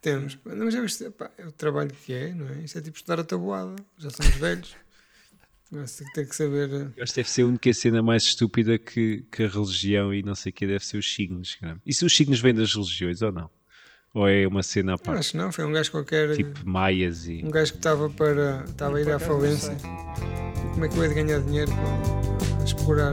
Temos. 0.00 0.38
Mas 0.44 0.72
já 0.72 0.80
viste, 0.80 1.10
pá, 1.10 1.30
é 1.36 1.46
o 1.46 1.52
trabalho 1.52 1.90
que 1.90 2.12
é, 2.12 2.32
não 2.32 2.48
é? 2.48 2.60
Isso 2.62 2.78
é 2.78 2.80
tipo 2.80 2.96
estudar 2.96 3.20
a 3.20 3.24
tabuada. 3.24 3.74
Já 3.98 4.10
somos 4.10 4.34
velhos. 4.36 4.74
Mas 5.70 6.00
tem 6.14 6.24
que 6.24 6.34
saber. 6.34 6.70
eh, 6.72 6.86
Eu 6.96 7.02
acho 7.02 7.12
que 7.12 7.20
deve 7.20 7.30
ser 7.30 7.42
a 7.42 7.46
única 7.46 7.74
cena 7.74 8.02
mais 8.02 8.22
estúpida 8.22 8.78
que, 8.78 9.26
que 9.30 9.42
a 9.42 9.48
religião 9.48 10.14
e 10.14 10.22
não 10.22 10.34
sei 10.34 10.48
o 10.50 10.52
que 10.54 10.66
deve 10.66 10.84
ser 10.86 10.96
os 10.96 11.12
signos. 11.14 11.56
caramba. 11.56 11.82
E 11.84 11.92
se 11.92 12.04
os 12.06 12.16
signos 12.16 12.40
vêm 12.40 12.54
das 12.54 12.72
religiões 12.74 13.20
ou 13.20 13.30
não? 13.32 13.50
Ou 14.14 14.26
é 14.26 14.46
uma 14.48 14.62
cena 14.62 14.94
à 14.94 14.98
parte? 14.98 15.18
acho 15.18 15.30
que 15.32 15.36
não, 15.36 15.52
foi 15.52 15.64
um 15.66 15.72
gajo 15.72 15.90
qualquer. 15.90 16.34
Tipo 16.34 16.66
maias 16.66 17.26
e. 17.26 17.44
Um 17.44 17.50
gajo 17.50 17.72
que 17.72 17.78
estava 17.78 18.08
para. 18.08 18.64
estava 18.66 18.96
a 18.96 19.00
ir 19.02 19.10
à 19.10 19.18
falência. 19.18 19.76
Como 20.72 20.84
é 20.86 20.88
que 20.88 20.96
eu 20.96 21.02
ia 21.02 21.08
de 21.10 21.14
ganhar 21.16 21.40
dinheiro 21.40 21.70
com, 21.72 22.60
a 22.60 22.64
explorar 22.64 23.12